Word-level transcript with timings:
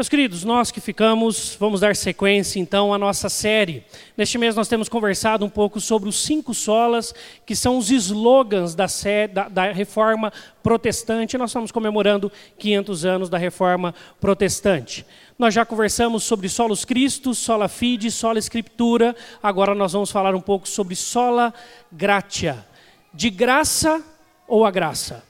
Meus 0.00 0.08
queridos, 0.08 0.44
nós 0.44 0.70
que 0.70 0.80
ficamos, 0.80 1.54
vamos 1.60 1.82
dar 1.82 1.94
sequência 1.94 2.58
então 2.58 2.94
à 2.94 2.96
nossa 2.96 3.28
série. 3.28 3.84
Neste 4.16 4.38
mês 4.38 4.56
nós 4.56 4.66
temos 4.66 4.88
conversado 4.88 5.44
um 5.44 5.48
pouco 5.50 5.78
sobre 5.78 6.08
os 6.08 6.22
cinco 6.22 6.54
solas, 6.54 7.14
que 7.44 7.54
são 7.54 7.76
os 7.76 7.90
slogans 7.90 8.74
da, 8.74 8.86
da, 9.30 9.48
da 9.50 9.72
reforma 9.72 10.32
protestante. 10.62 11.36
Nós 11.36 11.50
estamos 11.50 11.70
comemorando 11.70 12.32
500 12.58 13.04
anos 13.04 13.28
da 13.28 13.36
reforma 13.36 13.94
protestante. 14.18 15.04
Nós 15.38 15.52
já 15.52 15.66
conversamos 15.66 16.22
sobre 16.24 16.48
solos 16.48 16.82
Cristo, 16.82 17.34
sola 17.34 17.68
fide, 17.68 18.10
sola 18.10 18.38
escritura. 18.38 19.14
Agora 19.42 19.74
nós 19.74 19.92
vamos 19.92 20.10
falar 20.10 20.34
um 20.34 20.40
pouco 20.40 20.66
sobre 20.66 20.96
sola 20.96 21.52
gratia. 21.92 22.64
De 23.12 23.28
graça 23.28 24.02
ou 24.48 24.64
a 24.64 24.70
graça? 24.70 25.29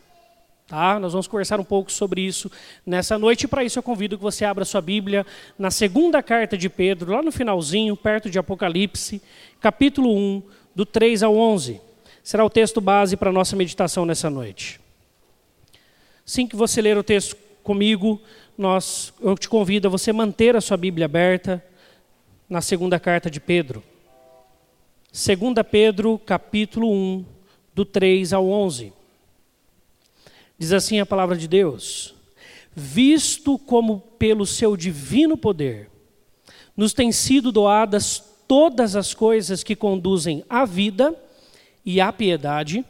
Tá? 0.70 1.00
Nós 1.00 1.10
vamos 1.10 1.26
conversar 1.26 1.58
um 1.58 1.64
pouco 1.64 1.90
sobre 1.90 2.20
isso 2.20 2.48
nessa 2.86 3.18
noite, 3.18 3.42
e 3.42 3.48
para 3.48 3.64
isso 3.64 3.80
eu 3.80 3.82
convido 3.82 4.16
que 4.16 4.22
você 4.22 4.44
abra 4.44 4.64
sua 4.64 4.80
Bíblia 4.80 5.26
na 5.58 5.68
segunda 5.68 6.22
carta 6.22 6.56
de 6.56 6.68
Pedro, 6.68 7.10
lá 7.10 7.20
no 7.24 7.32
finalzinho, 7.32 7.96
perto 7.96 8.30
de 8.30 8.38
Apocalipse, 8.38 9.20
capítulo 9.60 10.16
1, 10.16 10.42
do 10.72 10.86
3 10.86 11.24
ao 11.24 11.36
11. 11.36 11.80
Será 12.22 12.44
o 12.44 12.48
texto 12.48 12.80
base 12.80 13.16
para 13.16 13.30
a 13.30 13.32
nossa 13.32 13.56
meditação 13.56 14.06
nessa 14.06 14.30
noite. 14.30 14.80
Assim 16.24 16.46
que 16.46 16.54
você 16.54 16.80
ler 16.80 16.96
o 16.96 17.02
texto 17.02 17.36
comigo, 17.64 18.22
nós, 18.56 19.12
eu 19.20 19.36
te 19.36 19.48
convido 19.48 19.88
a 19.88 19.90
você 19.90 20.12
manter 20.12 20.54
a 20.54 20.60
sua 20.60 20.76
Bíblia 20.76 21.06
aberta 21.06 21.60
na 22.48 22.60
segunda 22.60 23.00
carta 23.00 23.28
de 23.28 23.40
Pedro. 23.40 23.82
Segunda 25.10 25.64
Pedro, 25.64 26.16
capítulo 26.16 26.92
1, 26.92 27.24
do 27.74 27.84
3 27.84 28.32
ao 28.32 28.48
11. 28.48 28.99
Diz 30.60 30.74
assim 30.74 31.00
a 31.00 31.06
palavra 31.06 31.38
de 31.38 31.48
Deus: 31.48 32.14
Visto 32.76 33.58
como 33.58 34.00
pelo 34.18 34.44
seu 34.44 34.76
divino 34.76 35.34
poder 35.34 35.88
nos 36.76 36.92
têm 36.92 37.10
sido 37.10 37.50
doadas 37.50 38.22
todas 38.46 38.94
as 38.94 39.14
coisas 39.14 39.62
que 39.62 39.74
conduzem 39.74 40.44
à 40.50 40.66
vida 40.66 41.14
e 41.82 41.98
à 41.98 42.12
piedade, 42.12 42.84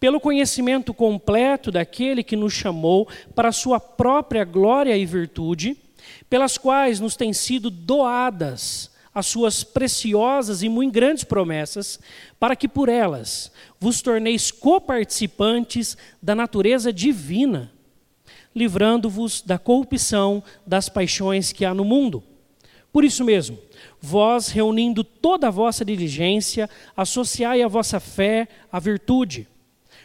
pelo 0.00 0.18
conhecimento 0.18 0.92
completo 0.92 1.70
daquele 1.70 2.24
que 2.24 2.34
nos 2.34 2.52
chamou 2.52 3.08
para 3.36 3.50
a 3.50 3.52
sua 3.52 3.78
própria 3.78 4.44
glória 4.44 4.96
e 4.96 5.06
virtude, 5.06 5.76
pelas 6.28 6.58
quais 6.58 6.98
nos 6.98 7.14
têm 7.14 7.32
sido 7.32 7.70
doadas 7.70 8.90
as 9.16 9.24
suas 9.24 9.64
preciosas 9.64 10.62
e 10.62 10.68
muito 10.68 10.92
grandes 10.92 11.24
promessas, 11.24 11.98
para 12.38 12.54
que 12.54 12.68
por 12.68 12.90
elas 12.90 13.50
vos 13.80 14.02
torneis 14.02 14.50
coparticipantes 14.50 15.96
da 16.20 16.34
natureza 16.34 16.92
divina, 16.92 17.72
livrando-vos 18.54 19.40
da 19.40 19.58
corrupção 19.58 20.44
das 20.66 20.90
paixões 20.90 21.50
que 21.50 21.64
há 21.64 21.72
no 21.72 21.82
mundo. 21.82 22.22
Por 22.92 23.04
isso 23.04 23.24
mesmo, 23.24 23.58
vós, 23.98 24.48
reunindo 24.48 25.02
toda 25.02 25.48
a 25.48 25.50
vossa 25.50 25.82
diligência, 25.82 26.68
associai 26.94 27.62
a 27.62 27.68
vossa 27.68 27.98
fé 27.98 28.46
à 28.70 28.78
virtude. 28.78 29.48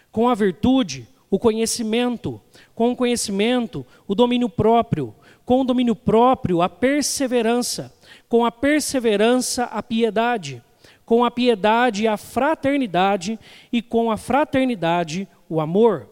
Com 0.10 0.30
a 0.30 0.34
virtude, 0.34 1.06
o 1.30 1.38
conhecimento. 1.38 2.40
Com 2.74 2.92
o 2.92 2.96
conhecimento, 2.96 3.86
o 4.08 4.16
domínio 4.16 4.48
próprio. 4.48 5.14
Com 5.44 5.60
o 5.60 5.66
domínio 5.66 5.98
próprio, 5.98 6.62
a 6.62 6.70
perseverança. 6.70 7.94
Com 8.32 8.44
a 8.44 8.52
perseverança, 8.52 9.66
a 9.66 9.84
piedade 9.84 10.64
com 11.12 11.26
a 11.26 11.30
piedade 11.30 12.08
a 12.08 12.16
fraternidade, 12.16 13.38
e 13.70 13.82
com 13.82 14.10
a 14.10 14.16
fraternidade 14.16 15.28
o 15.50 15.60
amor. 15.60 16.10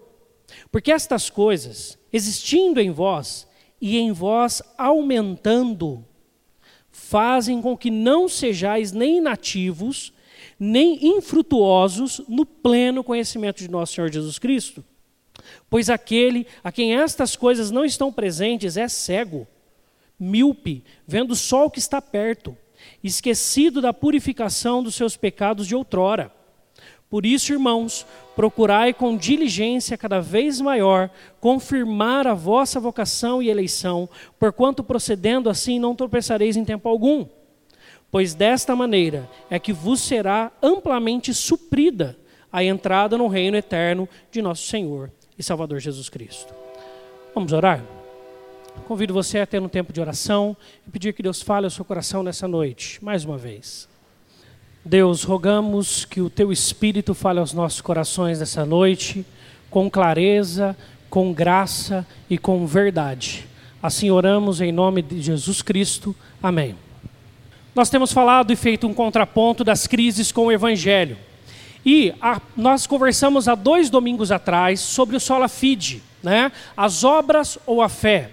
Porque 0.69 0.91
estas 0.91 1.29
coisas, 1.29 1.97
existindo 2.11 2.81
em 2.81 2.91
vós 2.91 3.47
e 3.79 3.97
em 3.97 4.11
vós 4.11 4.61
aumentando, 4.77 6.03
fazem 6.91 7.61
com 7.61 7.77
que 7.77 7.89
não 7.89 8.27
sejais 8.27 8.91
nem 8.91 9.19
inativos, 9.19 10.11
nem 10.59 11.15
infrutuosos 11.15 12.19
no 12.27 12.45
pleno 12.45 13.01
conhecimento 13.01 13.59
de 13.59 13.71
nosso 13.71 13.93
Senhor 13.93 14.11
Jesus 14.11 14.37
Cristo. 14.37 14.83
Pois 15.69 15.89
aquele 15.89 16.45
a 16.61 16.73
quem 16.73 16.93
estas 16.93 17.37
coisas 17.37 17.71
não 17.71 17.85
estão 17.85 18.11
presentes 18.11 18.75
é 18.75 18.89
cego, 18.89 19.47
míope, 20.19 20.83
vendo 21.07 21.35
só 21.35 21.65
o 21.65 21.71
que 21.71 21.79
está 21.79 22.01
perto 22.01 22.55
esquecido 23.03 23.81
da 23.81 23.93
purificação 23.93 24.83
dos 24.83 24.95
seus 24.95 25.15
pecados 25.17 25.67
de 25.67 25.75
outrora. 25.75 26.31
Por 27.09 27.25
isso, 27.25 27.51
irmãos, 27.51 28.05
procurai 28.35 28.93
com 28.93 29.17
diligência 29.17 29.97
cada 29.97 30.21
vez 30.21 30.61
maior 30.61 31.09
confirmar 31.39 32.27
a 32.27 32.35
vossa 32.35 32.79
vocação 32.79 33.41
e 33.41 33.49
eleição, 33.49 34.07
porquanto 34.37 34.83
procedendo 34.83 35.49
assim 35.49 35.79
não 35.79 35.95
tropeçareis 35.95 36.55
em 36.55 36.63
tempo 36.63 36.87
algum. 36.87 37.25
Pois 38.11 38.33
desta 38.33 38.75
maneira 38.75 39.29
é 39.49 39.57
que 39.57 39.73
vos 39.73 40.01
será 40.01 40.51
amplamente 40.61 41.33
suprida 41.33 42.17
a 42.51 42.63
entrada 42.63 43.17
no 43.17 43.27
reino 43.27 43.57
eterno 43.57 44.07
de 44.31 44.41
nosso 44.41 44.67
Senhor 44.67 45.11
e 45.37 45.43
Salvador 45.43 45.79
Jesus 45.79 46.09
Cristo. 46.09 46.53
Vamos 47.33 47.53
orar? 47.53 47.98
Convido 48.87 49.13
você 49.13 49.39
a 49.39 49.45
ter 49.45 49.61
um 49.61 49.69
tempo 49.69 49.93
de 49.93 50.01
oração 50.01 50.55
e 50.87 50.91
pedir 50.91 51.13
que 51.13 51.21
Deus 51.21 51.41
fale 51.41 51.65
ao 51.65 51.69
seu 51.69 51.85
coração 51.85 52.23
nessa 52.23 52.47
noite, 52.47 53.03
mais 53.03 53.23
uma 53.23 53.37
vez. 53.37 53.87
Deus, 54.83 55.23
rogamos 55.23 56.05
que 56.05 56.21
o 56.21 56.29
teu 56.29 56.51
Espírito 56.51 57.13
fale 57.13 57.39
aos 57.39 57.53
nossos 57.53 57.81
corações 57.81 58.39
nessa 58.39 58.65
noite, 58.65 59.25
com 59.69 59.89
clareza, 59.89 60.75
com 61.09 61.31
graça 61.31 62.05
e 62.29 62.37
com 62.37 62.65
verdade. 62.65 63.47
Assim 63.81 64.09
oramos 64.09 64.61
em 64.61 64.71
nome 64.71 65.01
de 65.01 65.21
Jesus 65.21 65.61
Cristo. 65.61 66.15
Amém. 66.41 66.75
Nós 67.75 67.89
temos 67.89 68.11
falado 68.11 68.51
e 68.51 68.55
feito 68.55 68.87
um 68.87 68.93
contraponto 68.93 69.63
das 69.63 69.85
crises 69.85 70.31
com 70.31 70.47
o 70.47 70.51
Evangelho. 70.51 71.17
E 71.85 72.13
a, 72.19 72.41
nós 72.57 72.87
conversamos 72.87 73.47
há 73.47 73.55
dois 73.55 73.89
domingos 73.89 74.31
atrás 74.31 74.79
sobre 74.79 75.15
o 75.15 75.19
sola 75.19 75.47
fide, 75.47 76.01
né? 76.21 76.51
as 76.75 77.03
obras 77.03 77.57
ou 77.65 77.81
a 77.81 77.87
fé 77.87 78.31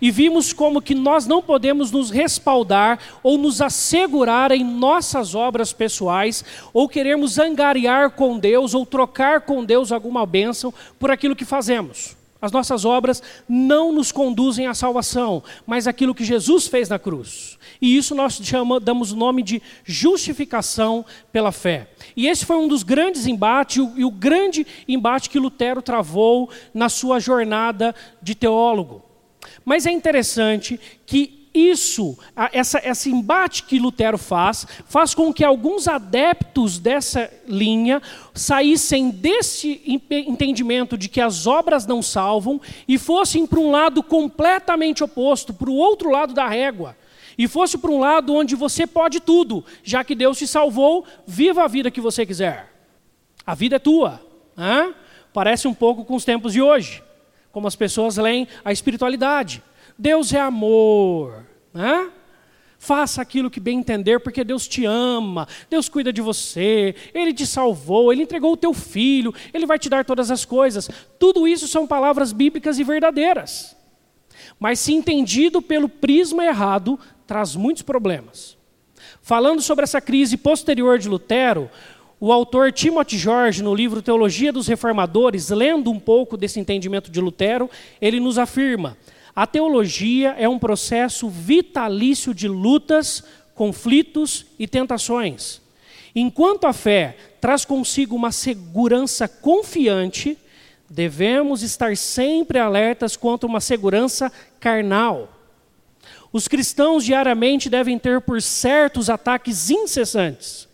e 0.00 0.10
vimos 0.10 0.52
como 0.52 0.82
que 0.82 0.94
nós 0.94 1.26
não 1.26 1.42
podemos 1.42 1.90
nos 1.90 2.10
respaldar 2.10 2.98
ou 3.22 3.38
nos 3.38 3.60
assegurar 3.60 4.52
em 4.52 4.64
nossas 4.64 5.34
obras 5.34 5.72
pessoais 5.72 6.44
ou 6.72 6.88
queremos 6.88 7.38
angariar 7.38 8.10
com 8.10 8.38
Deus 8.38 8.74
ou 8.74 8.86
trocar 8.86 9.42
com 9.42 9.64
Deus 9.64 9.92
alguma 9.92 10.24
bênção 10.24 10.72
por 10.98 11.10
aquilo 11.10 11.36
que 11.36 11.44
fazemos. 11.44 12.16
As 12.40 12.52
nossas 12.52 12.84
obras 12.84 13.20
não 13.48 13.92
nos 13.92 14.12
conduzem 14.12 14.68
à 14.68 14.74
salvação, 14.74 15.42
mas 15.66 15.88
aquilo 15.88 16.14
que 16.14 16.24
Jesus 16.24 16.68
fez 16.68 16.88
na 16.88 16.98
cruz. 16.98 17.58
E 17.82 17.96
isso 17.96 18.14
nós 18.14 18.34
chama, 18.34 18.78
damos 18.78 19.10
o 19.10 19.16
nome 19.16 19.42
de 19.42 19.60
justificação 19.84 21.04
pela 21.32 21.50
fé. 21.50 21.90
E 22.16 22.28
esse 22.28 22.46
foi 22.46 22.56
um 22.56 22.68
dos 22.68 22.84
grandes 22.84 23.26
embates, 23.26 23.84
e 23.96 24.04
o 24.04 24.10
grande 24.10 24.64
embate 24.86 25.28
que 25.28 25.38
Lutero 25.38 25.82
travou 25.82 26.48
na 26.72 26.88
sua 26.88 27.18
jornada 27.18 27.92
de 28.22 28.36
teólogo. 28.36 29.07
Mas 29.68 29.84
é 29.84 29.90
interessante 29.90 30.80
que 31.04 31.50
isso, 31.52 32.16
essa, 32.54 32.80
esse 32.82 33.10
embate 33.10 33.64
que 33.64 33.78
Lutero 33.78 34.16
faz, 34.16 34.66
faz 34.86 35.12
com 35.12 35.30
que 35.30 35.44
alguns 35.44 35.86
adeptos 35.86 36.78
dessa 36.78 37.30
linha 37.46 38.00
saíssem 38.32 39.10
desse 39.10 39.82
entendimento 40.10 40.96
de 40.96 41.06
que 41.06 41.20
as 41.20 41.46
obras 41.46 41.84
não 41.84 42.00
salvam 42.00 42.58
e 42.88 42.96
fossem 42.96 43.46
para 43.46 43.60
um 43.60 43.70
lado 43.70 44.02
completamente 44.02 45.04
oposto, 45.04 45.52
para 45.52 45.68
o 45.68 45.76
outro 45.76 46.08
lado 46.08 46.32
da 46.32 46.48
régua. 46.48 46.96
E 47.36 47.46
fosse 47.46 47.76
para 47.76 47.90
um 47.90 48.00
lado 48.00 48.34
onde 48.34 48.56
você 48.56 48.86
pode 48.86 49.20
tudo, 49.20 49.62
já 49.84 50.02
que 50.02 50.14
Deus 50.14 50.38
te 50.38 50.46
salvou, 50.46 51.04
viva 51.26 51.62
a 51.62 51.68
vida 51.68 51.90
que 51.90 52.00
você 52.00 52.24
quiser. 52.24 52.72
A 53.44 53.54
vida 53.54 53.76
é 53.76 53.78
tua. 53.78 54.18
Parece 55.30 55.68
um 55.68 55.74
pouco 55.74 56.06
com 56.06 56.14
os 56.14 56.24
tempos 56.24 56.54
de 56.54 56.62
hoje 56.62 57.02
como 57.58 57.66
as 57.66 57.74
pessoas 57.74 58.16
leem 58.16 58.46
a 58.64 58.70
espiritualidade. 58.70 59.64
Deus 59.98 60.32
é 60.32 60.38
amor. 60.38 61.44
Né? 61.74 62.08
Faça 62.78 63.20
aquilo 63.20 63.50
que 63.50 63.58
bem 63.58 63.80
entender, 63.80 64.20
porque 64.20 64.44
Deus 64.44 64.68
te 64.68 64.84
ama, 64.84 65.48
Deus 65.68 65.88
cuida 65.88 66.12
de 66.12 66.22
você, 66.22 66.94
Ele 67.12 67.34
te 67.34 67.44
salvou, 67.44 68.12
Ele 68.12 68.22
entregou 68.22 68.52
o 68.52 68.56
teu 68.56 68.72
filho, 68.72 69.34
Ele 69.52 69.66
vai 69.66 69.76
te 69.76 69.88
dar 69.88 70.04
todas 70.04 70.30
as 70.30 70.44
coisas. 70.44 70.88
Tudo 71.18 71.48
isso 71.48 71.66
são 71.66 71.84
palavras 71.84 72.32
bíblicas 72.32 72.78
e 72.78 72.84
verdadeiras. 72.84 73.76
Mas 74.60 74.78
se 74.78 74.94
entendido 74.94 75.60
pelo 75.60 75.88
prisma 75.88 76.44
errado, 76.44 76.96
traz 77.26 77.56
muitos 77.56 77.82
problemas. 77.82 78.56
Falando 79.20 79.60
sobre 79.60 79.82
essa 79.82 80.00
crise 80.00 80.36
posterior 80.36 80.96
de 80.96 81.08
Lutero, 81.08 81.68
o 82.20 82.32
autor 82.32 82.72
Timothy 82.72 83.16
George, 83.16 83.62
no 83.62 83.74
livro 83.74 84.02
Teologia 84.02 84.52
dos 84.52 84.66
Reformadores, 84.66 85.50
lendo 85.50 85.90
um 85.90 86.00
pouco 86.00 86.36
desse 86.36 86.58
entendimento 86.58 87.10
de 87.10 87.20
Lutero, 87.20 87.70
ele 88.00 88.18
nos 88.18 88.38
afirma: 88.38 88.96
a 89.34 89.46
teologia 89.46 90.34
é 90.36 90.48
um 90.48 90.58
processo 90.58 91.28
vitalício 91.28 92.34
de 92.34 92.48
lutas, 92.48 93.22
conflitos 93.54 94.46
e 94.58 94.66
tentações. 94.66 95.60
Enquanto 96.14 96.66
a 96.66 96.72
fé 96.72 97.16
traz 97.40 97.64
consigo 97.64 98.16
uma 98.16 98.32
segurança 98.32 99.28
confiante, 99.28 100.36
devemos 100.90 101.62
estar 101.62 101.96
sempre 101.96 102.58
alertas 102.58 103.16
contra 103.16 103.46
uma 103.46 103.60
segurança 103.60 104.32
carnal. 104.58 105.32
Os 106.32 106.48
cristãos 106.48 107.04
diariamente 107.04 107.70
devem 107.70 107.98
ter 107.98 108.20
por 108.20 108.42
certos 108.42 109.08
ataques 109.08 109.70
incessantes. 109.70 110.67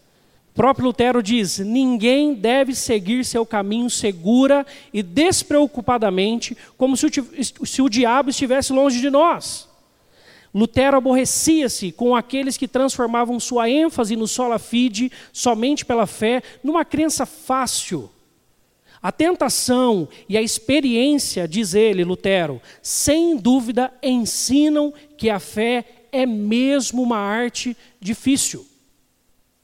Próprio 0.55 0.87
Lutero 0.87 1.21
diz: 1.21 1.59
ninguém 1.59 2.33
deve 2.33 2.75
seguir 2.75 3.25
seu 3.25 3.45
caminho 3.45 3.91
segura 3.91 4.65
e 4.93 5.03
despreocupadamente, 5.03 6.57
como 6.79 6.97
se 6.97 7.07
o, 7.07 7.67
se 7.67 7.83
o 7.83 7.89
diabo 7.89 8.31
estivesse 8.31 8.73
longe 8.73 9.01
de 9.01 9.11
nós. 9.11 9.69
Lutero 10.55 10.97
aborrecia-se 10.97 11.91
com 11.91 12.15
aqueles 12.15 12.57
que 12.57 12.69
transformavam 12.69 13.41
sua 13.41 13.69
ênfase 13.69 14.15
no 14.15 14.29
sola 14.29 14.57
fide, 14.61 15.11
somente 15.33 15.85
pela 15.85 16.07
fé, 16.07 16.41
numa 16.63 16.85
crença 16.85 17.27
fácil. 17.27 18.09
A 19.03 19.11
tentação 19.11 20.09
e 20.29 20.39
a 20.39 20.41
experiência, 20.41 21.49
diz 21.49 21.75
ele, 21.75 22.05
Lutero, 22.05 22.63
sem 22.81 23.37
dúvida 23.37 23.93
ensinam 24.01 24.95
que 25.19 25.29
a 25.29 25.41
fé 25.41 25.85
é 26.13 26.25
mesmo 26.25 27.03
uma 27.03 27.19
arte 27.19 27.77
difícil. 28.01 28.65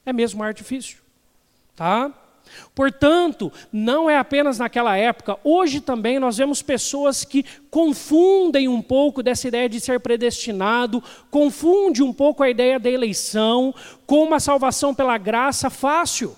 É 0.05 0.13
mesmo 0.13 0.41
uma 0.41 0.47
arte 0.47 0.59
difícil. 0.59 0.99
Tá? 1.77 2.13
Portanto, 2.75 3.53
não 3.73 4.09
é 4.09 4.19
apenas 4.19 4.59
naquela 4.59 4.97
época, 4.97 5.39
hoje 5.45 5.81
também 5.81 6.19
nós 6.19 6.37
vemos 6.37 6.63
pessoas 6.63 7.25
que 7.25 7.45
confundem 7.71 8.69
um 8.69 8.83
pouco 8.83 9.23
dessa 9.23 9.49
ideia 9.49 9.69
de 9.69 9.81
ser 9.81 10.01
predestinado, 10.01 11.03
confunde 11.31 12.03
um 12.03 12.13
pouco 12.13 12.43
a 12.43 12.51
ideia 12.51 12.79
da 12.79 12.91
eleição 12.91 13.75
com 14.07 14.25
uma 14.25 14.41
salvação 14.41 14.95
pela 14.95 15.17
graça 15.19 15.71
fácil. 15.71 16.37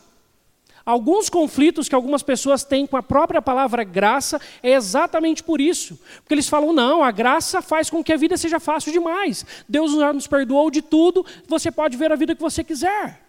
Alguns 0.85 1.31
conflitos 1.31 1.89
que 1.89 1.95
algumas 1.95 2.25
pessoas 2.25 2.65
têm 2.65 2.89
com 2.89 2.97
a 2.97 3.03
própria 3.03 3.41
palavra 3.41 3.85
graça 3.85 4.41
é 4.61 4.73
exatamente 4.73 5.43
por 5.43 5.61
isso. 5.61 5.97
Porque 6.17 6.35
eles 6.35 6.49
falam, 6.49 6.73
não, 6.73 7.05
a 7.05 7.13
graça 7.13 7.63
faz 7.63 7.89
com 7.89 8.03
que 8.03 8.13
a 8.13 8.17
vida 8.17 8.37
seja 8.37 8.59
fácil 8.59 8.93
demais. 8.93 9.47
Deus 9.69 9.93
já 9.93 10.13
nos 10.13 10.27
perdoou 10.27 10.73
de 10.73 10.83
tudo, 10.83 11.25
você 11.47 11.71
pode 11.71 11.97
ver 11.97 12.11
a 12.11 12.17
vida 12.17 12.35
que 12.35 12.43
você 12.43 12.65
quiser. 12.65 13.21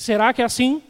Será 0.00 0.32
que 0.32 0.40
é 0.40 0.46
assim? 0.46 0.80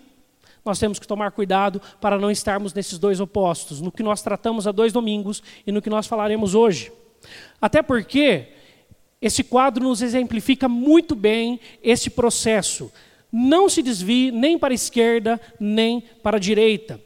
nós 0.65 0.79
temos 0.79 0.99
que 0.99 1.09
tomar 1.09 1.33
cuidado 1.33 1.81
para 2.01 2.19
não 2.19 2.31
estarmos 2.31 2.73
nesses 2.75 2.99
dois 2.99 3.19
opostos, 3.19 3.81
no 3.81 3.91
que 3.91 4.03
nós 4.03 4.23
tratamos 4.23 4.67
há 4.67 4.73
dois 4.73 4.93
domingos 4.93 5.43
e 5.67 5.73
no 5.73 5.81
que 5.81 5.91
nós 5.91 6.07
falaremos 6.07 6.55
hoje. 6.55 6.93
Até 7.61 7.83
porque 7.83 8.49
esse 9.21 9.43
quadro 9.43 9.83
nos 9.83 10.03
exemplifica 10.03 10.69
muito 10.69 11.17
bem 11.17 11.59
esse 11.83 12.11
processo. 12.11 12.93
Não 13.33 13.71
se 13.71 13.83
desvie 13.83 14.31
nem 14.31 14.59
para 14.59 14.73
a 14.73 14.77
esquerda, 14.77 15.41
nem 15.59 16.03
para 16.23 16.37
a 16.37 16.41
direita. 16.41 17.01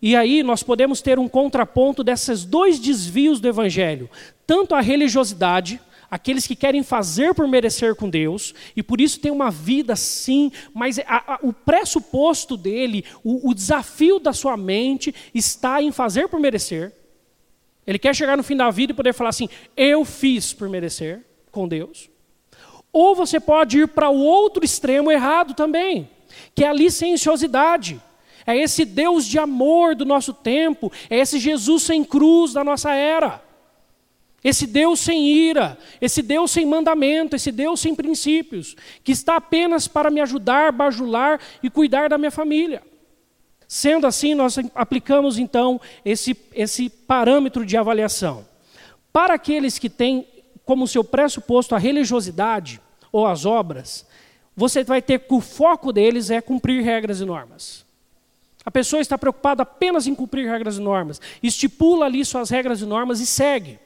E 0.00 0.16
aí 0.16 0.42
nós 0.42 0.62
podemos 0.62 1.02
ter 1.02 1.18
um 1.18 1.28
contraponto 1.28 2.02
desses 2.02 2.44
dois 2.44 2.78
desvios 2.78 3.38
do 3.38 3.48
Evangelho: 3.48 4.08
tanto 4.46 4.74
a 4.74 4.80
religiosidade, 4.80 5.80
aqueles 6.10 6.46
que 6.46 6.56
querem 6.56 6.82
fazer 6.82 7.34
por 7.34 7.46
merecer 7.46 7.94
com 7.94 8.10
Deus, 8.10 8.52
e 8.74 8.82
por 8.82 9.00
isso 9.00 9.20
tem 9.20 9.30
uma 9.30 9.50
vida 9.50 9.94
sim, 9.94 10.50
mas 10.74 10.98
a, 10.98 11.34
a, 11.34 11.38
o 11.42 11.52
pressuposto 11.52 12.56
dele, 12.56 13.04
o, 13.22 13.50
o 13.50 13.54
desafio 13.54 14.18
da 14.18 14.32
sua 14.32 14.56
mente 14.56 15.14
está 15.32 15.80
em 15.80 15.92
fazer 15.92 16.28
por 16.28 16.40
merecer. 16.40 16.92
Ele 17.86 17.98
quer 17.98 18.14
chegar 18.14 18.36
no 18.36 18.42
fim 18.42 18.56
da 18.56 18.70
vida 18.70 18.92
e 18.92 18.96
poder 18.96 19.12
falar 19.12 19.30
assim: 19.30 19.48
eu 19.76 20.04
fiz 20.04 20.52
por 20.52 20.68
merecer 20.68 21.24
com 21.50 21.66
Deus. 21.66 22.10
Ou 22.92 23.14
você 23.14 23.38
pode 23.38 23.78
ir 23.78 23.88
para 23.88 24.10
o 24.10 24.18
outro 24.18 24.64
extremo 24.64 25.10
errado 25.12 25.54
também, 25.54 26.08
que 26.54 26.64
é 26.64 26.68
a 26.68 26.72
licenciosidade. 26.72 28.00
É 28.46 28.56
esse 28.56 28.84
Deus 28.84 29.24
de 29.26 29.38
amor 29.38 29.94
do 29.94 30.04
nosso 30.04 30.32
tempo, 30.32 30.90
é 31.08 31.18
esse 31.18 31.38
Jesus 31.38 31.84
sem 31.84 32.02
cruz 32.02 32.52
da 32.52 32.64
nossa 32.64 32.92
era. 32.92 33.40
Esse 34.42 34.66
Deus 34.66 35.00
sem 35.00 35.28
ira, 35.28 35.76
esse 36.00 36.22
Deus 36.22 36.50
sem 36.50 36.64
mandamento, 36.64 37.36
esse 37.36 37.52
Deus 37.52 37.78
sem 37.78 37.94
princípios, 37.94 38.74
que 39.04 39.12
está 39.12 39.36
apenas 39.36 39.86
para 39.86 40.10
me 40.10 40.20
ajudar, 40.20 40.72
bajular 40.72 41.38
e 41.62 41.68
cuidar 41.68 42.08
da 42.08 42.16
minha 42.16 42.30
família. 42.30 42.82
Sendo 43.68 44.06
assim, 44.06 44.34
nós 44.34 44.56
aplicamos 44.74 45.38
então 45.38 45.78
esse, 46.04 46.34
esse 46.54 46.88
parâmetro 46.88 47.66
de 47.66 47.76
avaliação. 47.76 48.46
Para 49.12 49.34
aqueles 49.34 49.78
que 49.78 49.90
têm 49.90 50.26
como 50.64 50.88
seu 50.88 51.04
pressuposto 51.04 51.74
a 51.74 51.78
religiosidade 51.78 52.80
ou 53.12 53.26
as 53.26 53.44
obras, 53.44 54.06
você 54.56 54.82
vai 54.82 55.02
ter 55.02 55.20
que 55.20 55.34
o 55.34 55.40
foco 55.40 55.92
deles 55.92 56.30
é 56.30 56.40
cumprir 56.40 56.82
regras 56.82 57.20
e 57.20 57.26
normas. 57.26 57.84
A 58.64 58.70
pessoa 58.70 59.00
está 59.00 59.18
preocupada 59.18 59.64
apenas 59.64 60.06
em 60.06 60.14
cumprir 60.14 60.48
regras 60.48 60.78
e 60.78 60.80
normas, 60.80 61.20
estipula 61.42 62.06
ali 62.06 62.24
suas 62.24 62.48
regras 62.48 62.80
e 62.80 62.86
normas 62.86 63.20
e 63.20 63.26
segue 63.26 63.78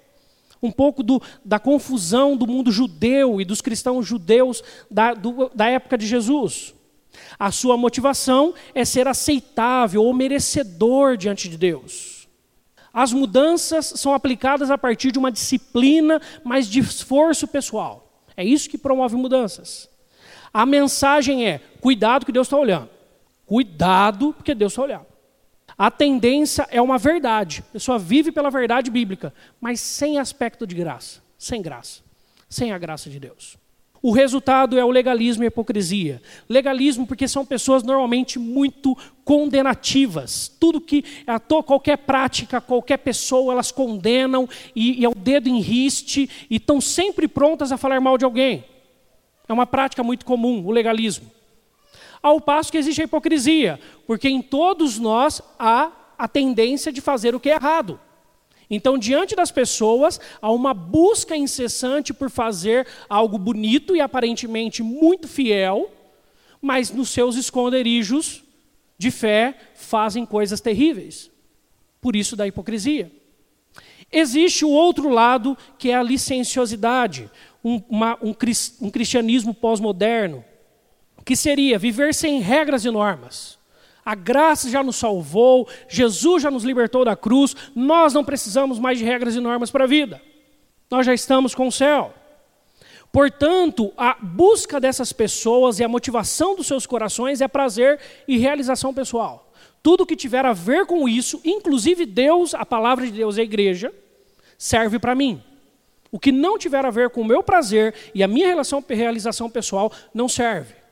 um 0.66 0.72
pouco 0.72 1.02
do, 1.02 1.20
da 1.44 1.58
confusão 1.58 2.36
do 2.36 2.46
mundo 2.46 2.72
judeu 2.72 3.40
e 3.40 3.44
dos 3.44 3.60
cristãos 3.60 4.06
judeus 4.06 4.62
da, 4.90 5.14
do, 5.14 5.50
da 5.54 5.66
época 5.66 5.98
de 5.98 6.06
Jesus. 6.06 6.74
A 7.38 7.50
sua 7.50 7.76
motivação 7.76 8.54
é 8.74 8.84
ser 8.84 9.06
aceitável 9.06 10.02
ou 10.02 10.12
merecedor 10.12 11.16
diante 11.16 11.48
de 11.48 11.56
Deus. 11.56 12.28
As 12.92 13.12
mudanças 13.12 13.86
são 13.96 14.14
aplicadas 14.14 14.70
a 14.70 14.78
partir 14.78 15.10
de 15.10 15.18
uma 15.18 15.32
disciplina, 15.32 16.20
mas 16.44 16.68
de 16.68 16.80
esforço 16.80 17.46
pessoal. 17.46 18.22
É 18.36 18.44
isso 18.44 18.70
que 18.70 18.78
promove 18.78 19.16
mudanças. 19.16 19.88
A 20.52 20.64
mensagem 20.64 21.46
é: 21.46 21.60
cuidado 21.80 22.24
que 22.24 22.32
Deus 22.32 22.46
está 22.46 22.56
olhando. 22.56 22.88
Cuidado, 23.44 24.32
porque 24.32 24.54
Deus 24.54 24.72
está 24.72 24.82
olhando. 24.82 25.06
A 25.76 25.90
tendência 25.90 26.66
é 26.70 26.80
uma 26.80 26.98
verdade. 26.98 27.64
A 27.68 27.72
pessoa 27.72 27.98
vive 27.98 28.30
pela 28.30 28.50
verdade 28.50 28.90
bíblica, 28.90 29.34
mas 29.60 29.80
sem 29.80 30.18
aspecto 30.18 30.66
de 30.66 30.74
graça, 30.74 31.20
sem 31.36 31.60
graça, 31.60 32.02
sem 32.48 32.72
a 32.72 32.78
graça 32.78 33.10
de 33.10 33.18
Deus. 33.18 33.56
O 34.00 34.12
resultado 34.12 34.78
é 34.78 34.84
o 34.84 34.90
legalismo 34.90 35.42
e 35.42 35.46
a 35.46 35.48
hipocrisia. 35.48 36.20
Legalismo 36.46 37.06
porque 37.06 37.26
são 37.26 37.44
pessoas 37.46 37.82
normalmente 37.82 38.38
muito 38.38 38.94
condenativas. 39.24 40.46
Tudo 40.60 40.78
que 40.78 41.02
qualquer 41.64 41.96
prática, 41.96 42.60
qualquer 42.60 42.98
pessoa, 42.98 43.54
elas 43.54 43.72
condenam 43.72 44.46
e, 44.76 45.00
e 45.00 45.04
é 45.06 45.08
o 45.08 45.14
dedo 45.14 45.48
em 45.48 45.58
riste 45.58 46.28
e 46.50 46.56
estão 46.56 46.82
sempre 46.82 47.26
prontas 47.26 47.72
a 47.72 47.78
falar 47.78 47.98
mal 47.98 48.18
de 48.18 48.26
alguém. 48.26 48.64
É 49.48 49.52
uma 49.54 49.66
prática 49.66 50.02
muito 50.02 50.26
comum, 50.26 50.66
o 50.66 50.70
legalismo. 50.70 51.30
Ao 52.24 52.40
passo 52.40 52.72
que 52.72 52.78
existe 52.78 53.02
a 53.02 53.04
hipocrisia, 53.04 53.78
porque 54.06 54.30
em 54.30 54.40
todos 54.40 54.98
nós 54.98 55.42
há 55.58 55.92
a 56.16 56.26
tendência 56.26 56.90
de 56.90 57.02
fazer 57.02 57.34
o 57.34 57.38
que 57.38 57.50
é 57.50 57.56
errado. 57.56 58.00
Então, 58.70 58.96
diante 58.96 59.36
das 59.36 59.50
pessoas, 59.50 60.18
há 60.40 60.50
uma 60.50 60.72
busca 60.72 61.36
incessante 61.36 62.14
por 62.14 62.30
fazer 62.30 62.86
algo 63.10 63.36
bonito 63.36 63.94
e 63.94 64.00
aparentemente 64.00 64.82
muito 64.82 65.28
fiel, 65.28 65.90
mas 66.62 66.90
nos 66.90 67.10
seus 67.10 67.36
esconderijos 67.36 68.42
de 68.96 69.10
fé 69.10 69.54
fazem 69.74 70.24
coisas 70.24 70.62
terríveis. 70.62 71.30
Por 72.00 72.16
isso 72.16 72.36
da 72.36 72.46
hipocrisia. 72.46 73.12
Existe 74.10 74.64
o 74.64 74.70
outro 74.70 75.10
lado, 75.10 75.58
que 75.78 75.90
é 75.90 75.94
a 75.94 76.02
licenciosidade, 76.02 77.30
um, 77.62 77.82
uma, 77.86 78.16
um, 78.22 78.34
um 78.80 78.90
cristianismo 78.90 79.52
pós-moderno, 79.52 80.42
que 81.24 81.36
seria 81.36 81.78
viver 81.78 82.14
sem 82.14 82.40
regras 82.40 82.84
e 82.84 82.90
normas. 82.90 83.58
A 84.04 84.14
graça 84.14 84.68
já 84.68 84.82
nos 84.82 84.96
salvou, 84.96 85.66
Jesus 85.88 86.42
já 86.42 86.50
nos 86.50 86.62
libertou 86.62 87.04
da 87.04 87.16
cruz, 87.16 87.56
nós 87.74 88.12
não 88.12 88.24
precisamos 88.24 88.78
mais 88.78 88.98
de 88.98 89.04
regras 89.04 89.34
e 89.34 89.40
normas 89.40 89.70
para 89.70 89.84
a 89.84 89.88
vida. 89.88 90.20
Nós 90.90 91.06
já 91.06 91.14
estamos 91.14 91.54
com 91.54 91.68
o 91.68 91.72
céu. 91.72 92.12
Portanto, 93.10 93.92
a 93.96 94.16
busca 94.20 94.78
dessas 94.78 95.12
pessoas 95.12 95.78
e 95.78 95.84
a 95.84 95.88
motivação 95.88 96.54
dos 96.54 96.66
seus 96.66 96.84
corações 96.84 97.40
é 97.40 97.48
prazer 97.48 97.98
e 98.28 98.36
realização 98.36 98.92
pessoal. 98.92 99.52
Tudo 99.82 100.04
que 100.04 100.16
tiver 100.16 100.44
a 100.44 100.52
ver 100.52 100.84
com 100.84 101.08
isso, 101.08 101.40
inclusive 101.44 102.04
Deus, 102.04 102.54
a 102.54 102.66
palavra 102.66 103.06
de 103.06 103.12
Deus, 103.12 103.38
a 103.38 103.42
igreja, 103.42 103.92
serve 104.58 104.98
para 104.98 105.14
mim. 105.14 105.42
O 106.10 106.18
que 106.18 106.32
não 106.32 106.58
tiver 106.58 106.84
a 106.84 106.90
ver 106.90 107.10
com 107.10 107.22
o 107.22 107.24
meu 107.24 107.42
prazer 107.42 107.94
e 108.14 108.22
a 108.22 108.28
minha 108.28 108.46
relação, 108.46 108.84
realização 108.86 109.48
pessoal 109.48 109.92
não 110.12 110.28
serve. 110.28 110.83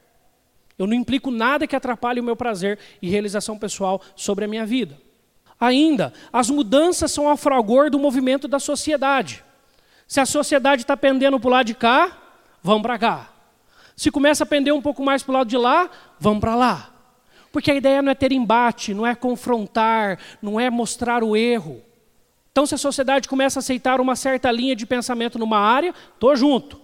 Eu 0.83 0.87
não 0.89 0.95
implico 0.95 1.31
nada 1.31 1.65
que 1.65 1.77
atrapalhe 1.77 2.19
o 2.19 2.25
meu 2.25 2.35
prazer 2.35 2.77
e 3.01 3.09
realização 3.09 3.57
pessoal 3.57 4.03
sobre 4.17 4.47
a 4.47 4.49
minha 4.49 4.67
vida. 4.67 4.99
Ainda, 5.61 6.13
as 6.33 6.51
mudanças 6.51 7.13
são 7.13 7.31
a 7.31 7.37
fragor 7.37 7.89
do 7.89 8.01
movimento 8.01 8.49
da 8.49 8.59
sociedade. 8.59 9.45
Se 10.09 10.19
a 10.19 10.27
sociedade 10.27 10.83
está 10.83 10.97
pendendo 10.97 11.39
para 11.39 11.47
o 11.47 11.51
lado 11.53 11.67
de 11.67 11.75
cá, 11.75 12.19
vamos 12.61 12.83
para 12.83 12.99
cá. 12.99 13.31
Se 13.95 14.11
começa 14.11 14.43
a 14.43 14.47
pender 14.47 14.75
um 14.75 14.83
pouco 14.83 15.05
mais 15.05 15.23
para 15.23 15.31
o 15.31 15.35
lado 15.35 15.49
de 15.49 15.57
lá, 15.57 15.89
vamos 16.19 16.41
para 16.41 16.57
lá. 16.57 16.91
Porque 17.53 17.71
a 17.71 17.77
ideia 17.77 18.03
não 18.03 18.11
é 18.11 18.15
ter 18.17 18.33
embate, 18.33 18.93
não 18.93 19.07
é 19.07 19.15
confrontar, 19.15 20.19
não 20.43 20.59
é 20.59 20.69
mostrar 20.69 21.23
o 21.23 21.37
erro. 21.37 21.81
Então, 22.51 22.67
se 22.67 22.75
a 22.75 22.79
sociedade 22.79 23.29
começa 23.29 23.61
a 23.61 23.61
aceitar 23.61 24.01
uma 24.01 24.17
certa 24.17 24.51
linha 24.51 24.75
de 24.75 24.85
pensamento 24.85 25.39
numa 25.39 25.61
área, 25.61 25.95
estou 26.13 26.35
junto. 26.35 26.81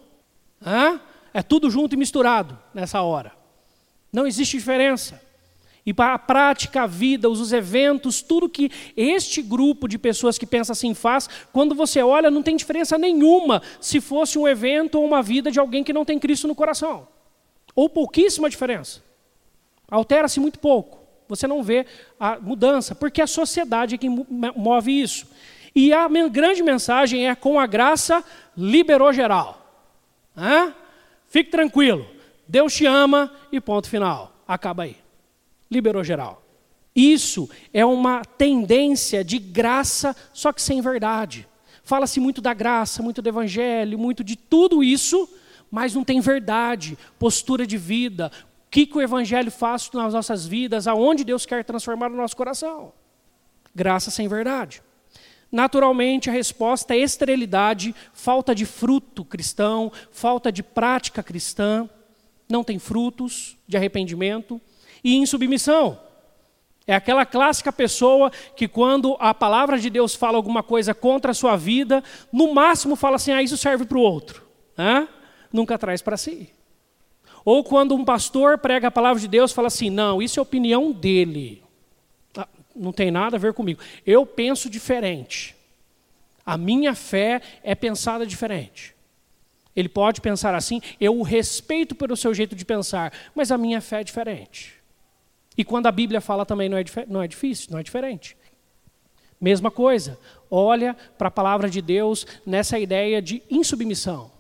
Hã? 0.65 1.01
É 1.35 1.43
tudo 1.43 1.69
junto 1.69 1.95
e 1.95 1.99
misturado 1.99 2.57
nessa 2.73 3.03
hora. 3.03 3.38
Não 4.13 4.27
existe 4.27 4.57
diferença. 4.59 5.21
e 5.87 5.95
para 5.95 6.13
a 6.13 6.19
prática, 6.19 6.83
a 6.83 6.87
vida, 6.87 7.31
os 7.31 7.51
eventos, 7.51 8.21
tudo 8.21 8.47
que 8.47 8.71
este 8.95 9.41
grupo 9.41 9.89
de 9.89 9.97
pessoas 9.97 10.37
que 10.37 10.45
pensa 10.45 10.73
assim 10.73 10.93
faz, 10.93 11.29
quando 11.51 11.75
você 11.75 12.03
olha, 12.03 12.31
não 12.31 12.43
tem 12.43 12.57
diferença 12.57 12.99
nenhuma 12.99 13.63
se 13.81 13.99
fosse 13.99 14.39
um 14.39 14.47
evento 14.47 14.97
ou 14.97 15.07
uma 15.07 15.23
vida 15.23 15.51
de 15.51 15.59
alguém 15.59 15.83
que 15.83 15.93
não 15.93 16.05
tem 16.05 16.19
Cristo 16.19 16.47
no 16.47 16.55
coração. 16.55 17.09
Ou 17.75 17.89
pouquíssima 17.89 18.51
diferença. 18.51 19.03
Altera-se 19.91 20.39
muito 20.39 20.59
pouco. 20.59 20.99
Você 21.27 21.47
não 21.47 21.63
vê 21.63 21.87
a 22.21 22.39
mudança, 22.39 22.95
porque 22.95 23.23
a 23.23 23.27
sociedade 23.27 23.95
é 23.95 23.99
quem 23.99 24.27
move 24.57 25.01
isso. 25.01 25.27
E 25.75 25.93
a 25.93 26.09
grande 26.29 26.63
mensagem 26.63 27.29
é: 27.29 27.35
com 27.35 27.59
a 27.59 27.67
graça, 27.67 28.25
liberou 28.57 29.13
geral. 29.13 29.65
Hã? 30.37 30.75
Fique 31.29 31.51
tranquilo, 31.51 32.07
Deus 32.49 32.75
te 32.75 32.87
ama 32.87 33.31
e 33.53 33.61
ponto 33.61 33.89
final. 33.89 34.33
Acaba 34.47 34.85
aí. 34.85 34.97
Liberou 35.71 36.03
geral. 36.03 36.43
Isso 36.97 37.49
é 37.73 37.85
uma 37.85 38.25
tendência 38.25 39.23
de 39.23 39.39
graça, 39.39 40.17
só 40.33 40.53
que 40.53 40.63
sem 40.63 40.81
verdade. 40.81 41.47
Fala-se 41.85 42.19
muito 42.19 42.41
da 42.41 42.53
graça, 42.53 43.03
muito 43.03 43.23
do 43.23 43.29
evangelho, 43.29 43.99
muito 43.99 44.25
de 44.25 44.35
tudo 44.35 44.83
isso, 44.83 45.29
mas 45.71 45.95
não 45.95 46.03
tem 46.03 46.21
verdade, 46.21 46.99
postura 47.19 47.67
de 47.67 47.77
vida, 47.77 48.33
o 48.67 48.71
que, 48.71 48.85
que 48.85 48.99
o 48.99 49.01
Evangelho 49.01 49.51
faz 49.51 49.91
nas 49.95 50.13
nossas 50.13 50.47
vidas, 50.47 50.87
aonde 50.87 51.25
Deus 51.25 51.47
quer 51.47 51.65
transformar 51.65 52.11
o 52.11 52.17
nosso 52.17 52.37
coração. 52.37 52.93
Graça 53.75 54.11
sem 54.11 54.29
verdade. 54.29 54.83
Naturalmente, 55.51 56.29
a 56.29 56.33
resposta 56.33 56.95
é 56.95 56.99
esterilidade, 56.99 57.95
falta 58.13 58.55
de 58.55 58.67
fruto 58.67 59.25
cristão, 59.25 59.91
falta 60.11 60.53
de 60.53 60.63
prática 60.63 61.23
cristã, 61.23 61.89
não 62.49 62.65
tem 62.65 62.79
frutos 62.79 63.57
de 63.67 63.77
arrependimento 63.77 64.61
e 65.05 65.17
insubmissão. 65.17 66.01
É 66.87 66.95
aquela 66.95 67.27
clássica 67.27 67.71
pessoa 67.71 68.33
que, 68.57 68.67
quando 68.67 69.15
a 69.21 69.35
palavra 69.35 69.79
de 69.79 69.91
Deus 69.91 70.15
fala 70.15 70.39
alguma 70.39 70.63
coisa 70.63 70.95
contra 70.95 71.33
a 71.33 71.35
sua 71.35 71.55
vida, 71.55 72.03
no 72.33 72.55
máximo 72.55 72.97
fala 72.97 73.17
assim: 73.17 73.31
ah, 73.31 73.43
isso 73.43 73.59
serve 73.59 73.85
para 73.85 73.99
o 73.99 74.01
outro. 74.01 74.43
Né? 74.77 75.07
Nunca 75.53 75.77
traz 75.77 76.01
para 76.01 76.17
si. 76.17 76.49
Ou 77.45 77.63
quando 77.63 77.95
um 77.95 78.05
pastor 78.05 78.57
prega 78.57 78.89
a 78.89 78.91
palavra 78.91 79.21
de 79.21 79.29
Deus, 79.29 79.53
fala 79.53 79.69
assim: 79.69 79.91
não, 79.91 80.23
isso 80.23 80.41
é 80.41 80.43
opinião 80.43 80.91
dele. 80.91 81.63
Ah, 82.35 82.49
não 82.75 82.91
tem 82.91 83.11
nada 83.11 83.37
a 83.37 83.39
ver 83.39 83.53
comigo. 83.53 83.81
Eu 84.07 84.25
penso 84.25 84.71
diferente. 84.71 85.55
A 86.45 86.57
minha 86.57 86.95
fé 86.95 87.43
é 87.63 87.75
pensada 87.75 88.27
diferente. 88.27 88.95
Ele 89.79 89.89
pode 89.89 90.21
pensar 90.21 90.57
assim, 90.57 90.83
eu 91.01 91.17
o 91.17 91.23
respeito 91.23 91.95
pelo 91.95 92.17
seu 92.17 92.35
jeito 92.35 92.57
de 92.57 92.65
pensar, 92.65 93.13
mas 93.33 93.53
a 93.53 93.57
minha 93.57 93.81
fé 93.81 94.01
é 94.01 94.05
diferente. 94.05 94.75
E 95.57 95.65
quando 95.65 95.87
a 95.87 95.93
Bíblia 95.93 96.21
fala 96.21 96.45
também 96.45 96.69
não 96.69 96.77
é, 96.77 96.85
não 97.07 97.23
é 97.23 97.29
difícil, 97.29 97.69
não 97.71 97.79
é 97.79 97.83
diferente. 97.85 98.37
Mesma 99.41 99.71
coisa, 99.71 100.19
olha 100.51 100.97
para 101.17 101.29
a 101.29 101.31
palavra 101.31 101.71
de 101.71 101.81
Deus 101.81 102.27
nessa 102.45 102.77
ideia 102.77 103.23
de 103.23 103.41
insubmissão. 103.49 104.33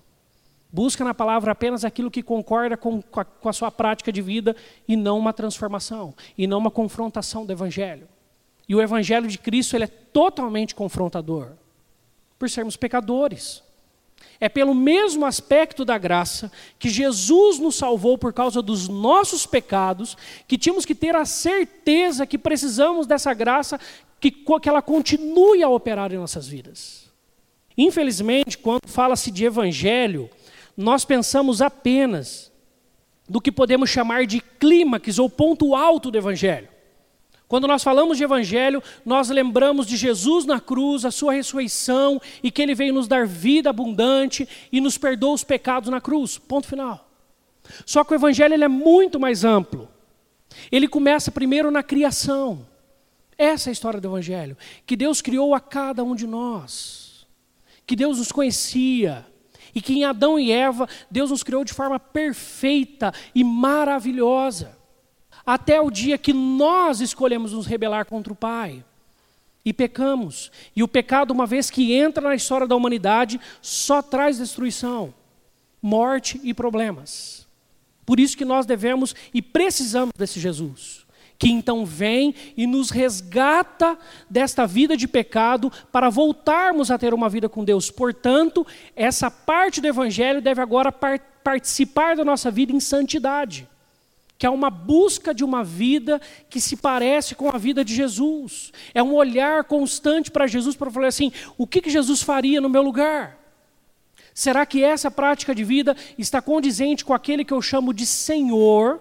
Busca 0.72 1.04
na 1.04 1.14
palavra 1.14 1.52
apenas 1.52 1.84
aquilo 1.84 2.10
que 2.10 2.20
concorda 2.20 2.76
com, 2.76 3.00
com, 3.00 3.20
a, 3.20 3.24
com, 3.24 3.48
a, 3.48 3.52
sua 3.52 3.70
prática 3.70 4.10
de 4.10 4.20
vida 4.20 4.56
e 4.88 4.96
não 4.96 5.20
uma 5.20 5.32
transformação, 5.32 6.16
e 6.36 6.48
não 6.48 6.58
uma 6.58 6.70
confrontação 6.70 7.46
do 7.46 7.52
Evangelho. 7.52 8.08
E 8.68 8.74
o 8.74 8.82
Evangelho 8.82 9.28
de 9.28 9.38
Cristo 9.38 9.76
ele 9.76 9.84
é 9.84 9.86
totalmente 9.86 10.74
confrontador, 10.74 11.52
por 12.36 12.50
sermos 12.50 12.76
pecadores. 12.76 13.62
É 14.40 14.48
pelo 14.48 14.74
mesmo 14.74 15.26
aspecto 15.26 15.84
da 15.84 15.98
graça 15.98 16.50
que 16.78 16.88
Jesus 16.88 17.58
nos 17.58 17.76
salvou 17.76 18.16
por 18.16 18.32
causa 18.32 18.62
dos 18.62 18.88
nossos 18.88 19.46
pecados, 19.46 20.16
que 20.46 20.56
tínhamos 20.56 20.84
que 20.84 20.94
ter 20.94 21.16
a 21.16 21.24
certeza 21.24 22.26
que 22.26 22.38
precisamos 22.38 23.06
dessa 23.06 23.34
graça, 23.34 23.80
que, 24.20 24.30
que 24.30 24.68
ela 24.68 24.82
continue 24.82 25.62
a 25.62 25.68
operar 25.68 26.12
em 26.12 26.18
nossas 26.18 26.46
vidas. 26.46 27.10
Infelizmente, 27.76 28.58
quando 28.58 28.86
fala-se 28.86 29.30
de 29.30 29.44
evangelho, 29.44 30.30
nós 30.76 31.04
pensamos 31.04 31.60
apenas 31.60 32.52
do 33.28 33.40
que 33.40 33.52
podemos 33.52 33.90
chamar 33.90 34.26
de 34.26 34.40
clímax 34.40 35.18
ou 35.18 35.28
ponto 35.28 35.74
alto 35.74 36.10
do 36.10 36.16
Evangelho. 36.16 36.68
Quando 37.48 37.66
nós 37.66 37.82
falamos 37.82 38.18
de 38.18 38.24
Evangelho, 38.24 38.82
nós 39.06 39.30
lembramos 39.30 39.86
de 39.86 39.96
Jesus 39.96 40.44
na 40.44 40.60
cruz, 40.60 41.06
a 41.06 41.10
sua 41.10 41.32
ressurreição 41.32 42.20
e 42.42 42.50
que 42.50 42.60
ele 42.60 42.74
veio 42.74 42.92
nos 42.92 43.08
dar 43.08 43.26
vida 43.26 43.70
abundante 43.70 44.46
e 44.70 44.80
nos 44.82 44.98
perdoou 44.98 45.32
os 45.32 45.42
pecados 45.42 45.88
na 45.88 45.98
cruz. 46.00 46.36
Ponto 46.36 46.68
final. 46.68 47.08
Só 47.86 48.04
que 48.04 48.12
o 48.12 48.14
Evangelho 48.14 48.52
ele 48.52 48.64
é 48.64 48.68
muito 48.68 49.18
mais 49.18 49.44
amplo. 49.44 49.88
Ele 50.70 50.86
começa 50.86 51.30
primeiro 51.30 51.70
na 51.70 51.82
criação. 51.82 52.66
Essa 53.36 53.68
é 53.68 53.70
a 53.70 53.72
história 53.72 54.00
do 54.00 54.08
Evangelho. 54.08 54.56
Que 54.84 54.94
Deus 54.94 55.22
criou 55.22 55.54
a 55.54 55.60
cada 55.60 56.04
um 56.04 56.14
de 56.14 56.26
nós. 56.26 57.26
Que 57.86 57.96
Deus 57.96 58.18
nos 58.18 58.30
conhecia 58.30 59.26
e 59.74 59.80
que 59.80 59.94
em 59.94 60.04
Adão 60.04 60.38
e 60.38 60.50
Eva, 60.50 60.88
Deus 61.10 61.30
nos 61.30 61.42
criou 61.42 61.64
de 61.64 61.72
forma 61.72 61.98
perfeita 61.98 63.12
e 63.34 63.42
maravilhosa. 63.42 64.77
Até 65.48 65.80
o 65.80 65.90
dia 65.90 66.18
que 66.18 66.34
nós 66.34 67.00
escolhemos 67.00 67.54
nos 67.54 67.64
rebelar 67.64 68.04
contra 68.04 68.30
o 68.30 68.36
Pai 68.36 68.84
e 69.64 69.72
pecamos. 69.72 70.52
E 70.76 70.82
o 70.82 70.88
pecado, 70.88 71.30
uma 71.30 71.46
vez 71.46 71.70
que 71.70 71.94
entra 71.94 72.22
na 72.28 72.34
história 72.34 72.66
da 72.66 72.76
humanidade, 72.76 73.40
só 73.62 74.02
traz 74.02 74.36
destruição, 74.36 75.14
morte 75.80 76.38
e 76.44 76.52
problemas. 76.52 77.48
Por 78.04 78.20
isso 78.20 78.36
que 78.36 78.44
nós 78.44 78.66
devemos 78.66 79.14
e 79.32 79.40
precisamos 79.40 80.12
desse 80.18 80.38
Jesus 80.38 81.06
que 81.38 81.48
então 81.48 81.86
vem 81.86 82.34
e 82.56 82.66
nos 82.66 82.90
resgata 82.90 83.96
desta 84.28 84.66
vida 84.66 84.96
de 84.96 85.06
pecado 85.06 85.72
para 85.92 86.10
voltarmos 86.10 86.90
a 86.90 86.98
ter 86.98 87.14
uma 87.14 87.28
vida 87.28 87.48
com 87.48 87.64
Deus. 87.64 87.90
Portanto, 87.90 88.66
essa 88.96 89.30
parte 89.30 89.80
do 89.80 89.86
Evangelho 89.86 90.42
deve 90.42 90.60
agora 90.60 90.90
par 90.90 91.20
participar 91.44 92.16
da 92.16 92.24
nossa 92.24 92.50
vida 92.50 92.72
em 92.72 92.80
santidade, 92.80 93.68
que 94.38 94.46
é 94.46 94.50
uma 94.50 94.70
busca 94.70 95.34
de 95.34 95.44
uma 95.44 95.64
vida 95.64 96.20
que 96.48 96.60
se 96.60 96.76
parece 96.76 97.34
com 97.34 97.48
a 97.48 97.58
vida 97.58 97.84
de 97.84 97.92
Jesus. 97.92 98.72
É 98.94 99.02
um 99.02 99.14
olhar 99.14 99.64
constante 99.64 100.30
para 100.30 100.46
Jesus 100.46 100.76
para 100.76 100.90
falar 100.90 101.08
assim: 101.08 101.32
o 101.58 101.66
que, 101.66 101.82
que 101.82 101.90
Jesus 101.90 102.22
faria 102.22 102.60
no 102.60 102.68
meu 102.68 102.82
lugar? 102.82 103.36
Será 104.32 104.64
que 104.64 104.84
essa 104.84 105.10
prática 105.10 105.52
de 105.52 105.64
vida 105.64 105.96
está 106.16 106.40
condizente 106.40 107.04
com 107.04 107.12
aquele 107.12 107.44
que 107.44 107.52
eu 107.52 107.60
chamo 107.60 107.92
de 107.92 108.06
Senhor, 108.06 109.00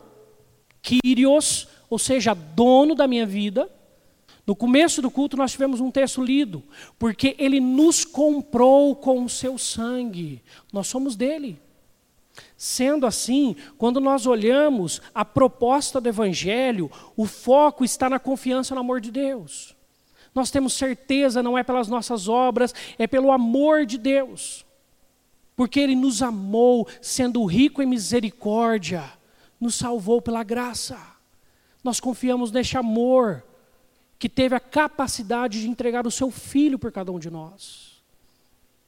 Kyrios, 0.82 1.68
ou 1.90 2.00
seja, 2.00 2.34
dono 2.34 2.96
da 2.96 3.08
minha 3.08 3.26
vida. 3.26 3.70
No 4.46 4.56
começo 4.56 5.02
do 5.02 5.12
culto 5.12 5.38
nós 5.38 5.52
tivemos 5.52 5.80
um 5.80 5.92
texto 5.92 6.24
lido, 6.24 6.64
porque 6.98 7.36
ele 7.38 7.60
nos 7.60 8.06
comprou 8.06 8.96
com 8.96 9.24
o 9.24 9.30
seu 9.30 9.58
sangue. 9.58 10.42
Nós 10.72 10.88
somos 10.88 11.16
dele. 11.16 11.60
Sendo 12.56 13.06
assim, 13.06 13.56
quando 13.78 14.00
nós 14.00 14.26
olhamos 14.26 15.02
a 15.14 15.24
proposta 15.24 16.02
do 16.02 16.10
Evangelho, 16.10 16.92
o 17.16 17.26
foco 17.26 17.86
está 17.86 18.10
na 18.10 18.20
confiança 18.20 18.74
no 18.74 18.82
amor 18.82 19.00
de 19.00 19.12
Deus. 19.12 19.76
Nós 20.34 20.52
temos 20.52 20.74
certeza, 20.74 21.42
não 21.42 21.58
é 21.58 21.64
pelas 21.64 21.88
nossas 21.88 22.28
obras, 22.28 22.74
é 22.98 23.08
pelo 23.08 23.32
amor 23.32 23.86
de 23.86 23.98
Deus. 23.98 24.66
Porque 25.56 25.80
Ele 25.80 25.96
nos 25.96 26.22
amou, 26.22 26.88
sendo 27.02 27.44
rico 27.46 27.82
em 27.82 27.88
misericórdia, 27.88 29.04
nos 29.60 29.76
salvou 29.76 30.22
pela 30.22 30.44
graça. 30.44 30.98
Nós 31.84 32.00
confiamos 32.00 32.52
neste 32.52 32.78
amor 32.78 33.44
que 34.20 34.30
teve 34.30 34.56
a 34.56 34.60
capacidade 34.60 35.62
de 35.62 35.70
entregar 35.70 36.06
o 36.06 36.12
seu 36.12 36.32
filho 36.32 36.78
por 36.78 36.92
cada 36.92 37.12
um 37.12 37.20
de 37.20 37.30
nós. 37.30 38.02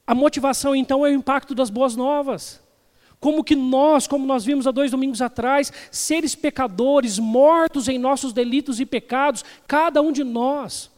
A 0.06 0.14
motivação 0.14 0.74
então 0.74 1.06
é 1.06 1.10
o 1.10 1.14
impacto 1.14 1.54
das 1.54 1.70
boas 1.70 1.94
novas. 1.94 2.60
Como 3.20 3.44
que 3.44 3.54
nós, 3.54 4.06
como 4.06 4.26
nós 4.26 4.44
vimos 4.44 4.66
há 4.66 4.70
dois 4.70 4.90
domingos 4.90 5.20
atrás, 5.20 5.70
seres 5.90 6.34
pecadores, 6.34 7.18
mortos 7.18 7.86
em 7.86 7.98
nossos 7.98 8.32
delitos 8.32 8.80
e 8.80 8.86
pecados, 8.86 9.44
cada 9.68 10.00
um 10.00 10.10
de 10.10 10.24
nós, 10.24 10.90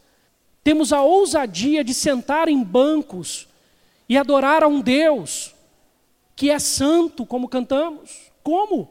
temos 0.63 0.93
a 0.93 1.01
ousadia 1.01 1.83
de 1.83 1.93
sentar 1.93 2.47
em 2.47 2.63
bancos 2.63 3.47
e 4.07 4.17
adorar 4.17 4.63
a 4.63 4.67
um 4.67 4.79
Deus 4.79 5.53
que 6.35 6.49
é 6.49 6.57
santo, 6.59 7.25
como 7.25 7.49
cantamos. 7.49 8.31
Como? 8.41 8.89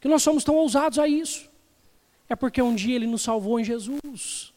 Que 0.00 0.08
nós 0.08 0.22
somos 0.22 0.42
tão 0.42 0.56
ousados 0.56 0.98
a 0.98 1.06
isso? 1.06 1.48
É 2.28 2.36
porque 2.36 2.60
um 2.60 2.74
dia 2.74 2.96
Ele 2.96 3.06
nos 3.06 3.22
salvou 3.22 3.58
em 3.58 3.64
Jesus. 3.64 4.52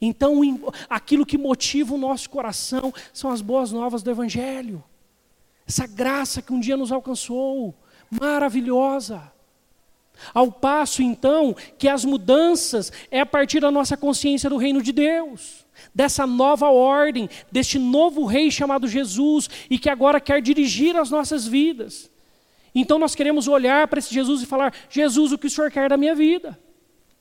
Então, 0.00 0.40
aquilo 0.88 1.24
que 1.24 1.38
motiva 1.38 1.94
o 1.94 1.98
nosso 1.98 2.28
coração 2.28 2.92
são 3.12 3.30
as 3.30 3.40
boas 3.40 3.72
novas 3.72 4.02
do 4.02 4.10
Evangelho. 4.10 4.84
Essa 5.66 5.86
graça 5.86 6.42
que 6.42 6.52
um 6.52 6.60
dia 6.60 6.76
nos 6.76 6.92
alcançou, 6.92 7.74
maravilhosa. 8.10 9.32
Ao 10.32 10.50
passo, 10.50 11.02
então, 11.02 11.56
que 11.76 11.88
as 11.88 12.04
mudanças 12.04 12.92
é 13.10 13.20
a 13.20 13.26
partir 13.26 13.60
da 13.60 13.70
nossa 13.70 13.96
consciência 13.96 14.48
do 14.48 14.56
reino 14.56 14.80
de 14.80 14.92
Deus, 14.92 15.66
dessa 15.94 16.26
nova 16.26 16.70
ordem, 16.70 17.28
deste 17.50 17.78
novo 17.78 18.24
rei 18.24 18.50
chamado 18.50 18.86
Jesus 18.86 19.48
e 19.68 19.78
que 19.78 19.88
agora 19.88 20.20
quer 20.20 20.40
dirigir 20.40 20.96
as 20.96 21.10
nossas 21.10 21.46
vidas. 21.46 22.10
Então, 22.74 22.98
nós 22.98 23.14
queremos 23.14 23.48
olhar 23.48 23.88
para 23.88 23.98
esse 23.98 24.12
Jesus 24.12 24.42
e 24.42 24.46
falar: 24.46 24.72
Jesus, 24.88 25.32
o 25.32 25.38
que 25.38 25.46
o 25.46 25.50
Senhor 25.50 25.70
quer 25.70 25.88
da 25.88 25.96
minha 25.96 26.14
vida? 26.14 26.58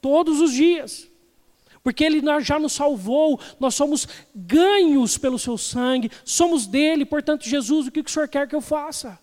todos 0.03 0.41
os 0.41 0.51
dias. 0.51 1.09
Porque 1.83 2.03
Ele 2.03 2.21
já 2.41 2.57
nos 2.57 2.73
salvou, 2.73 3.39
nós 3.59 3.75
somos 3.75 4.07
ganhos 4.33 5.17
pelo 5.17 5.37
Seu 5.37 5.57
sangue, 5.57 6.09
somos 6.23 6.65
dele, 6.65 7.05
portanto, 7.05 7.47
Jesus, 7.47 7.87
o 7.87 7.91
que 7.91 7.99
o 7.99 8.09
Senhor 8.09 8.27
quer 8.27 8.47
que 8.47 8.55
eu 8.55 8.61
faça? 8.61 9.19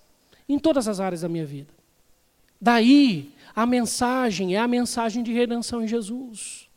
Em 0.49 0.59
todas 0.59 0.87
as 0.87 1.01
áreas 1.01 1.23
da 1.23 1.29
minha 1.29 1.47
vida. 1.47 1.73
Daí, 2.61 3.33
a 3.57 3.65
mensagem 3.65 4.55
é 4.55 4.59
a 4.59 4.69
mensagem 4.69 5.23
de 5.23 5.33
redenção 5.33 5.83
em 5.83 5.89
Jesus. 5.89 6.69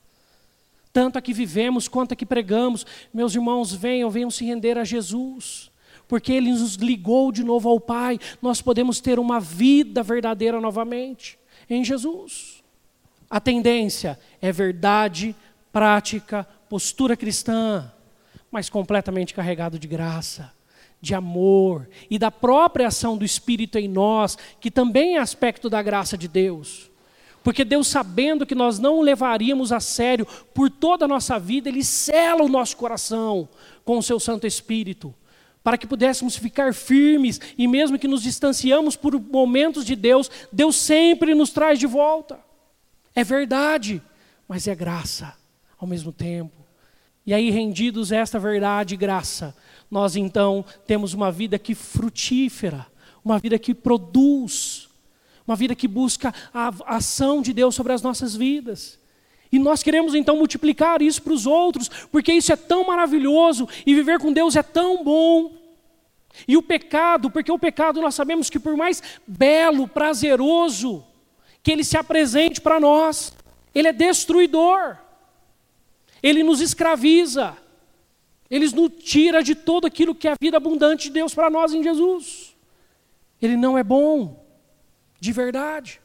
Tanto 0.94 1.18
a 1.18 1.22
que 1.22 1.34
vivemos 1.34 1.88
quanto 1.88 2.14
a 2.14 2.16
que 2.16 2.26
pregamos, 2.26 2.86
meus 3.14 3.36
irmãos, 3.36 3.74
venham, 3.74 4.10
venham 4.10 4.32
se 4.32 4.46
render 4.46 4.78
a 4.78 4.84
Jesus 4.84 5.72
porque 6.08 6.32
Ele 6.32 6.52
nos 6.52 6.76
ligou 6.76 7.32
de 7.32 7.44
novo 7.44 7.70
ao 7.70 7.80
Pai, 7.80 8.20
nós 8.42 8.62
podemos 8.62 9.00
ter 9.00 9.18
uma 9.18 9.40
vida 9.40 10.04
verdadeira 10.04 10.60
novamente 10.60 11.40
em 11.70 11.84
Jesus. 11.84 12.64
A 13.30 13.40
tendência 13.40 14.20
é 14.42 14.52
verdade, 14.52 15.36
prática, 15.74 16.48
postura 16.70 17.18
cristã, 17.18 17.92
mas 18.52 18.70
completamente 18.70 19.34
carregado 19.34 19.80
de 19.80 19.88
graça, 19.88 20.54
de 21.02 21.16
amor 21.16 21.90
e 22.10 22.20
da 22.20 22.30
própria 22.30 22.88
ação 22.88 23.18
do 23.18 23.26
Espírito 23.26 23.80
em 23.80 23.88
nós, 23.88 24.38
que 24.62 24.70
também 24.70 25.18
é 25.18 25.20
aspecto 25.20 25.70
da 25.72 25.82
graça 25.82 26.16
de 26.16 26.28
Deus. 26.28 26.92
Porque 27.44 27.66
Deus, 27.66 27.88
sabendo 27.88 28.46
que 28.46 28.56
nós 28.56 28.80
não 28.80 29.00
o 29.00 29.02
levaríamos 29.02 29.74
a 29.74 29.80
sério 29.80 30.26
por 30.54 30.70
toda 30.70 31.06
a 31.06 31.08
nossa 31.08 31.38
vida, 31.40 31.68
Ele 31.68 31.84
sela 31.84 32.44
o 32.44 32.48
nosso 32.48 32.78
coração 32.78 33.50
com 33.84 33.98
o 33.98 34.04
seu 34.04 34.20
Santo 34.20 34.46
Espírito 34.46 35.14
para 35.62 35.78
que 35.78 35.88
pudéssemos 35.88 36.36
ficar 36.36 36.74
firmes 36.74 37.40
e 37.58 37.68
mesmo 37.70 37.98
que 37.98 38.08
nos 38.08 38.22
distanciamos 38.22 38.98
por 38.98 39.18
momentos 39.20 39.86
de 39.86 39.96
Deus, 39.96 40.30
Deus 40.52 40.76
sempre 40.76 41.34
nos 41.34 41.52
traz 41.52 41.80
de 41.80 41.88
volta. 41.88 42.38
É 43.16 43.24
verdade, 43.24 44.02
mas 44.46 44.68
é 44.68 44.76
graça 44.76 45.42
ao 45.84 45.88
mesmo 45.88 46.14
tempo. 46.14 46.56
E 47.26 47.34
aí, 47.34 47.50
rendidos 47.50 48.12
a 48.12 48.18
esta 48.18 48.40
verdade 48.40 48.94
e 48.94 48.98
graça, 48.98 49.56
nós 49.92 50.16
então 50.16 50.64
temos 50.88 51.14
uma 51.14 51.32
vida 51.32 51.60
que 51.60 51.76
frutífera, 51.76 52.88
uma 53.24 53.38
vida 53.38 53.60
que 53.60 53.74
produz, 53.74 54.90
uma 55.46 55.56
vida 55.56 55.76
que 55.76 55.88
busca 55.88 56.34
a 56.54 56.72
ação 56.96 57.42
de 57.42 57.54
Deus 57.54 57.76
sobre 57.76 57.92
as 57.92 58.02
nossas 58.02 58.34
vidas. 58.34 58.98
E 59.52 59.60
nós 59.60 59.84
queremos 59.84 60.16
então 60.16 60.38
multiplicar 60.38 61.02
isso 61.02 61.22
para 61.22 61.34
os 61.34 61.46
outros, 61.46 61.90
porque 62.12 62.32
isso 62.32 62.52
é 62.52 62.56
tão 62.56 62.88
maravilhoso 62.88 63.68
e 63.86 63.94
viver 63.94 64.20
com 64.20 64.32
Deus 64.32 64.56
é 64.56 64.64
tão 64.64 65.04
bom. 65.04 65.52
E 66.48 66.56
o 66.56 66.64
pecado, 66.64 67.30
porque 67.30 67.52
o 67.52 67.60
pecado 67.60 68.02
nós 68.02 68.16
sabemos 68.16 68.50
que 68.50 68.58
por 68.58 68.76
mais 68.76 69.04
belo, 69.28 69.88
prazeroso 69.88 71.06
que 71.62 71.72
ele 71.72 71.84
se 71.84 71.98
apresente 71.98 72.60
para 72.60 72.80
nós, 72.80 73.34
ele 73.76 73.90
é 73.90 73.94
destruidor. 73.94 75.03
Ele 76.24 76.42
nos 76.42 76.62
escraviza. 76.62 77.58
Ele 78.50 78.70
nos 78.70 78.92
tira 79.04 79.44
de 79.44 79.54
todo 79.54 79.86
aquilo 79.86 80.16
que 80.16 80.28
é 80.28 80.32
a 80.32 80.38
vida 80.40 80.58
abundante 80.58 81.10
de 81.10 81.12
Deus 81.12 81.34
para 81.34 81.50
nós 81.50 81.74
em 81.74 81.84
Jesus. 81.84 82.56
Ele 83.42 83.58
não 83.58 83.78
é 83.78 83.84
bom, 83.84 84.46
de 85.20 85.34
verdade. 85.34 86.00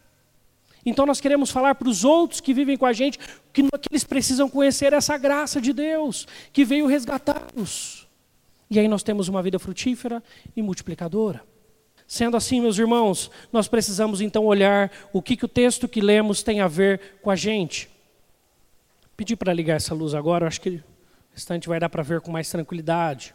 Então 0.84 1.06
nós 1.06 1.20
queremos 1.20 1.50
falar 1.50 1.74
para 1.74 1.88
os 1.88 2.04
outros 2.04 2.40
que 2.40 2.54
vivem 2.54 2.76
com 2.76 2.86
a 2.86 2.92
gente 2.92 3.18
que, 3.52 3.62
que 3.62 3.88
eles 3.90 4.04
precisam 4.04 4.48
conhecer 4.48 4.92
essa 4.92 5.16
graça 5.16 5.60
de 5.60 5.72
Deus, 5.72 6.26
que 6.52 6.64
veio 6.64 6.86
resgatá-los. 6.86 8.08
E 8.70 8.78
aí 8.78 8.88
nós 8.88 9.02
temos 9.02 9.28
uma 9.28 9.42
vida 9.42 9.58
frutífera 9.58 10.22
e 10.56 10.62
multiplicadora. 10.62 11.42
Sendo 12.06 12.36
assim, 12.36 12.60
meus 12.60 12.78
irmãos, 12.78 13.30
nós 13.52 13.68
precisamos 13.68 14.20
então 14.20 14.46
olhar 14.46 14.90
o 15.12 15.20
que, 15.20 15.36
que 15.36 15.44
o 15.44 15.48
texto 15.48 15.86
que 15.86 16.00
lemos 16.00 16.42
tem 16.42 16.60
a 16.60 16.68
ver 16.68 17.18
com 17.20 17.30
a 17.30 17.36
gente. 17.36 17.90
Pedi 19.18 19.34
para 19.34 19.52
ligar 19.52 19.74
essa 19.74 19.96
luz 19.96 20.14
agora, 20.14 20.46
acho 20.46 20.60
que 20.60 20.70
o 20.70 20.82
restante 21.32 21.66
vai 21.68 21.80
dar 21.80 21.88
para 21.88 22.04
ver 22.04 22.20
com 22.20 22.30
mais 22.30 22.48
tranquilidade. 22.48 23.34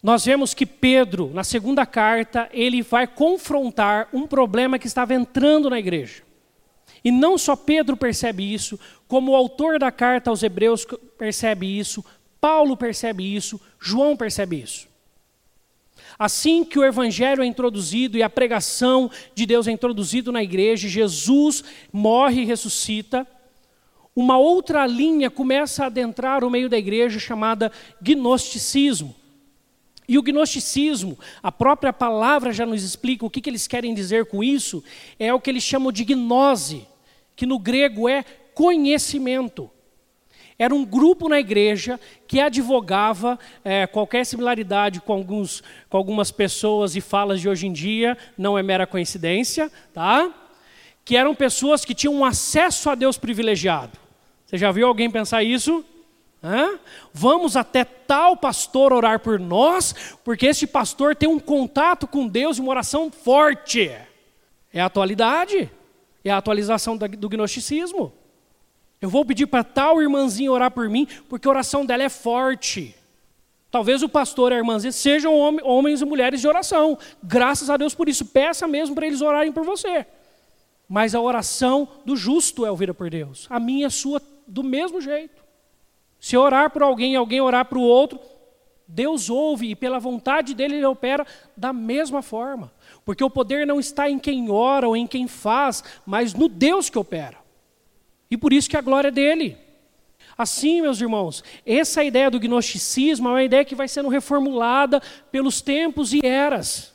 Nós 0.00 0.24
vemos 0.24 0.54
que 0.54 0.64
Pedro, 0.64 1.28
na 1.34 1.42
segunda 1.42 1.84
carta, 1.84 2.48
ele 2.52 2.82
vai 2.82 3.08
confrontar 3.08 4.08
um 4.12 4.28
problema 4.28 4.78
que 4.78 4.86
estava 4.86 5.12
entrando 5.12 5.68
na 5.68 5.76
igreja. 5.76 6.22
E 7.02 7.10
não 7.10 7.36
só 7.36 7.56
Pedro 7.56 7.96
percebe 7.96 8.54
isso, 8.54 8.78
como 9.08 9.32
o 9.32 9.34
autor 9.34 9.76
da 9.76 9.90
carta 9.90 10.30
aos 10.30 10.44
Hebreus 10.44 10.86
percebe 11.18 11.66
isso, 11.66 12.04
Paulo 12.40 12.76
percebe 12.76 13.24
isso, 13.24 13.60
João 13.80 14.16
percebe 14.16 14.62
isso. 14.62 14.86
Assim 16.16 16.64
que 16.64 16.78
o 16.78 16.84
evangelho 16.84 17.42
é 17.42 17.46
introduzido 17.46 18.16
e 18.16 18.22
a 18.22 18.30
pregação 18.30 19.10
de 19.34 19.46
Deus 19.46 19.66
é 19.66 19.72
introduzido 19.72 20.30
na 20.30 20.44
igreja, 20.44 20.86
Jesus 20.86 21.64
morre 21.92 22.42
e 22.42 22.44
ressuscita, 22.44 23.26
uma 24.14 24.38
outra 24.38 24.86
linha 24.86 25.30
começa 25.30 25.84
a 25.84 25.86
adentrar 25.86 26.44
o 26.44 26.50
meio 26.50 26.68
da 26.68 26.76
igreja 26.76 27.18
chamada 27.18 27.72
gnosticismo. 28.00 29.14
E 30.06 30.18
o 30.18 30.22
gnosticismo, 30.22 31.18
a 31.42 31.50
própria 31.50 31.92
palavra 31.92 32.52
já 32.52 32.66
nos 32.66 32.82
explica 32.82 33.24
o 33.24 33.30
que, 33.30 33.40
que 33.40 33.48
eles 33.48 33.66
querem 33.66 33.94
dizer 33.94 34.26
com 34.26 34.44
isso, 34.44 34.84
é 35.18 35.32
o 35.32 35.40
que 35.40 35.48
eles 35.48 35.62
chamam 35.62 35.90
de 35.90 36.04
gnose, 36.04 36.86
que 37.34 37.46
no 37.46 37.58
grego 37.58 38.08
é 38.08 38.22
conhecimento. 38.54 39.70
Era 40.58 40.74
um 40.74 40.84
grupo 40.84 41.28
na 41.28 41.40
igreja 41.40 41.98
que 42.26 42.38
advogava 42.38 43.38
é, 43.64 43.86
qualquer 43.86 44.26
similaridade 44.26 45.00
com, 45.00 45.14
alguns, 45.14 45.62
com 45.88 45.96
algumas 45.96 46.30
pessoas 46.30 46.94
e 46.94 47.00
falas 47.00 47.40
de 47.40 47.48
hoje 47.48 47.66
em 47.66 47.72
dia, 47.72 48.18
não 48.36 48.58
é 48.58 48.62
mera 48.62 48.86
coincidência, 48.86 49.72
tá? 49.94 50.30
Que 51.04 51.16
eram 51.16 51.34
pessoas 51.34 51.84
que 51.84 51.94
tinham 51.94 52.14
um 52.14 52.24
acesso 52.24 52.90
a 52.90 52.94
Deus 52.94 53.16
privilegiado. 53.16 54.01
Você 54.52 54.58
já 54.58 54.70
viu 54.70 54.86
alguém 54.86 55.10
pensar 55.10 55.42
isso? 55.42 55.82
Hã? 56.44 56.78
Vamos 57.10 57.56
até 57.56 57.84
tal 57.84 58.36
pastor 58.36 58.92
orar 58.92 59.18
por 59.18 59.40
nós, 59.40 59.94
porque 60.22 60.44
esse 60.44 60.66
pastor 60.66 61.16
tem 61.16 61.26
um 61.26 61.38
contato 61.38 62.06
com 62.06 62.28
Deus 62.28 62.58
e 62.58 62.60
uma 62.60 62.68
oração 62.68 63.10
forte. 63.10 63.90
É 64.70 64.78
a 64.78 64.84
atualidade, 64.84 65.70
é 66.22 66.30
a 66.30 66.36
atualização 66.36 66.98
do 66.98 67.30
gnosticismo. 67.30 68.12
Eu 69.00 69.08
vou 69.08 69.24
pedir 69.24 69.46
para 69.46 69.64
tal 69.64 70.02
irmãzinha 70.02 70.52
orar 70.52 70.70
por 70.70 70.86
mim, 70.86 71.08
porque 71.30 71.48
a 71.48 71.50
oração 71.50 71.86
dela 71.86 72.02
é 72.02 72.10
forte. 72.10 72.94
Talvez 73.70 74.02
o 74.02 74.08
pastor 74.08 74.52
e 74.52 74.56
a 74.56 74.58
irmãzinha 74.58 74.92
sejam 74.92 75.34
homens 75.62 76.02
e 76.02 76.04
mulheres 76.04 76.42
de 76.42 76.46
oração. 76.46 76.98
Graças 77.22 77.70
a 77.70 77.78
Deus 77.78 77.94
por 77.94 78.06
isso. 78.06 78.26
Peça 78.26 78.68
mesmo 78.68 78.94
para 78.94 79.06
eles 79.06 79.22
orarem 79.22 79.50
por 79.50 79.64
você. 79.64 80.04
Mas 80.86 81.14
a 81.14 81.20
oração 81.22 81.88
do 82.04 82.14
justo 82.14 82.66
é 82.66 82.70
ouvida 82.70 82.92
por 82.92 83.08
Deus. 83.08 83.46
A 83.48 83.58
minha 83.58 83.86
é 83.86 83.90
sua 83.90 84.20
do 84.46 84.62
mesmo 84.62 85.00
jeito. 85.00 85.42
Se 86.20 86.36
orar 86.36 86.70
por 86.70 86.82
alguém 86.82 87.16
alguém 87.16 87.40
orar 87.40 87.64
para 87.64 87.78
o 87.78 87.82
outro, 87.82 88.20
Deus 88.86 89.30
ouve 89.30 89.70
e 89.70 89.74
pela 89.74 89.98
vontade 89.98 90.54
dele 90.54 90.76
ele 90.76 90.84
opera 90.84 91.26
da 91.56 91.72
mesma 91.72 92.22
forma. 92.22 92.72
Porque 93.04 93.24
o 93.24 93.30
poder 93.30 93.66
não 93.66 93.80
está 93.80 94.08
em 94.10 94.18
quem 94.18 94.50
ora 94.50 94.86
ou 94.86 94.96
em 94.96 95.06
quem 95.06 95.26
faz, 95.26 95.82
mas 96.04 96.34
no 96.34 96.48
Deus 96.48 96.90
que 96.90 96.98
opera. 96.98 97.38
E 98.30 98.36
por 98.36 98.52
isso 98.52 98.68
que 98.68 98.76
a 98.76 98.82
glória 98.82 99.08
é 99.08 99.10
dele. 99.10 99.56
Assim, 100.36 100.80
meus 100.80 101.00
irmãos, 101.00 101.42
essa 101.64 102.02
ideia 102.04 102.30
do 102.30 102.38
gnosticismo 102.38 103.28
é 103.28 103.32
uma 103.32 103.42
ideia 103.44 103.64
que 103.64 103.74
vai 103.74 103.88
sendo 103.88 104.08
reformulada 104.08 105.00
pelos 105.30 105.60
tempos 105.60 106.12
e 106.12 106.20
eras, 106.24 106.94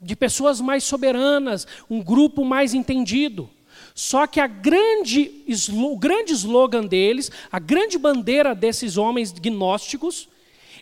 de 0.00 0.14
pessoas 0.14 0.60
mais 0.60 0.84
soberanas, 0.84 1.66
um 1.88 2.02
grupo 2.02 2.44
mais 2.44 2.74
entendido. 2.74 3.50
Só 3.94 4.26
que 4.26 4.40
grande, 4.48 5.44
o 5.72 5.96
grande 5.96 6.32
slogan 6.32 6.84
deles, 6.84 7.30
a 7.50 7.60
grande 7.60 7.96
bandeira 7.96 8.52
desses 8.52 8.96
homens 8.96 9.32
gnósticos, 9.32 10.28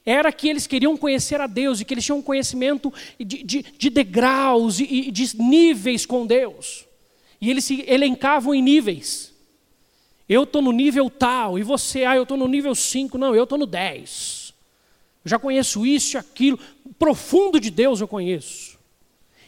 era 0.05 0.33
que 0.33 0.49
eles 0.49 0.67
queriam 0.67 0.97
conhecer 0.97 1.41
a 1.41 1.47
Deus 1.47 1.81
e 1.81 1.85
que 1.85 1.93
eles 1.93 2.05
tinham 2.05 2.19
um 2.19 2.23
conhecimento 2.23 2.93
de, 3.21 3.43
de, 3.43 3.63
de 3.63 3.91
degraus 3.91 4.81
e 4.81 5.11
de 5.11 5.37
níveis 5.37 6.07
com 6.07 6.27
Deus. 6.27 6.87
E 7.41 7.51
eles 7.51 7.65
se 7.65 7.85
elencavam 7.87 8.55
em 8.55 8.63
níveis. 8.63 9.33
Eu 10.29 10.45
estou 10.45 10.63
no 10.63 10.73
nível 10.73 11.11
tal, 11.11 11.59
e 11.59 11.63
você, 11.63 12.05
ah, 12.05 12.17
eu 12.17 12.23
estou 12.23 12.39
no 12.39 12.49
nível 12.49 12.75
5, 12.75 13.19
não, 13.19 13.35
eu 13.35 13.45
estou 13.45 13.59
no 13.59 13.67
10. 13.67 14.55
Eu 15.25 15.29
já 15.29 15.39
conheço 15.39 15.85
isso 15.85 16.17
e 16.17 16.19
aquilo, 16.19 16.59
profundo 16.99 17.61
de 17.61 17.71
Deus 17.71 18.01
eu 18.01 18.09
conheço. 18.09 18.72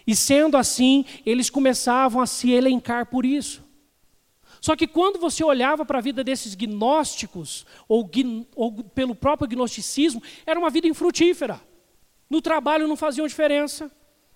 E 0.07 0.15
sendo 0.15 0.57
assim, 0.57 1.05
eles 1.25 1.49
começavam 1.49 2.21
a 2.21 2.27
se 2.27 2.51
elencar 2.51 3.07
por 3.07 3.25
isso. 3.25 3.65
Só 4.61 4.75
que 4.75 4.87
quando 4.87 5.19
você 5.19 5.45
olhava 5.45 5.85
para 5.85 5.99
a 5.99 6.01
vida 6.03 6.25
desses 6.25 6.55
gnósticos, 6.55 7.67
ou, 7.87 8.11
ou, 8.57 8.73
pelo 8.73 9.15
próprio 9.15 9.49
gnosticismo, 9.49 10.23
era 10.47 10.59
uma 10.59 10.71
vida 10.71 10.89
infrutífera. 10.89 11.61
No 12.31 12.41
trabalho 12.41 12.89
não 12.89 12.97
faziam 12.97 13.27
diferença, 13.27 13.91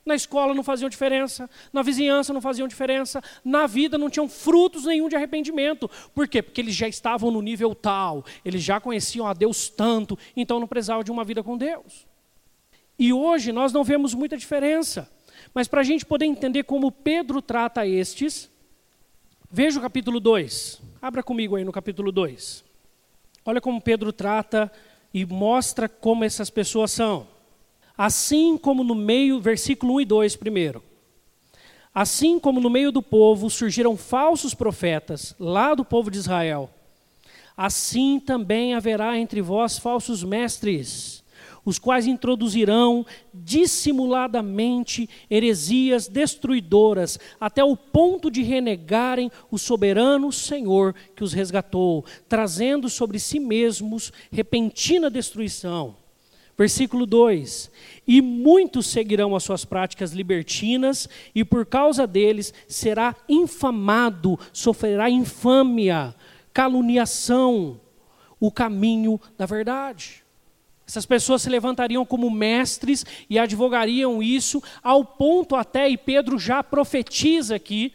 na 0.05 0.15
escola 0.15 0.55
não 0.55 0.63
faziam 0.63 0.89
diferença, 0.89 1.49
na 1.73 1.83
vizinhança 1.83 2.33
não 2.33 2.41
faziam 2.41 2.67
diferença, 2.69 3.23
na 3.45 3.67
vida 3.67 3.99
não 3.99 4.11
tinham 4.11 4.29
frutos 4.29 4.85
nenhum 4.85 5.09
de 5.09 5.17
arrependimento. 5.17 5.91
Por 6.15 6.27
quê? 6.27 6.43
Porque 6.43 6.61
eles 6.61 6.75
já 6.75 6.89
estavam 6.89 7.31
no 7.31 7.43
nível 7.43 7.75
tal, 7.75 8.25
eles 8.45 8.63
já 8.63 8.81
conheciam 8.81 9.27
a 9.27 9.33
Deus 9.33 9.69
tanto, 9.69 10.19
então 10.37 10.61
não 10.61 10.67
precisavam 10.67 11.05
de 11.05 11.11
uma 11.11 11.25
vida 11.25 11.43
com 11.43 11.57
Deus. 11.57 12.07
E 12.99 13.13
hoje 13.13 13.53
nós 13.53 13.73
não 13.73 13.85
vemos 13.85 14.15
muita 14.15 14.37
diferença. 14.37 15.11
Mas 15.55 15.69
para 15.69 15.81
a 15.81 15.85
gente 15.85 16.05
poder 16.07 16.27
entender 16.27 16.65
como 16.65 16.93
Pedro 16.93 17.41
trata 17.41 17.87
estes, 17.87 18.51
Veja 19.51 19.79
o 19.79 19.83
capítulo 19.83 20.21
2. 20.21 20.79
Abra 21.01 21.23
comigo 21.23 21.57
aí 21.57 21.65
no 21.65 21.73
capítulo 21.73 22.13
2. 22.13 22.63
Olha 23.47 23.63
como 23.63 23.81
Pedro 23.81 24.13
trata 24.13 24.71
e 25.13 25.25
mostra 25.25 25.89
como 25.89 26.23
essas 26.23 26.51
pessoas 26.51 26.91
são. 26.91 27.27
Assim 27.97 28.59
como 28.59 28.85
no 28.85 28.95
meio, 28.95 29.41
versículo 29.41 29.95
1 29.95 30.01
e 30.03 30.05
2 30.05 30.37
primeiro. 30.37 30.83
Assim 31.95 32.39
como 32.39 32.61
no 32.61 32.69
meio 32.69 32.93
do 32.93 33.03
povo 33.03 33.49
surgiram 33.49 33.97
falsos 33.97 34.53
profetas, 34.53 35.35
lá 35.41 35.75
do 35.75 35.83
povo 35.83 36.11
de 36.11 36.19
Israel, 36.19 36.69
assim 37.57 38.21
também 38.21 38.75
haverá 38.75 39.19
entre 39.19 39.41
vós 39.41 39.79
falsos 39.79 40.23
mestres, 40.23 41.25
os 41.69 41.79
quais 41.79 42.07
introduzirão 42.07 43.05
dissimuladamente 43.35 45.07
heresias 45.31 46.09
destruidoras, 46.09 47.19
até 47.39 47.63
o 47.63 47.77
ponto 47.77 48.31
de 48.31 48.43
renegarem 48.43 49.31
o 49.51 49.59
soberano 49.59 50.33
Senhor 50.33 50.95
que 51.15 51.23
os 51.23 51.35
resgatou, 51.35 52.07
trazendo 52.27 52.89
sobre 52.89 53.19
si 53.19 53.39
mesmos 53.39 54.11
repentina 54.33 55.11
destruição. 55.11 55.95
Versículo 56.57 57.05
2: 57.05 57.71
E 58.07 58.23
muitos 58.23 58.87
seguirão 58.87 59.37
as 59.37 59.43
suas 59.43 59.67
práticas 59.67 60.13
libertinas, 60.13 61.07
e 61.35 61.45
por 61.45 61.67
causa 61.67 62.07
deles 62.07 62.55
será 62.67 63.15
infamado, 63.29 64.41
sofrerá 64.55 65.11
infâmia, 65.11 66.15
caluniação, 66.51 67.79
o 68.41 68.51
caminho 68.51 69.21
da 69.37 69.45
verdade. 69.45 70.27
Essas 70.89 71.05
pessoas 71.05 71.43
se 71.43 71.51
levantariam 71.51 72.03
como 72.07 72.31
mestres 72.31 73.05
e 73.29 73.39
advogariam 73.39 74.23
isso, 74.23 74.63
ao 74.83 75.05
ponto 75.05 75.55
até, 75.55 75.87
e 75.87 75.99
Pedro 75.99 76.39
já 76.39 76.65
profetiza 76.65 77.57
aqui, 77.57 77.93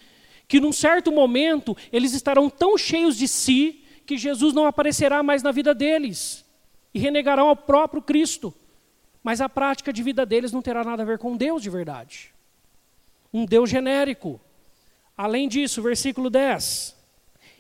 que 0.47 0.59
num 0.59 0.71
certo 0.71 1.11
momento 1.11 1.75
eles 1.91 2.13
estarão 2.13 2.51
tão 2.51 2.77
cheios 2.77 3.17
de 3.17 3.27
si 3.27 3.83
que 4.05 4.15
Jesus 4.15 4.53
não 4.53 4.67
aparecerá 4.67 5.23
mais 5.23 5.41
na 5.41 5.51
vida 5.51 5.73
deles 5.73 6.45
e 6.93 6.99
renegarão 6.99 7.47
ao 7.47 7.55
próprio 7.55 7.99
Cristo. 7.99 8.53
Mas 9.23 9.41
a 9.41 9.49
prática 9.49 9.91
de 9.91 10.03
vida 10.03 10.23
deles 10.23 10.51
não 10.51 10.61
terá 10.61 10.83
nada 10.83 11.01
a 11.01 11.05
ver 11.05 11.17
com 11.17 11.35
Deus 11.35 11.63
de 11.63 11.71
verdade. 11.71 12.31
Um 13.33 13.43
Deus 13.43 13.71
genérico. 13.71 14.39
Além 15.17 15.47
disso, 15.47 15.81
versículo 15.81 16.29
10 16.29 17.02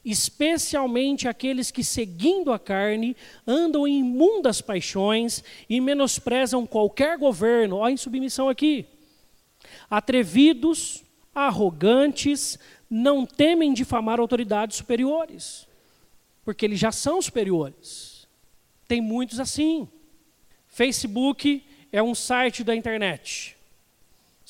especialmente 0.03 1.27
aqueles 1.27 1.71
que, 1.71 1.83
seguindo 1.83 2.51
a 2.51 2.59
carne, 2.59 3.15
andam 3.47 3.87
em 3.87 3.99
imundas 3.99 4.59
paixões 4.61 5.43
e 5.69 5.79
menosprezam 5.79 6.65
qualquer 6.65 7.17
governo. 7.17 7.77
Olha 7.77 7.93
em 7.93 7.97
submissão 7.97 8.49
aqui. 8.49 8.85
Atrevidos, 9.89 11.03
arrogantes, 11.33 12.59
não 12.89 13.25
temem 13.25 13.73
difamar 13.73 14.19
autoridades 14.19 14.77
superiores, 14.77 15.67
porque 16.43 16.65
eles 16.65 16.79
já 16.79 16.91
são 16.91 17.21
superiores. 17.21 18.27
Tem 18.87 19.01
muitos 19.01 19.39
assim. 19.39 19.87
Facebook 20.67 21.63
é 21.91 22.03
um 22.03 22.13
site 22.13 22.63
da 22.63 22.75
internet. 22.75 23.55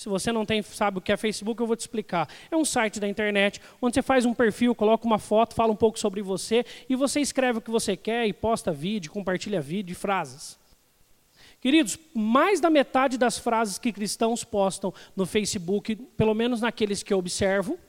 Se 0.04 0.10
você 0.10 0.34
não 0.34 0.46
tem, 0.46 0.62
sabe 0.62 0.98
o 0.98 1.02
que 1.02 1.14
é 1.14 1.16
Facebook, 1.16 1.62
eu 1.62 1.66
vou 1.66 1.78
te 1.78 1.80
explicar. 1.80 2.28
É 2.52 2.58
um 2.58 2.66
site 2.66 3.00
da 3.00 3.08
internet 3.08 3.62
onde 3.82 3.94
você 3.94 4.02
faz 4.02 4.26
um 4.26 4.34
perfil, 4.34 4.76
coloca 4.76 5.06
uma 5.06 5.18
foto, 5.18 5.56
fala 5.56 5.72
um 5.72 5.78
pouco 5.78 5.98
sobre 5.98 6.22
você 6.22 6.66
e 6.90 6.96
você 6.98 7.22
escreve 7.22 7.60
o 7.60 7.62
que 7.62 7.72
você 7.72 7.96
quer 7.96 8.28
e 8.28 8.34
posta 8.34 8.70
vídeo, 8.74 9.10
compartilha 9.10 9.62
vídeo 9.62 9.94
e 9.94 9.96
frases. 9.96 10.60
Queridos, 11.62 11.98
mais 12.14 12.60
da 12.60 12.70
metade 12.70 13.18
das 13.18 13.38
frases 13.38 13.78
que 13.78 13.94
cristãos 13.94 14.44
postam 14.44 14.94
no 15.16 15.26
Facebook, 15.26 15.96
pelo 15.96 16.34
menos 16.34 16.60
naqueles 16.60 17.02
que 17.02 17.14
eu 17.14 17.20
observo, 17.20 17.80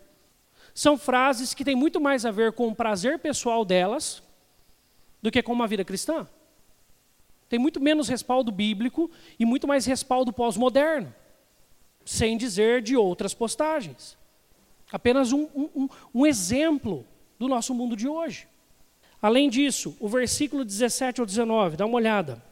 são 0.72 0.96
frases 0.96 1.52
que 1.52 1.64
têm 1.64 1.74
muito 1.74 2.00
mais 2.00 2.24
a 2.24 2.30
ver 2.30 2.52
com 2.52 2.68
o 2.68 2.76
prazer 2.76 3.18
pessoal 3.18 3.64
delas 3.64 4.22
do 5.20 5.32
que 5.32 5.42
com 5.42 5.52
uma 5.52 5.66
vida 5.66 5.84
cristã. 5.84 6.28
Tem 7.48 7.58
muito 7.58 7.80
menos 7.80 8.08
respaldo 8.08 8.52
bíblico 8.52 9.10
e 9.36 9.44
muito 9.44 9.66
mais 9.66 9.84
respaldo 9.84 10.32
pós-moderno 10.32 11.12
sem 12.04 12.36
dizer 12.36 12.82
de 12.82 12.96
outras 12.96 13.34
postagens. 13.34 14.16
Apenas 14.92 15.32
um, 15.32 15.48
um, 15.54 15.88
um 16.14 16.26
exemplo 16.26 17.04
do 17.38 17.48
nosso 17.48 17.74
mundo 17.74 17.96
de 17.96 18.06
hoje. 18.06 18.46
Além 19.20 19.48
disso, 19.48 19.96
o 19.98 20.08
versículo 20.08 20.64
17 20.64 21.20
ao 21.20 21.26
19, 21.26 21.76
dá 21.76 21.86
uma 21.86 21.96
olhada. 21.96 22.42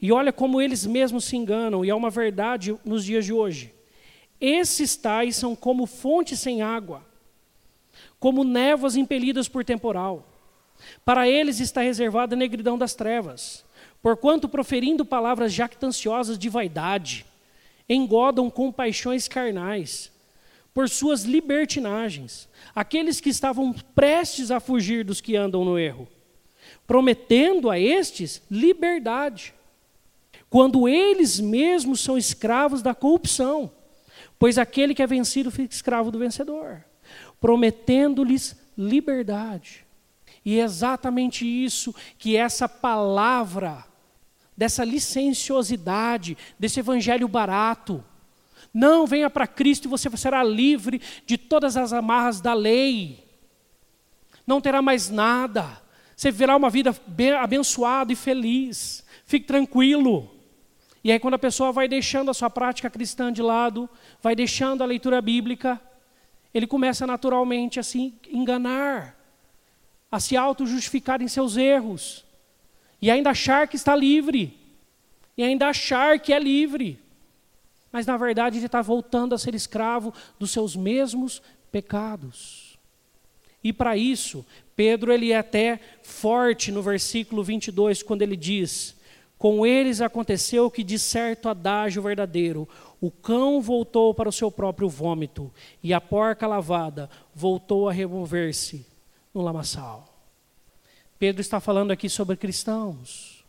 E 0.00 0.10
olha 0.10 0.32
como 0.32 0.60
eles 0.60 0.84
mesmos 0.84 1.24
se 1.24 1.36
enganam, 1.36 1.84
e 1.84 1.90
é 1.90 1.94
uma 1.94 2.10
verdade 2.10 2.76
nos 2.84 3.04
dias 3.04 3.24
de 3.24 3.32
hoje. 3.32 3.72
Esses 4.40 4.96
tais 4.96 5.36
são 5.36 5.54
como 5.54 5.86
fontes 5.86 6.40
sem 6.40 6.62
água, 6.62 7.06
como 8.18 8.42
névoas 8.42 8.96
impelidas 8.96 9.48
por 9.48 9.64
temporal. 9.64 10.26
Para 11.04 11.28
eles 11.28 11.60
está 11.60 11.82
reservada 11.82 12.34
a 12.34 12.38
negridão 12.38 12.76
das 12.76 12.94
trevas, 12.94 13.64
porquanto 14.02 14.48
proferindo 14.48 15.04
palavras 15.04 15.52
jactanciosas 15.52 16.36
de 16.36 16.48
vaidade, 16.48 17.24
engodam 17.92 18.50
com 18.50 18.72
paixões 18.72 19.28
carnais, 19.28 20.10
por 20.74 20.88
suas 20.88 21.24
libertinagens, 21.24 22.48
aqueles 22.74 23.20
que 23.20 23.28
estavam 23.28 23.72
prestes 23.72 24.50
a 24.50 24.58
fugir 24.58 25.04
dos 25.04 25.20
que 25.20 25.36
andam 25.36 25.64
no 25.64 25.78
erro, 25.78 26.08
prometendo 26.86 27.70
a 27.70 27.78
estes 27.78 28.42
liberdade, 28.50 29.54
quando 30.48 30.88
eles 30.88 31.40
mesmos 31.40 32.00
são 32.00 32.16
escravos 32.16 32.82
da 32.82 32.94
corrupção, 32.94 33.70
pois 34.38 34.58
aquele 34.58 34.94
que 34.94 35.02
é 35.02 35.06
vencido 35.06 35.50
fica 35.50 35.74
escravo 35.74 36.10
do 36.10 36.18
vencedor, 36.18 36.84
prometendo-lhes 37.40 38.56
liberdade. 38.76 39.84
E 40.44 40.58
é 40.58 40.62
exatamente 40.62 41.46
isso 41.46 41.94
que 42.18 42.36
essa 42.36 42.68
palavra 42.68 43.84
dessa 44.56 44.84
licenciosidade, 44.84 46.36
desse 46.58 46.80
evangelho 46.80 47.26
barato. 47.26 48.04
Não, 48.72 49.06
venha 49.06 49.28
para 49.28 49.46
Cristo 49.46 49.86
e 49.86 49.88
você 49.88 50.08
será 50.16 50.42
livre 50.42 51.00
de 51.26 51.36
todas 51.36 51.76
as 51.76 51.92
amarras 51.92 52.40
da 52.40 52.54
lei. 52.54 53.24
Não 54.46 54.60
terá 54.60 54.80
mais 54.80 55.10
nada. 55.10 55.80
Você 56.16 56.30
viverá 56.30 56.56
uma 56.56 56.70
vida 56.70 56.94
abençoada 57.40 58.12
e 58.12 58.16
feliz. 58.16 59.04
Fique 59.24 59.46
tranquilo. 59.46 60.30
E 61.04 61.10
aí, 61.10 61.18
quando 61.18 61.34
a 61.34 61.38
pessoa 61.38 61.72
vai 61.72 61.88
deixando 61.88 62.30
a 62.30 62.34
sua 62.34 62.48
prática 62.48 62.88
cristã 62.88 63.32
de 63.32 63.42
lado, 63.42 63.88
vai 64.22 64.36
deixando 64.36 64.82
a 64.82 64.86
leitura 64.86 65.20
bíblica, 65.20 65.80
ele 66.54 66.66
começa 66.66 67.06
naturalmente 67.06 67.80
a 67.80 67.82
se 67.82 68.14
enganar, 68.30 69.16
a 70.10 70.20
se 70.20 70.36
auto-justificar 70.36 71.20
em 71.20 71.28
seus 71.28 71.56
erros 71.56 72.24
e 73.02 73.10
ainda 73.10 73.30
achar 73.30 73.66
que 73.66 73.74
está 73.74 73.96
livre, 73.96 74.56
e 75.36 75.42
ainda 75.42 75.66
achar 75.66 76.20
que 76.20 76.32
é 76.32 76.38
livre. 76.38 77.00
Mas 77.90 78.06
na 78.06 78.16
verdade 78.16 78.58
ele 78.58 78.66
está 78.66 78.80
voltando 78.80 79.34
a 79.34 79.38
ser 79.38 79.56
escravo 79.56 80.14
dos 80.38 80.52
seus 80.52 80.76
mesmos 80.76 81.42
pecados. 81.72 82.78
E 83.62 83.72
para 83.72 83.96
isso, 83.96 84.46
Pedro 84.76 85.12
ele 85.12 85.32
é 85.32 85.38
até 85.38 85.80
forte 86.02 86.70
no 86.70 86.80
versículo 86.80 87.42
22, 87.42 88.04
quando 88.04 88.22
ele 88.22 88.36
diz: 88.36 88.96
Com 89.36 89.66
eles 89.66 90.00
aconteceu 90.00 90.70
que 90.70 90.84
de 90.84 90.98
certo 90.98 91.48
adágio 91.48 92.02
verdadeiro: 92.02 92.68
o 93.00 93.10
cão 93.10 93.60
voltou 93.60 94.14
para 94.14 94.28
o 94.28 94.32
seu 94.32 94.50
próprio 94.50 94.88
vômito, 94.88 95.52
e 95.82 95.92
a 95.92 96.00
porca 96.00 96.46
lavada 96.46 97.10
voltou 97.34 97.88
a 97.88 97.92
remover-se 97.92 98.86
no 99.34 99.42
lamaçal. 99.42 100.11
Pedro 101.22 101.40
está 101.40 101.60
falando 101.60 101.92
aqui 101.92 102.08
sobre 102.08 102.34
cristãos 102.34 103.44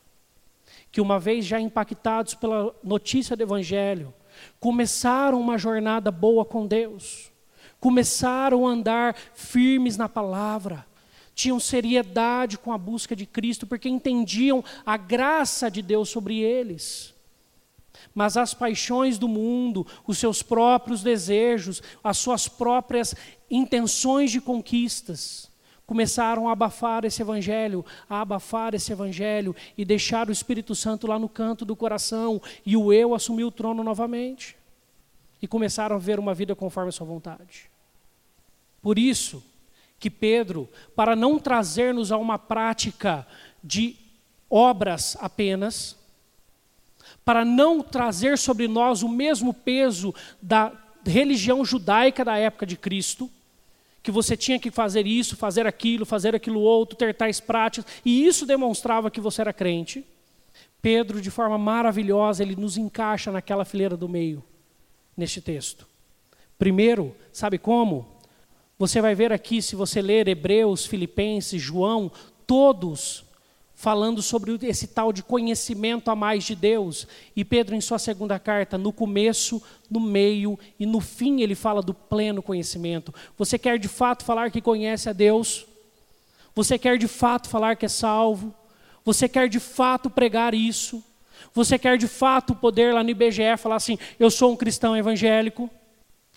que, 0.92 1.02
uma 1.02 1.20
vez 1.20 1.44
já 1.44 1.60
impactados 1.60 2.36
pela 2.36 2.72
notícia 2.84 3.36
do 3.36 3.42
Evangelho, 3.42 4.14
começaram 4.60 5.42
uma 5.42 5.58
jornada 5.58 6.12
boa 6.12 6.46
com 6.46 6.68
Deus, 6.68 7.32
começaram 7.80 8.68
a 8.68 8.70
andar 8.70 9.16
firmes 9.34 9.98
na 9.98 10.08
palavra, 10.08 10.86
tinham 11.34 11.60
seriedade 11.60 12.60
com 12.60 12.72
a 12.72 12.78
busca 12.78 13.16
de 13.16 13.26
Cristo, 13.26 13.66
porque 13.66 13.90
entendiam 13.90 14.64
a 14.86 14.96
graça 14.96 15.72
de 15.72 15.82
Deus 15.82 16.10
sobre 16.10 16.38
eles. 16.42 17.12
Mas 18.14 18.38
as 18.38 18.54
paixões 18.54 19.18
do 19.18 19.28
mundo, 19.28 19.84
os 20.06 20.20
seus 20.20 20.44
próprios 20.44 21.02
desejos, 21.02 21.82
as 22.04 22.20
suas 22.20 22.48
próprias 22.48 23.16
intenções 23.50 24.30
de 24.30 24.40
conquistas, 24.40 25.52
começaram 25.86 26.48
a 26.48 26.54
abafar 26.54 27.06
esse 27.06 27.22
evangelho, 27.22 27.86
a 28.10 28.22
abafar 28.22 28.74
esse 28.74 28.92
evangelho 28.92 29.56
e 29.78 29.84
deixar 29.84 30.30
o 30.30 30.32
Espírito 30.32 30.74
Santo 30.74 31.08
lá 31.08 31.20
no 31.20 31.30
canto 31.30 31.66
do 31.66 31.76
coração 31.76 32.42
e 32.66 32.76
o 32.78 32.94
eu 32.94 33.14
assumir 33.14 33.44
o 33.44 33.52
trono 33.52 33.84
novamente. 33.84 34.56
E 35.42 35.48
começaram 35.48 35.96
a 35.96 36.00
ver 36.00 36.20
uma 36.20 36.34
vida 36.34 36.56
conforme 36.56 36.90
a 36.90 36.92
sua 36.92 37.06
vontade. 37.06 37.70
Por 38.82 38.98
isso 38.98 39.44
que 40.00 40.10
Pedro, 40.10 40.70
para 40.96 41.16
não 41.16 41.40
trazer-nos 41.40 42.12
a 42.12 42.18
uma 42.18 42.38
prática 42.38 43.26
de 43.64 43.96
obras 44.50 45.18
apenas, 45.20 45.98
para 47.24 47.46
não 47.46 47.82
trazer 47.82 48.38
sobre 48.38 48.68
nós 48.68 49.02
o 49.02 49.10
mesmo 49.10 49.54
peso 49.54 50.14
da 50.42 50.72
religião 51.06 51.64
judaica 51.64 52.24
da 52.24 52.38
época 52.38 52.66
de 52.66 52.78
Cristo, 52.78 53.30
que 54.04 54.12
você 54.12 54.36
tinha 54.36 54.60
que 54.60 54.70
fazer 54.70 55.08
isso, 55.08 55.38
fazer 55.38 55.66
aquilo, 55.66 56.06
fazer 56.06 56.36
aquilo 56.36 56.60
outro, 56.60 56.98
ter 56.98 57.16
tais 57.16 57.40
práticas, 57.40 57.90
e 58.04 58.26
isso 58.26 58.46
demonstrava 58.46 59.10
que 59.10 59.22
você 59.22 59.40
era 59.40 59.54
crente. 59.54 60.06
Pedro, 60.82 61.22
de 61.22 61.32
forma 61.32 61.58
maravilhosa, 61.58 62.44
ele 62.44 62.58
nos 62.58 62.76
encaixa 62.76 63.32
naquela 63.32 63.64
fileira 63.64 63.96
do 63.96 64.10
meio, 64.10 64.44
neste 65.16 65.40
texto. 65.40 65.88
Primeiro, 66.60 67.16
sabe 67.32 67.58
como? 67.58 68.06
Você 68.78 69.00
vai 69.00 69.16
ver 69.16 69.32
aqui, 69.32 69.62
se 69.62 69.76
você 69.76 70.02
ler 70.02 70.28
Hebreus, 70.28 70.86
Filipenses, 70.86 71.62
João, 71.62 72.12
todos 72.46 73.24
falando 73.84 74.22
sobre 74.22 74.58
esse 74.66 74.88
tal 74.88 75.12
de 75.12 75.22
conhecimento 75.22 76.10
a 76.10 76.16
mais 76.16 76.46
de 76.46 76.56
Deus. 76.56 77.06
E 77.36 77.44
Pedro, 77.44 77.76
em 77.76 77.82
sua 77.82 78.00
segunda 78.00 78.40
carta, 78.40 78.78
no 78.78 78.94
começo, 78.94 79.62
no 79.92 80.00
meio 80.00 80.58
e 80.80 80.86
no 80.86 81.02
fim, 81.02 81.42
ele 81.42 81.54
fala 81.54 81.82
do 81.82 81.94
pleno 81.94 82.42
conhecimento. 82.42 83.14
Você 83.38 83.60
quer 83.60 83.78
de 83.78 83.90
fato 83.90 84.24
falar 84.24 84.52
que 84.52 84.62
conhece 84.62 85.10
a 85.10 85.12
Deus? 85.12 85.66
Você 86.56 86.80
quer 86.80 86.98
de 86.98 87.10
fato 87.10 87.50
falar 87.50 87.76
que 87.76 87.86
é 87.86 87.90
salvo? 87.90 88.56
Você 89.04 89.28
quer 89.28 89.50
de 89.50 89.60
fato 89.60 90.10
pregar 90.10 90.54
isso? 90.54 91.04
Você 91.54 91.78
quer 91.78 91.98
de 91.98 92.08
fato 92.08 92.56
poder 92.56 92.94
lá 92.94 93.04
no 93.04 93.10
IBGE 93.10 93.58
falar 93.58 93.76
assim: 93.76 94.00
eu 94.18 94.32
sou 94.32 94.54
um 94.54 94.56
cristão 94.56 94.96
evangélico? 94.96 95.70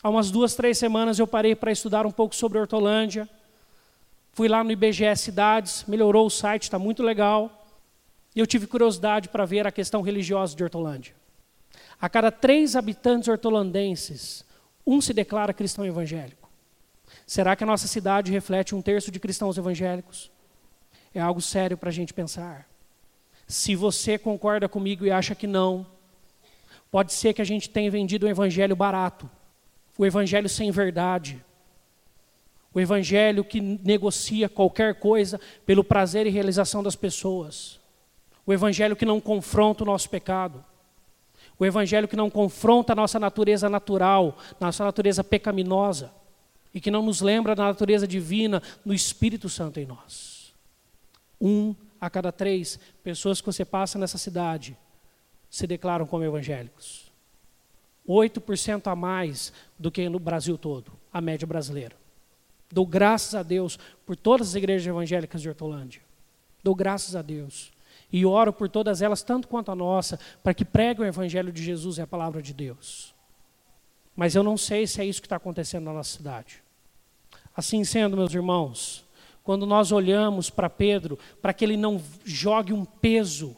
Há 0.03 0.11
umas 0.11 0.33
duas, 0.33 0.57
três 0.57 0.79
semanas 0.79 1.21
eu 1.21 1.29
parei 1.29 1.55
para 1.55 1.71
estudar 1.71 2.07
um 2.07 2.11
pouco 2.11 2.35
sobre 2.35 2.59
Hortolândia. 2.59 3.29
Fui 4.37 4.49
lá 4.49 4.63
no 4.63 4.71
IBGE 4.71 5.17
Cidades, 5.17 5.87
melhorou 5.89 6.27
o 6.27 6.31
site, 6.31 6.65
está 6.65 6.79
muito 6.79 7.03
legal. 7.03 7.67
E 8.35 8.39
eu 8.39 8.47
tive 8.47 8.67
curiosidade 8.67 9.31
para 9.31 9.47
ver 9.47 9.67
a 9.67 9.73
questão 9.73 10.03
religiosa 10.03 10.55
de 10.55 10.63
Hortolândia. 10.63 11.15
A 11.99 12.07
cada 12.07 12.31
três 12.31 12.77
habitantes 12.77 13.31
hortolandenses, 13.31 14.45
um 14.87 15.01
se 15.01 15.15
declara 15.15 15.55
cristão 15.55 15.87
evangélico. 15.87 16.51
Será 17.27 17.57
que 17.57 17.65
a 17.65 17.67
nossa 17.67 17.89
cidade 17.89 18.31
reflete 18.31 18.75
um 18.75 18.83
terço 18.83 19.11
de 19.11 19.19
cristãos 19.19 19.57
evangélicos? 19.57 20.31
É 21.15 21.21
algo 21.23 21.41
sério 21.41 21.79
para 21.79 21.89
a 21.89 21.93
gente 21.93 22.13
pensar. 22.13 22.69
Se 23.49 23.75
você 23.75 24.19
concorda 24.19 24.69
comigo 24.69 25.07
e 25.07 25.11
acha 25.11 25.35
que 25.35 25.47
não, 25.47 25.87
pode 26.91 27.15
ser 27.15 27.33
que 27.33 27.41
a 27.41 27.47
gente 27.47 27.71
tenha 27.71 27.91
vendido 27.91 28.27
um 28.27 28.29
evangelho 28.29 28.77
barato, 28.77 29.31
o 29.97 30.05
evangelho 30.05 30.47
sem 30.47 30.71
verdade, 30.71 31.43
o 32.77 32.81
evangelho 32.81 33.43
que 33.43 33.59
negocia 33.59 34.51
qualquer 34.51 34.97
coisa 34.97 35.41
pelo 35.65 35.83
prazer 35.83 36.27
e 36.27 36.31
realização 36.31 36.83
das 36.83 36.95
pessoas. 36.95 37.81
O 38.45 38.53
evangelho 38.53 38.95
que 38.95 39.07
não 39.07 39.19
confronta 39.19 39.83
o 39.83 39.87
nosso 39.87 40.11
pecado. 40.11 40.63
O 41.59 41.65
evangelho 41.65 42.07
que 42.07 42.15
não 42.15 42.29
confronta 42.29 42.93
a 42.93 42.95
nossa 42.95 43.19
natureza 43.19 43.71
natural, 43.71 44.37
nossa 44.61 44.85
natureza 44.85 45.25
pecaminosa. 45.25 46.13
E 46.75 46.79
que 46.79 46.91
não 46.91 47.01
nos 47.01 47.23
lembra 47.23 47.55
da 47.55 47.65
natureza 47.65 48.07
divina 48.07 48.63
no 48.85 48.93
Espírito 48.93 49.49
Santo 49.49 49.81
em 49.81 49.87
nós. 49.87 50.53
Um 51.41 51.75
a 51.99 52.11
cada 52.11 52.31
três 52.31 52.79
pessoas 53.03 53.41
que 53.41 53.47
você 53.47 53.65
passa 53.65 53.99
nessa 53.99 54.19
cidade 54.19 54.77
se 55.49 55.67
declaram 55.67 56.05
como 56.05 56.25
evangélicos. 56.25 57.11
8% 58.07 58.87
a 58.87 58.95
mais 58.95 59.51
do 59.79 59.91
que 59.91 60.07
no 60.11 60.19
Brasil 60.19 60.59
todo, 60.59 60.93
a 61.11 61.23
média 61.23 61.47
brasileira. 61.47 62.05
Dou 62.71 62.87
graças 62.87 63.35
a 63.35 63.43
Deus 63.43 63.79
por 64.05 64.17
todas 64.17 64.49
as 64.49 64.55
igrejas 64.55 64.87
evangélicas 64.87 65.41
de 65.41 65.49
Hortolândia. 65.49 66.03
Dou 66.63 66.75
graças 66.75 67.15
a 67.15 67.23
Deus. 67.23 67.73
E 68.13 68.25
oro 68.25 68.53
por 68.53 68.69
todas 68.69 69.03
elas, 69.03 69.23
tanto 69.23 69.49
quanto 69.49 69.71
a 69.71 69.75
nossa, 69.75 70.19
para 70.43 70.55
que 70.55 70.65
preguem 70.65 71.05
o 71.05 71.09
Evangelho 71.09 71.53
de 71.53 71.63
Jesus 71.63 71.99
e 71.99 72.03
a 72.03 72.07
palavra 72.07 72.41
de 72.41 72.55
Deus. 72.55 73.15
Mas 74.15 74.35
eu 74.35 74.43
não 74.43 74.57
sei 74.57 74.87
se 74.87 75.01
é 75.01 75.05
isso 75.05 75.21
que 75.21 75.27
está 75.27 75.37
acontecendo 75.37 75.85
na 75.85 75.93
nossa 75.93 76.17
cidade. 76.17 76.63
Assim 77.55 77.85
sendo, 77.85 78.17
meus 78.17 78.33
irmãos, 78.33 79.05
quando 79.43 79.67
nós 79.67 79.93
olhamos 79.93 80.51
para 80.51 80.71
Pedro, 80.71 81.19
para 81.41 81.53
que 81.53 81.65
ele 81.65 81.77
não 81.77 82.03
jogue 82.25 82.73
um 82.73 82.85
peso 82.85 83.57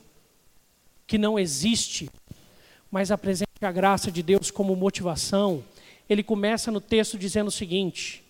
que 1.07 1.17
não 1.17 1.39
existe, 1.39 2.11
mas 2.91 3.11
apresente 3.11 3.49
a 3.63 3.73
graça 3.73 4.11
de 4.11 4.23
Deus 4.23 4.51
como 4.51 4.77
motivação, 4.77 5.65
ele 6.09 6.23
começa 6.23 6.71
no 6.71 6.81
texto 6.81 7.19
dizendo 7.19 7.49
o 7.49 7.53
seguinte: 7.53 8.25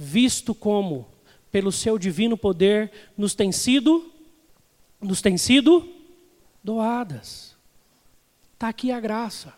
visto 0.00 0.54
como 0.54 1.08
pelo 1.50 1.72
seu 1.72 1.98
divino 1.98 2.38
poder 2.38 2.92
nos 3.16 3.34
tem 3.34 3.50
sido 3.50 4.12
nos 5.00 5.20
tem 5.20 5.36
sido 5.36 5.88
doadas. 6.62 7.56
Está 8.54 8.68
aqui 8.68 8.92
a 8.92 9.00
graça. 9.00 9.54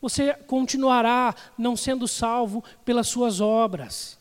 Você 0.00 0.34
continuará 0.34 1.34
não 1.56 1.76
sendo 1.76 2.08
salvo 2.08 2.62
pelas 2.84 3.08
suas 3.08 3.40
obras. 3.40 4.18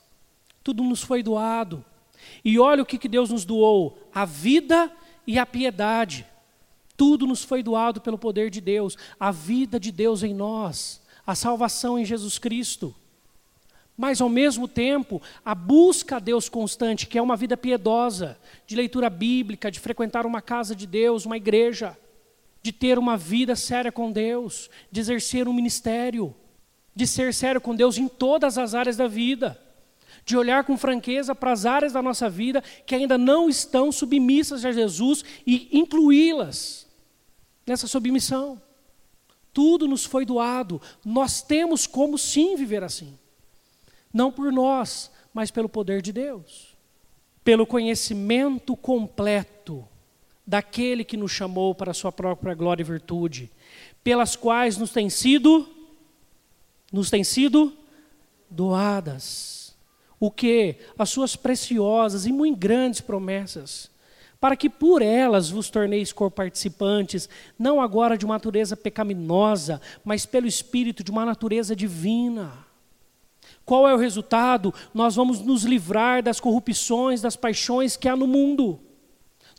Tudo 0.63 0.83
nos 0.83 1.01
foi 1.01 1.23
doado. 1.23 1.83
E 2.45 2.59
olha 2.59 2.83
o 2.83 2.85
que, 2.85 2.97
que 2.97 3.07
Deus 3.07 3.29
nos 3.29 3.45
doou: 3.45 3.97
a 4.13 4.25
vida 4.25 4.91
e 5.25 5.39
a 5.39 5.45
piedade. 5.45 6.25
Tudo 6.97 7.25
nos 7.25 7.43
foi 7.43 7.63
doado 7.63 8.01
pelo 8.01 8.17
poder 8.17 8.51
de 8.51 8.61
Deus, 8.61 8.95
a 9.19 9.31
vida 9.31 9.79
de 9.79 9.91
Deus 9.91 10.21
em 10.21 10.35
nós, 10.35 11.01
a 11.25 11.33
salvação 11.33 11.97
em 11.97 12.05
Jesus 12.05 12.37
Cristo 12.37 12.95
mas 14.01 14.19
ao 14.19 14.27
mesmo 14.27 14.67
tempo, 14.67 15.21
a 15.45 15.53
busca 15.53 16.15
a 16.15 16.19
Deus 16.19 16.49
constante, 16.49 17.05
que 17.05 17.19
é 17.19 17.21
uma 17.21 17.37
vida 17.37 17.55
piedosa, 17.55 18.35
de 18.65 18.75
leitura 18.75 19.11
bíblica, 19.11 19.69
de 19.69 19.79
frequentar 19.79 20.25
uma 20.25 20.41
casa 20.41 20.75
de 20.75 20.87
Deus, 20.87 21.23
uma 21.23 21.37
igreja, 21.37 21.95
de 22.63 22.71
ter 22.71 22.97
uma 22.97 23.15
vida 23.15 23.55
séria 23.55 23.91
com 23.91 24.11
Deus, 24.11 24.71
de 24.91 24.99
exercer 24.99 25.47
um 25.47 25.53
ministério, 25.53 26.33
de 26.95 27.05
ser 27.05 27.31
sério 27.31 27.61
com 27.61 27.75
Deus 27.75 27.99
em 27.99 28.07
todas 28.07 28.57
as 28.57 28.73
áreas 28.73 28.97
da 28.97 29.07
vida, 29.07 29.61
de 30.25 30.35
olhar 30.35 30.63
com 30.63 30.75
franqueza 30.75 31.35
para 31.35 31.51
as 31.51 31.67
áreas 31.67 31.93
da 31.93 32.01
nossa 32.01 32.27
vida 32.27 32.63
que 32.87 32.95
ainda 32.95 33.19
não 33.19 33.47
estão 33.47 33.91
submissas 33.91 34.65
a 34.65 34.71
Jesus 34.71 35.23
e 35.45 35.69
incluí-las 35.71 36.87
nessa 37.67 37.85
submissão. 37.85 38.59
Tudo 39.53 39.87
nos 39.87 40.05
foi 40.05 40.25
doado, 40.25 40.81
nós 41.05 41.43
temos 41.43 41.85
como 41.85 42.17
sim 42.17 42.55
viver 42.55 42.83
assim. 42.83 43.20
Não 44.13 44.31
por 44.31 44.51
nós, 44.51 45.11
mas 45.33 45.51
pelo 45.51 45.69
poder 45.69 46.01
de 46.01 46.11
Deus. 46.11 46.75
Pelo 47.43 47.65
conhecimento 47.65 48.75
completo 48.75 49.87
daquele 50.45 51.03
que 51.03 51.17
nos 51.17 51.31
chamou 51.31 51.73
para 51.73 51.91
a 51.91 51.93
sua 51.93 52.11
própria 52.11 52.53
glória 52.53 52.81
e 52.81 52.85
virtude, 52.85 53.49
pelas 54.03 54.35
quais 54.35 54.77
nos 54.77 54.91
têm 54.91 55.09
sido 55.09 55.67
nos 56.91 57.09
têm 57.09 57.23
sido 57.23 57.73
doadas. 58.49 59.73
O 60.19 60.29
que? 60.29 60.75
As 60.97 61.09
suas 61.09 61.35
preciosas 61.35 62.25
e 62.25 62.33
muito 62.33 62.59
grandes 62.59 62.99
promessas, 62.99 63.89
para 64.41 64.57
que 64.57 64.69
por 64.69 65.01
elas 65.01 65.49
vos 65.49 65.69
torneis 65.69 66.11
co-participantes, 66.11 67.29
não 67.57 67.79
agora 67.79 68.17
de 68.17 68.25
uma 68.25 68.35
natureza 68.35 68.75
pecaminosa, 68.75 69.79
mas 70.03 70.25
pelo 70.25 70.47
Espírito 70.47 71.03
de 71.03 71.11
uma 71.11 71.25
natureza 71.25 71.75
divina. 71.75 72.51
Qual 73.65 73.87
é 73.87 73.93
o 73.93 73.97
resultado? 73.97 74.73
Nós 74.93 75.15
vamos 75.15 75.39
nos 75.39 75.63
livrar 75.63 76.23
das 76.23 76.39
corrupções, 76.39 77.21
das 77.21 77.35
paixões 77.35 77.95
que 77.95 78.09
há 78.09 78.15
no 78.15 78.27
mundo. 78.27 78.79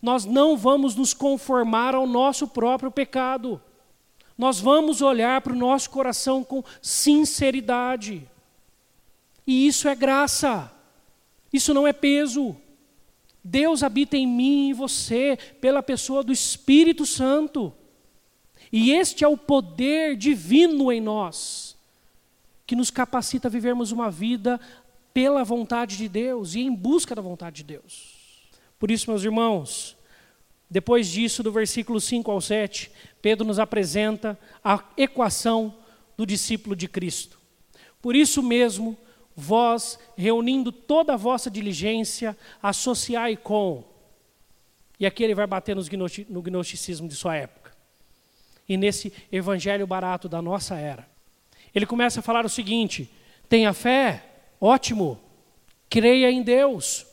Nós 0.00 0.24
não 0.24 0.56
vamos 0.56 0.96
nos 0.96 1.14
conformar 1.14 1.94
ao 1.94 2.06
nosso 2.06 2.48
próprio 2.48 2.90
pecado. 2.90 3.62
Nós 4.36 4.58
vamos 4.58 5.00
olhar 5.00 5.40
para 5.40 5.52
o 5.52 5.56
nosso 5.56 5.90
coração 5.90 6.42
com 6.42 6.64
sinceridade. 6.80 8.28
E 9.46 9.66
isso 9.66 9.88
é 9.88 9.94
graça. 9.94 10.72
Isso 11.52 11.72
não 11.72 11.86
é 11.86 11.92
peso. 11.92 12.56
Deus 13.44 13.82
habita 13.82 14.16
em 14.16 14.26
mim 14.26 14.66
e 14.66 14.70
em 14.70 14.72
você 14.72 15.38
pela 15.60 15.82
pessoa 15.82 16.22
do 16.24 16.32
Espírito 16.32 17.06
Santo. 17.06 17.72
E 18.72 18.90
este 18.92 19.22
é 19.22 19.28
o 19.28 19.36
poder 19.36 20.16
divino 20.16 20.90
em 20.90 21.00
nós 21.00 21.71
que 22.66 22.76
nos 22.76 22.90
capacita 22.90 23.48
a 23.48 23.50
vivermos 23.50 23.92
uma 23.92 24.10
vida 24.10 24.60
pela 25.12 25.44
vontade 25.44 25.96
de 25.96 26.08
Deus 26.08 26.54
e 26.54 26.60
em 26.60 26.74
busca 26.74 27.14
da 27.14 27.22
vontade 27.22 27.56
de 27.56 27.64
Deus. 27.64 28.20
Por 28.78 28.90
isso, 28.90 29.10
meus 29.10 29.22
irmãos, 29.22 29.96
depois 30.70 31.06
disso, 31.06 31.42
do 31.42 31.52
versículo 31.52 32.00
5 32.00 32.30
ao 32.30 32.40
7, 32.40 32.90
Pedro 33.20 33.46
nos 33.46 33.58
apresenta 33.58 34.38
a 34.64 34.82
equação 34.96 35.74
do 36.16 36.24
discípulo 36.24 36.74
de 36.74 36.88
Cristo. 36.88 37.38
Por 38.00 38.16
isso 38.16 38.42
mesmo, 38.42 38.96
vós, 39.36 39.98
reunindo 40.16 40.72
toda 40.72 41.14
a 41.14 41.16
vossa 41.16 41.50
diligência, 41.50 42.36
associai 42.62 43.36
com. 43.36 43.84
E 44.98 45.04
aqui 45.04 45.22
ele 45.22 45.34
vai 45.34 45.46
bater 45.46 45.76
no 45.76 46.42
gnosticismo 46.42 47.06
de 47.06 47.16
sua 47.16 47.36
época. 47.36 47.72
E 48.68 48.76
nesse 48.76 49.12
evangelho 49.30 49.86
barato 49.86 50.28
da 50.28 50.40
nossa 50.40 50.76
era. 50.76 51.11
Ele 51.74 51.86
começa 51.86 52.20
a 52.20 52.22
falar 52.22 52.44
o 52.44 52.50
seguinte: 52.50 53.10
tenha 53.48 53.72
fé, 53.72 54.24
ótimo, 54.60 55.18
creia 55.88 56.30
em 56.30 56.42
Deus, 56.42 57.06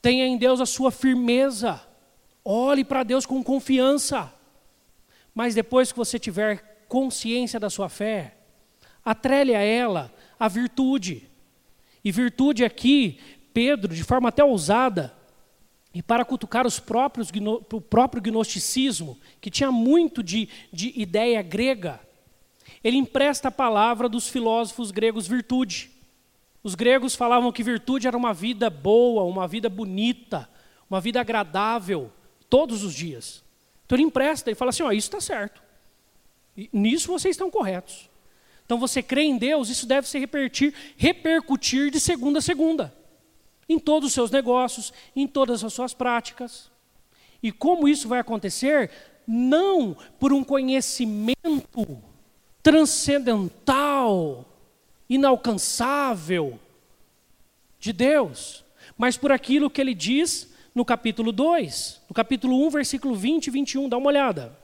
tenha 0.00 0.26
em 0.26 0.36
Deus 0.36 0.60
a 0.60 0.66
sua 0.66 0.90
firmeza, 0.90 1.80
olhe 2.44 2.84
para 2.84 3.02
Deus 3.02 3.26
com 3.26 3.42
confiança. 3.42 4.32
Mas 5.34 5.54
depois 5.54 5.92
que 5.92 5.98
você 5.98 6.18
tiver 6.18 6.86
consciência 6.88 7.60
da 7.60 7.70
sua 7.70 7.88
fé, 7.88 8.34
atrele 9.04 9.54
a 9.54 9.60
ela 9.60 10.12
a 10.38 10.48
virtude. 10.48 11.28
E 12.04 12.10
virtude 12.10 12.64
aqui, 12.64 13.18
Pedro, 13.52 13.94
de 13.94 14.04
forma 14.04 14.28
até 14.28 14.42
ousada, 14.42 15.14
e 15.92 16.02
para 16.02 16.24
cutucar 16.24 16.66
os 16.66 16.78
próprios, 16.78 17.28
o 17.72 17.80
próprio 17.80 18.22
gnosticismo, 18.22 19.18
que 19.40 19.50
tinha 19.50 19.72
muito 19.72 20.22
de, 20.22 20.48
de 20.72 20.92
ideia 21.00 21.42
grega, 21.42 22.00
ele 22.82 22.96
empresta 22.96 23.48
a 23.48 23.52
palavra 23.52 24.08
dos 24.08 24.28
filósofos 24.28 24.90
gregos 24.90 25.26
virtude. 25.26 25.90
Os 26.62 26.74
gregos 26.74 27.14
falavam 27.14 27.52
que 27.52 27.62
virtude 27.62 28.06
era 28.06 28.16
uma 28.16 28.34
vida 28.34 28.68
boa, 28.68 29.24
uma 29.24 29.46
vida 29.48 29.68
bonita, 29.68 30.48
uma 30.88 31.00
vida 31.00 31.20
agradável, 31.20 32.12
todos 32.48 32.82
os 32.82 32.94
dias. 32.94 33.44
Então 33.84 33.96
ele 33.96 34.04
empresta 34.04 34.50
e 34.50 34.54
fala 34.54 34.70
assim: 34.70 34.82
ó, 34.82 34.92
isso 34.92 35.08
está 35.08 35.20
certo. 35.20 35.62
E 36.56 36.68
nisso 36.72 37.08
vocês 37.08 37.34
estão 37.34 37.50
corretos. 37.50 38.08
Então 38.64 38.78
você 38.78 39.02
crê 39.02 39.22
em 39.22 39.38
Deus, 39.38 39.70
isso 39.70 39.86
deve 39.86 40.06
se 40.06 40.18
repercutir, 40.18 40.74
repercutir 40.96 41.90
de 41.90 41.98
segunda 41.98 42.38
a 42.38 42.42
segunda. 42.42 42.94
Em 43.66 43.78
todos 43.78 44.08
os 44.08 44.14
seus 44.14 44.30
negócios, 44.30 44.92
em 45.16 45.26
todas 45.26 45.64
as 45.64 45.72
suas 45.72 45.94
práticas. 45.94 46.70
E 47.42 47.50
como 47.50 47.88
isso 47.88 48.08
vai 48.08 48.18
acontecer? 48.18 48.90
Não 49.26 49.96
por 50.18 50.32
um 50.32 50.42
conhecimento 50.42 52.02
transcendental, 52.68 54.44
inalcançável 55.08 56.60
de 57.80 57.94
Deus, 57.94 58.62
mas 58.98 59.16
por 59.16 59.32
aquilo 59.32 59.70
que 59.70 59.80
ele 59.80 59.94
diz 59.94 60.52
no 60.74 60.84
capítulo 60.84 61.32
2, 61.32 62.02
no 62.10 62.14
capítulo 62.14 62.66
1, 62.66 62.68
versículo 62.68 63.14
20 63.14 63.46
e 63.46 63.50
21, 63.50 63.88
dá 63.88 63.96
uma 63.96 64.08
olhada. 64.08 64.54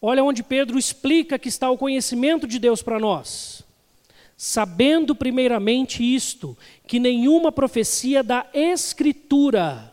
Olha 0.00 0.22
onde 0.22 0.44
Pedro 0.44 0.78
explica 0.78 1.40
que 1.40 1.48
está 1.48 1.68
o 1.68 1.76
conhecimento 1.76 2.46
de 2.46 2.56
Deus 2.56 2.82
para 2.82 3.00
nós. 3.00 3.64
Sabendo 4.36 5.12
primeiramente 5.12 6.04
isto, 6.04 6.56
que 6.86 7.00
nenhuma 7.00 7.50
profecia 7.50 8.22
da 8.22 8.46
Escritura 8.54 9.92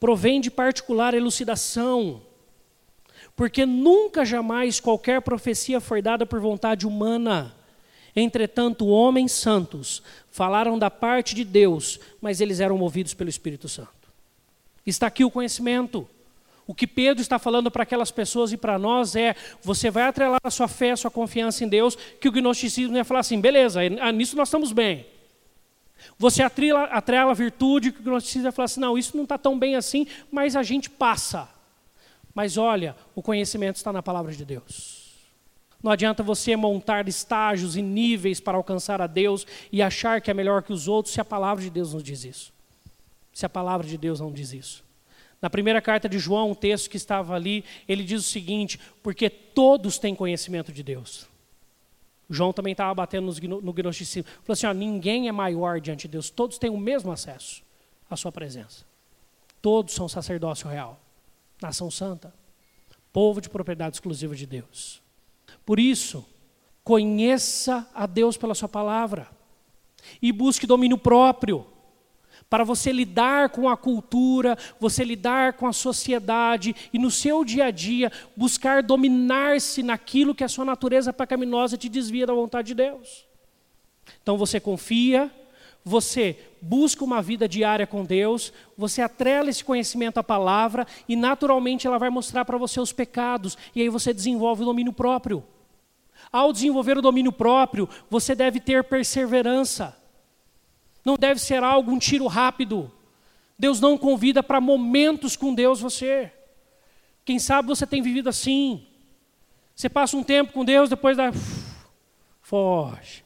provém 0.00 0.40
de 0.40 0.50
particular 0.50 1.12
elucidação, 1.12 2.22
porque 3.34 3.64
nunca 3.64 4.24
jamais 4.24 4.80
qualquer 4.80 5.20
profecia 5.22 5.80
foi 5.80 6.02
dada 6.02 6.26
por 6.26 6.40
vontade 6.40 6.86
humana. 6.86 7.54
Entretanto, 8.14 8.86
homens 8.86 9.32
santos 9.32 10.02
falaram 10.30 10.78
da 10.78 10.90
parte 10.90 11.34
de 11.34 11.44
Deus, 11.44 11.98
mas 12.20 12.40
eles 12.40 12.60
eram 12.60 12.76
movidos 12.76 13.14
pelo 13.14 13.30
Espírito 13.30 13.68
Santo. 13.68 13.90
Está 14.86 15.06
aqui 15.06 15.24
o 15.24 15.30
conhecimento. 15.30 16.06
O 16.66 16.74
que 16.74 16.86
Pedro 16.86 17.20
está 17.20 17.38
falando 17.38 17.70
para 17.70 17.82
aquelas 17.82 18.10
pessoas 18.10 18.52
e 18.52 18.56
para 18.56 18.78
nós 18.78 19.16
é: 19.16 19.34
você 19.62 19.90
vai 19.90 20.04
atrelar 20.04 20.40
a 20.44 20.50
sua 20.50 20.68
fé, 20.68 20.92
a 20.92 20.96
sua 20.96 21.10
confiança 21.10 21.64
em 21.64 21.68
Deus, 21.68 21.96
que 22.20 22.28
o 22.28 22.32
gnosticismo 22.32 22.96
ia 22.96 23.04
falar 23.04 23.20
assim, 23.20 23.40
beleza, 23.40 23.80
ah, 24.00 24.12
nisso 24.12 24.36
nós 24.36 24.48
estamos 24.48 24.72
bem. 24.72 25.06
Você 26.18 26.42
atrela, 26.42 26.84
atrela 26.84 27.30
a 27.30 27.34
virtude, 27.34 27.92
que 27.92 28.00
o 28.00 28.02
gnosticismo 28.02 28.48
ia 28.48 28.52
falar 28.52 28.66
assim, 28.66 28.80
não, 28.80 28.98
isso 28.98 29.16
não 29.16 29.24
está 29.24 29.38
tão 29.38 29.58
bem 29.58 29.76
assim, 29.76 30.06
mas 30.30 30.54
a 30.54 30.62
gente 30.62 30.90
passa. 30.90 31.48
Mas 32.34 32.56
olha, 32.56 32.96
o 33.14 33.22
conhecimento 33.22 33.76
está 33.76 33.92
na 33.92 34.02
palavra 34.02 34.32
de 34.32 34.44
Deus. 34.44 35.02
Não 35.82 35.90
adianta 35.90 36.22
você 36.22 36.54
montar 36.54 37.08
estágios 37.08 37.76
e 37.76 37.82
níveis 37.82 38.38
para 38.38 38.56
alcançar 38.56 39.02
a 39.02 39.06
Deus 39.06 39.46
e 39.70 39.82
achar 39.82 40.20
que 40.20 40.30
é 40.30 40.34
melhor 40.34 40.62
que 40.62 40.72
os 40.72 40.86
outros 40.86 41.12
se 41.12 41.20
a 41.20 41.24
palavra 41.24 41.62
de 41.62 41.70
Deus 41.70 41.92
não 41.92 42.00
diz 42.00 42.24
isso. 42.24 42.52
Se 43.32 43.44
a 43.44 43.48
palavra 43.48 43.86
de 43.86 43.98
Deus 43.98 44.20
não 44.20 44.30
diz 44.30 44.52
isso. 44.52 44.84
Na 45.40 45.50
primeira 45.50 45.82
carta 45.82 46.08
de 46.08 46.20
João, 46.20 46.52
um 46.52 46.54
texto 46.54 46.88
que 46.88 46.96
estava 46.96 47.34
ali, 47.34 47.64
ele 47.88 48.04
diz 48.04 48.20
o 48.20 48.30
seguinte: 48.30 48.78
porque 49.02 49.28
todos 49.28 49.98
têm 49.98 50.14
conhecimento 50.14 50.70
de 50.70 50.84
Deus. 50.84 51.26
João 52.30 52.52
também 52.52 52.72
estava 52.72 52.94
batendo 52.94 53.26
no 53.60 53.72
gnosticismo. 53.72 54.30
Falou 54.44 54.52
assim: 54.52 54.66
ó, 54.66 54.72
ninguém 54.72 55.26
é 55.26 55.32
maior 55.32 55.80
diante 55.80 56.02
de 56.02 56.08
Deus, 56.12 56.30
todos 56.30 56.58
têm 56.58 56.70
o 56.70 56.78
mesmo 56.78 57.10
acesso 57.10 57.62
à 58.08 58.16
sua 58.16 58.30
presença. 58.30 58.84
Todos 59.60 59.94
são 59.94 60.08
sacerdócio 60.08 60.68
real, 60.68 61.00
nação 61.62 61.90
santa, 61.90 62.34
povo 63.12 63.40
de 63.40 63.48
propriedade 63.48 63.96
exclusiva 63.96 64.34
de 64.34 64.46
Deus. 64.46 65.02
Por 65.64 65.78
isso, 65.78 66.24
conheça 66.82 67.88
a 67.94 68.06
Deus 68.06 68.36
pela 68.36 68.54
sua 68.54 68.68
palavra 68.68 69.28
e 70.20 70.32
busque 70.32 70.66
domínio 70.66 70.98
próprio 70.98 71.66
para 72.52 72.64
você 72.64 72.92
lidar 72.92 73.48
com 73.48 73.66
a 73.66 73.78
cultura, 73.78 74.58
você 74.78 75.04
lidar 75.04 75.54
com 75.54 75.66
a 75.66 75.72
sociedade 75.72 76.76
e 76.92 76.98
no 76.98 77.10
seu 77.10 77.44
dia 77.44 77.66
a 77.66 77.70
dia 77.70 78.12
buscar 78.36 78.82
dominar-se 78.82 79.82
naquilo 79.82 80.34
que 80.34 80.44
a 80.44 80.48
sua 80.48 80.64
natureza 80.64 81.14
pecaminosa 81.14 81.78
te 81.78 81.88
desvia 81.88 82.26
da 82.26 82.34
vontade 82.34 82.68
de 82.68 82.74
Deus. 82.74 83.24
Então 84.22 84.36
você 84.36 84.60
confia, 84.60 85.30
você 85.84 86.38
busca 86.60 87.04
uma 87.04 87.20
vida 87.20 87.48
diária 87.48 87.86
com 87.86 88.04
Deus, 88.04 88.52
você 88.76 89.02
atrela 89.02 89.50
esse 89.50 89.64
conhecimento 89.64 90.18
à 90.18 90.22
palavra 90.22 90.86
e 91.08 91.16
naturalmente 91.16 91.86
ela 91.86 91.98
vai 91.98 92.08
mostrar 92.08 92.44
para 92.44 92.58
você 92.58 92.80
os 92.80 92.92
pecados 92.92 93.58
e 93.74 93.82
aí 93.82 93.88
você 93.88 94.14
desenvolve 94.14 94.62
o 94.62 94.66
domínio 94.66 94.92
próprio. 94.92 95.44
Ao 96.30 96.52
desenvolver 96.52 96.96
o 96.96 97.02
domínio 97.02 97.32
próprio, 97.32 97.88
você 98.08 98.34
deve 98.34 98.60
ter 98.60 98.84
perseverança. 98.84 99.96
Não 101.04 101.16
deve 101.16 101.40
ser 101.40 101.64
algo, 101.64 101.90
um 101.90 101.98
tiro 101.98 102.26
rápido. 102.26 102.90
Deus 103.58 103.80
não 103.80 103.98
convida 103.98 104.42
para 104.42 104.60
momentos 104.60 105.36
com 105.36 105.54
Deus 105.54 105.80
você. 105.80 106.32
Quem 107.24 107.38
sabe 107.38 107.68
você 107.68 107.86
tem 107.86 108.00
vivido 108.00 108.28
assim. 108.28 108.86
Você 109.74 109.88
passa 109.88 110.16
um 110.16 110.22
tempo 110.22 110.52
com 110.52 110.64
Deus, 110.64 110.88
depois 110.88 111.16
dá. 111.16 111.32
Foge. 112.40 113.24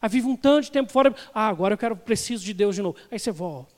Aí 0.00 0.08
vive 0.08 0.26
um 0.26 0.36
tanto 0.36 0.64
de 0.64 0.72
tempo 0.72 0.90
fora. 0.92 1.14
Ah, 1.34 1.48
agora 1.48 1.74
eu 1.74 1.78
quero, 1.78 1.96
preciso 1.96 2.44
de 2.44 2.54
Deus 2.54 2.76
de 2.76 2.82
novo. 2.82 2.96
Aí 3.10 3.18
você 3.18 3.30
volta. 3.30 3.74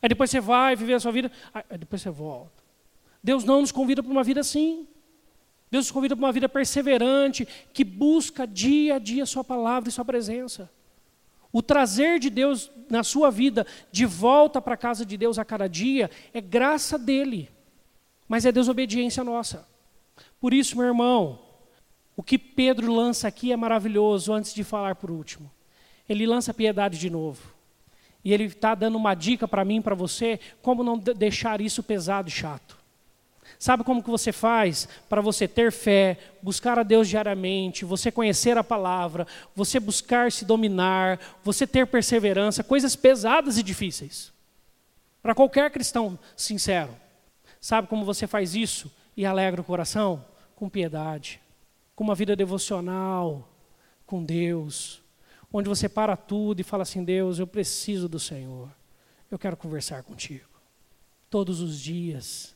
Aí 0.00 0.08
depois 0.08 0.30
você 0.30 0.40
vai 0.40 0.76
viver 0.76 0.94
a 0.94 1.00
sua 1.00 1.12
vida. 1.12 1.30
Aí 1.54 1.78
depois 1.78 2.02
você 2.02 2.10
volta. 2.10 2.62
Deus 3.22 3.44
não 3.44 3.60
nos 3.60 3.72
convida 3.72 4.02
para 4.02 4.12
uma 4.12 4.24
vida 4.24 4.40
assim. 4.40 4.86
Deus 5.70 5.86
nos 5.86 5.92
convida 5.92 6.14
para 6.14 6.26
uma 6.26 6.32
vida 6.32 6.48
perseverante, 6.48 7.48
que 7.72 7.82
busca 7.82 8.46
dia 8.46 8.96
a 8.96 8.98
dia 8.98 9.24
Sua 9.24 9.42
palavra 9.42 9.88
e 9.88 9.92
Sua 9.92 10.04
presença. 10.04 10.70
O 11.52 11.62
trazer 11.62 12.18
de 12.18 12.30
Deus 12.30 12.70
na 12.90 13.02
sua 13.02 13.30
vida 13.30 13.66
de 13.90 14.06
volta 14.06 14.60
para 14.60 14.74
a 14.74 14.76
casa 14.76 15.04
de 15.04 15.18
Deus 15.18 15.38
a 15.38 15.44
cada 15.44 15.68
dia 15.68 16.10
é 16.32 16.40
graça 16.40 16.98
dele, 16.98 17.50
mas 18.26 18.46
é 18.46 18.52
desobediência 18.52 19.22
nossa. 19.22 19.68
Por 20.40 20.54
isso, 20.54 20.76
meu 20.76 20.86
irmão, 20.86 21.41
o 22.16 22.22
que 22.22 22.38
Pedro 22.38 22.92
lança 22.92 23.26
aqui 23.26 23.52
é 23.52 23.56
maravilhoso 23.56 24.32
antes 24.32 24.52
de 24.52 24.62
falar 24.62 24.96
por 24.96 25.10
último. 25.10 25.50
Ele 26.08 26.26
lança 26.26 26.52
piedade 26.52 26.98
de 26.98 27.08
novo. 27.08 27.42
E 28.24 28.32
ele 28.32 28.44
está 28.44 28.74
dando 28.74 28.96
uma 28.96 29.14
dica 29.14 29.48
para 29.48 29.64
mim, 29.64 29.82
para 29.82 29.94
você, 29.94 30.38
como 30.60 30.84
não 30.84 30.98
deixar 30.98 31.60
isso 31.60 31.82
pesado 31.82 32.28
e 32.28 32.32
chato. 32.32 32.78
Sabe 33.58 33.84
como 33.84 34.02
que 34.02 34.10
você 34.10 34.32
faz 34.32 34.88
para 35.08 35.20
você 35.20 35.46
ter 35.46 35.72
fé, 35.72 36.18
buscar 36.42 36.78
a 36.78 36.82
Deus 36.82 37.08
diariamente, 37.08 37.84
você 37.84 38.10
conhecer 38.10 38.56
a 38.58 38.64
palavra, 38.64 39.26
você 39.54 39.78
buscar 39.78 40.30
se 40.32 40.44
dominar, 40.44 41.18
você 41.42 41.66
ter 41.66 41.86
perseverança, 41.86 42.64
coisas 42.64 42.96
pesadas 42.96 43.58
e 43.58 43.62
difíceis. 43.62 44.32
Para 45.22 45.34
qualquer 45.34 45.70
cristão 45.70 46.18
sincero. 46.36 46.90
Sabe 47.60 47.86
como 47.86 48.04
você 48.04 48.26
faz 48.26 48.54
isso 48.54 48.90
e 49.16 49.24
alegra 49.24 49.60
o 49.60 49.64
coração? 49.64 50.24
Com 50.56 50.68
piedade, 50.68 51.40
com 51.94 52.04
uma 52.04 52.14
vida 52.14 52.34
devocional, 52.34 53.48
com 54.06 54.24
Deus, 54.24 55.02
onde 55.52 55.68
você 55.68 55.88
para 55.88 56.16
tudo 56.16 56.60
e 56.60 56.64
fala 56.64 56.82
assim: 56.82 57.04
Deus, 57.04 57.38
eu 57.38 57.46
preciso 57.46 58.08
do 58.08 58.18
Senhor, 58.18 58.70
eu 59.30 59.38
quero 59.38 59.56
conversar 59.56 60.02
contigo. 60.02 60.48
Todos 61.30 61.60
os 61.60 61.78
dias. 61.78 62.54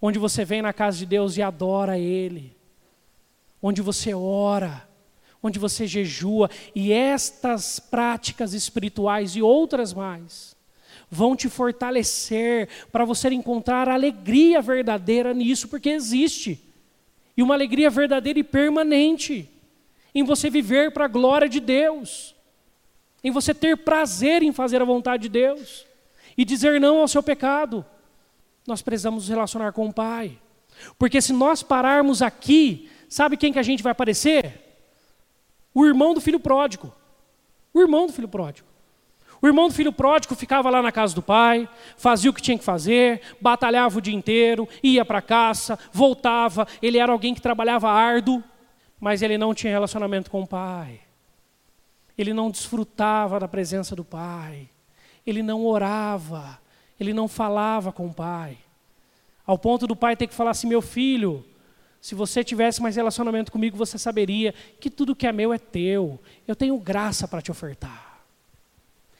Onde 0.00 0.18
você 0.18 0.44
vem 0.44 0.60
na 0.60 0.72
casa 0.72 0.98
de 0.98 1.06
Deus 1.06 1.36
e 1.36 1.42
adora 1.42 1.98
Ele, 1.98 2.56
onde 3.62 3.80
você 3.80 4.12
ora, 4.14 4.88
onde 5.42 5.58
você 5.58 5.86
jejua, 5.86 6.50
e 6.74 6.92
estas 6.92 7.78
práticas 7.78 8.54
espirituais 8.54 9.36
e 9.36 9.42
outras 9.42 9.92
mais 9.92 10.54
vão 11.10 11.36
te 11.36 11.48
fortalecer 11.48 12.68
para 12.90 13.04
você 13.04 13.28
encontrar 13.28 13.88
alegria 13.88 14.60
verdadeira 14.60 15.32
nisso, 15.32 15.68
porque 15.68 15.90
existe, 15.90 16.62
e 17.36 17.42
uma 17.42 17.54
alegria 17.54 17.90
verdadeira 17.90 18.38
e 18.38 18.44
permanente, 18.44 19.50
em 20.14 20.22
você 20.22 20.48
viver 20.48 20.92
para 20.92 21.06
a 21.06 21.08
glória 21.08 21.48
de 21.48 21.60
Deus, 21.60 22.34
em 23.22 23.30
você 23.30 23.52
ter 23.54 23.78
prazer 23.78 24.42
em 24.42 24.52
fazer 24.52 24.80
a 24.80 24.84
vontade 24.84 25.24
de 25.24 25.28
Deus 25.28 25.86
e 26.36 26.44
dizer 26.44 26.80
não 26.80 26.98
ao 26.98 27.08
seu 27.08 27.22
pecado 27.22 27.84
nós 28.66 28.82
precisamos 28.82 29.24
nos 29.24 29.28
relacionar 29.28 29.72
com 29.72 29.86
o 29.86 29.92
Pai. 29.92 30.38
Porque 30.98 31.20
se 31.20 31.32
nós 31.32 31.62
pararmos 31.62 32.22
aqui, 32.22 32.90
sabe 33.08 33.36
quem 33.36 33.52
que 33.52 33.58
a 33.58 33.62
gente 33.62 33.82
vai 33.82 33.92
aparecer? 33.92 34.60
O 35.74 35.84
irmão 35.84 36.14
do 36.14 36.20
filho 36.20 36.40
pródigo. 36.40 36.92
O 37.72 37.80
irmão 37.80 38.06
do 38.06 38.12
filho 38.12 38.28
pródigo. 38.28 38.66
O 39.44 39.46
irmão 39.46 39.68
do 39.68 39.74
filho 39.74 39.92
pródigo 39.92 40.34
ficava 40.34 40.70
lá 40.70 40.80
na 40.80 40.90
casa 40.90 41.14
do 41.14 41.20
pai, 41.20 41.68
fazia 41.98 42.30
o 42.30 42.32
que 42.32 42.40
tinha 42.40 42.56
que 42.56 42.64
fazer, 42.64 43.20
batalhava 43.38 43.98
o 43.98 44.00
dia 44.00 44.14
inteiro, 44.14 44.66
ia 44.82 45.04
para 45.04 45.18
a 45.18 45.20
caça, 45.20 45.78
voltava. 45.92 46.66
Ele 46.80 46.96
era 46.96 47.12
alguém 47.12 47.34
que 47.34 47.42
trabalhava 47.42 47.90
árduo, 47.90 48.42
mas 48.98 49.20
ele 49.20 49.36
não 49.36 49.52
tinha 49.52 49.70
relacionamento 49.70 50.30
com 50.30 50.40
o 50.40 50.46
pai. 50.46 50.98
Ele 52.16 52.32
não 52.32 52.50
desfrutava 52.50 53.38
da 53.38 53.46
presença 53.46 53.94
do 53.94 54.02
Pai. 54.02 54.66
Ele 55.26 55.42
não 55.42 55.66
orava. 55.66 56.58
Ele 56.98 57.12
não 57.12 57.28
falava 57.28 57.92
com 57.92 58.06
o 58.06 58.14
Pai. 58.14 58.56
Ao 59.46 59.58
ponto 59.58 59.86
do 59.86 59.94
Pai 59.94 60.16
ter 60.16 60.26
que 60.26 60.32
falar 60.32 60.52
assim: 60.52 60.66
meu 60.66 60.80
filho, 60.80 61.44
se 62.00 62.14
você 62.14 62.42
tivesse 62.42 62.80
mais 62.80 62.96
relacionamento 62.96 63.52
comigo, 63.52 63.76
você 63.76 63.98
saberia 63.98 64.54
que 64.80 64.88
tudo 64.88 65.14
que 65.14 65.26
é 65.26 65.32
meu 65.32 65.52
é 65.52 65.58
teu. 65.58 66.18
Eu 66.48 66.56
tenho 66.56 66.78
graça 66.78 67.28
para 67.28 67.42
te 67.42 67.50
ofertar. 67.50 68.13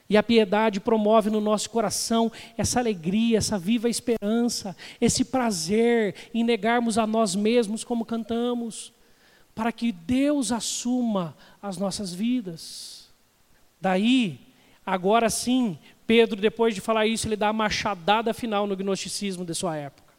E 0.09 0.15
a 0.15 0.23
piedade 0.23 0.79
promove 0.79 1.29
no 1.29 1.41
nosso 1.41 1.69
coração 1.69 2.31
essa 2.57 2.79
alegria, 2.79 3.39
essa 3.39 3.57
viva 3.57 3.89
esperança, 3.89 4.75
esse 5.01 5.25
prazer 5.25 6.15
em 6.33 6.43
negarmos 6.43 6.97
a 6.97 7.07
nós 7.07 7.35
mesmos 7.35 7.83
como 7.83 8.05
cantamos, 8.05 8.93
para 9.55 9.71
que 9.71 9.91
Deus 9.91 10.51
assuma 10.51 11.35
as 11.61 11.77
nossas 11.77 12.13
vidas. 12.13 13.09
Daí, 13.81 14.39
agora 14.85 15.29
sim, 15.29 15.77
Pedro, 16.05 16.39
depois 16.39 16.75
de 16.75 16.81
falar 16.81 17.07
isso, 17.07 17.27
ele 17.27 17.35
dá 17.35 17.49
a 17.49 17.53
machadada 17.53 18.33
final 18.33 18.67
no 18.67 18.75
gnosticismo 18.75 19.43
de 19.43 19.55
sua 19.55 19.75
época. 19.75 20.13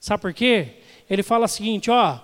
Sabe 0.00 0.22
por 0.22 0.32
quê? 0.32 0.80
Ele 1.08 1.22
fala 1.22 1.44
o 1.44 1.48
seguinte: 1.48 1.90
ó, 1.90 2.18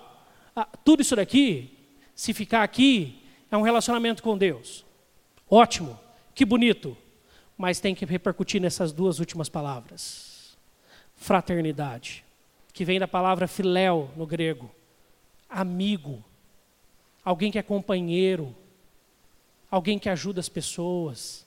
tudo 0.83 1.01
isso 1.01 1.15
daqui, 1.15 1.77
se 2.15 2.33
ficar 2.33 2.63
aqui, 2.63 3.21
é 3.51 3.55
um 3.55 3.61
relacionamento 3.61 4.23
com 4.23 4.37
Deus. 4.37 4.85
Ótimo. 5.49 5.97
Que 6.39 6.45
bonito. 6.45 6.95
Mas 7.57 7.81
tem 7.81 7.93
que 7.93 8.05
repercutir 8.05 8.61
nessas 8.61 8.93
duas 8.93 9.19
últimas 9.19 9.49
palavras: 9.49 10.57
fraternidade, 11.13 12.23
que 12.71 12.85
vem 12.85 12.97
da 12.97 13.09
palavra 13.09 13.45
filéu 13.45 14.09
no 14.15 14.25
grego, 14.25 14.71
amigo, 15.49 16.23
alguém 17.25 17.51
que 17.51 17.59
é 17.59 17.61
companheiro, 17.61 18.55
alguém 19.69 19.99
que 19.99 20.07
ajuda 20.07 20.39
as 20.39 20.47
pessoas, 20.47 21.45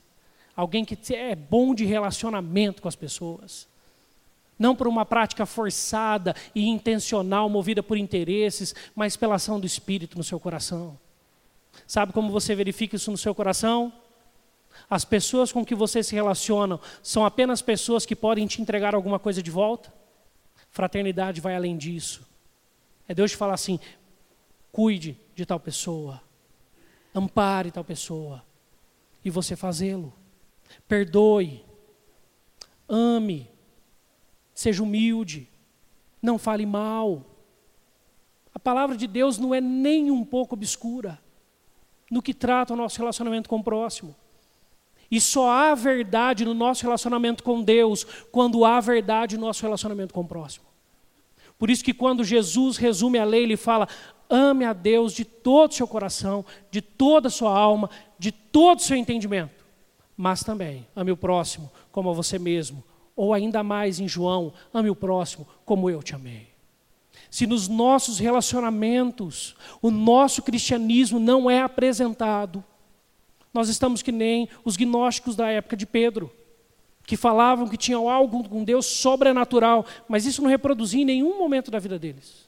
alguém 0.54 0.84
que 0.84 1.14
é 1.14 1.34
bom 1.34 1.74
de 1.74 1.86
relacionamento 1.86 2.82
com 2.82 2.88
as 2.88 2.94
pessoas. 2.94 3.66
Não 4.58 4.76
por 4.76 4.86
uma 4.86 5.06
prática 5.06 5.46
forçada 5.46 6.36
e 6.54 6.68
intencional, 6.68 7.48
movida 7.48 7.82
por 7.82 7.96
interesses, 7.96 8.74
mas 8.94 9.16
pela 9.16 9.36
ação 9.36 9.58
do 9.58 9.66
Espírito 9.66 10.18
no 10.18 10.22
seu 10.22 10.38
coração. 10.38 10.98
Sabe 11.86 12.12
como 12.12 12.30
você 12.30 12.54
verifica 12.54 12.96
isso 12.96 13.10
no 13.10 13.16
seu 13.16 13.34
coração? 13.34 13.90
As 14.88 15.04
pessoas 15.04 15.52
com 15.52 15.64
que 15.64 15.74
você 15.74 16.02
se 16.02 16.14
relaciona 16.14 16.78
são 17.02 17.24
apenas 17.24 17.62
pessoas 17.62 18.04
que 18.04 18.16
podem 18.16 18.46
te 18.46 18.60
entregar 18.60 18.94
alguma 18.94 19.18
coisa 19.18 19.42
de 19.42 19.50
volta? 19.50 19.92
Fraternidade 20.70 21.40
vai 21.40 21.54
além 21.54 21.76
disso. 21.76 22.26
É 23.06 23.14
Deus 23.14 23.30
te 23.30 23.36
falar 23.36 23.54
assim: 23.54 23.78
cuide 24.70 25.18
de 25.34 25.44
tal 25.44 25.60
pessoa, 25.60 26.20
ampare 27.14 27.70
tal 27.70 27.84
pessoa, 27.84 28.42
e 29.24 29.30
você 29.30 29.54
fazê-lo. 29.54 30.12
Perdoe, 30.88 31.64
ame, 32.88 33.50
seja 34.54 34.82
humilde, 34.82 35.48
não 36.22 36.38
fale 36.38 36.64
mal. 36.64 37.26
A 38.54 38.58
palavra 38.58 38.96
de 38.96 39.06
Deus 39.06 39.38
não 39.38 39.54
é 39.54 39.60
nem 39.60 40.10
um 40.10 40.24
pouco 40.24 40.54
obscura 40.54 41.18
no 42.10 42.22
que 42.22 42.34
trata 42.34 42.74
o 42.74 42.76
nosso 42.76 42.98
relacionamento 42.98 43.48
com 43.48 43.56
o 43.56 43.64
próximo. 43.64 44.14
E 45.12 45.20
só 45.20 45.50
há 45.50 45.74
verdade 45.74 46.42
no 46.42 46.54
nosso 46.54 46.84
relacionamento 46.84 47.44
com 47.44 47.62
Deus 47.62 48.02
quando 48.32 48.64
há 48.64 48.80
verdade 48.80 49.36
no 49.36 49.44
nosso 49.44 49.60
relacionamento 49.60 50.14
com 50.14 50.22
o 50.22 50.26
próximo. 50.26 50.64
Por 51.58 51.68
isso 51.68 51.84
que 51.84 51.92
quando 51.92 52.24
Jesus 52.24 52.78
resume 52.78 53.18
a 53.18 53.24
lei, 53.24 53.42
ele 53.42 53.58
fala: 53.58 53.86
ame 54.30 54.64
a 54.64 54.72
Deus 54.72 55.12
de 55.12 55.26
todo 55.26 55.70
o 55.70 55.74
seu 55.74 55.86
coração, 55.86 56.42
de 56.70 56.80
toda 56.80 57.28
a 57.28 57.30
sua 57.30 57.54
alma, 57.54 57.90
de 58.18 58.32
todo 58.32 58.78
o 58.78 58.82
seu 58.82 58.96
entendimento. 58.96 59.66
Mas 60.16 60.42
também 60.42 60.86
ame 60.96 61.12
o 61.12 61.16
próximo 61.16 61.70
como 61.92 62.08
a 62.08 62.14
você 62.14 62.38
mesmo. 62.38 62.82
Ou 63.14 63.34
ainda 63.34 63.62
mais 63.62 64.00
em 64.00 64.08
João, 64.08 64.50
ame 64.72 64.88
o 64.88 64.96
próximo 64.96 65.46
como 65.66 65.90
eu 65.90 66.02
te 66.02 66.14
amei. 66.14 66.48
Se 67.30 67.46
nos 67.46 67.68
nossos 67.68 68.18
relacionamentos 68.18 69.54
o 69.82 69.90
nosso 69.90 70.40
cristianismo 70.40 71.20
não 71.20 71.50
é 71.50 71.60
apresentado, 71.60 72.64
nós 73.52 73.68
estamos 73.68 74.02
que 74.02 74.12
nem 74.12 74.48
os 74.64 74.76
gnósticos 74.76 75.36
da 75.36 75.48
época 75.48 75.76
de 75.76 75.86
Pedro, 75.86 76.32
que 77.06 77.16
falavam 77.16 77.68
que 77.68 77.76
tinham 77.76 78.08
algo 78.08 78.48
com 78.48 78.64
Deus 78.64 78.86
sobrenatural, 78.86 79.84
mas 80.08 80.24
isso 80.24 80.40
não 80.42 80.48
reproduzia 80.48 81.02
em 81.02 81.04
nenhum 81.04 81.38
momento 81.38 81.70
da 81.70 81.78
vida 81.78 81.98
deles. 81.98 82.46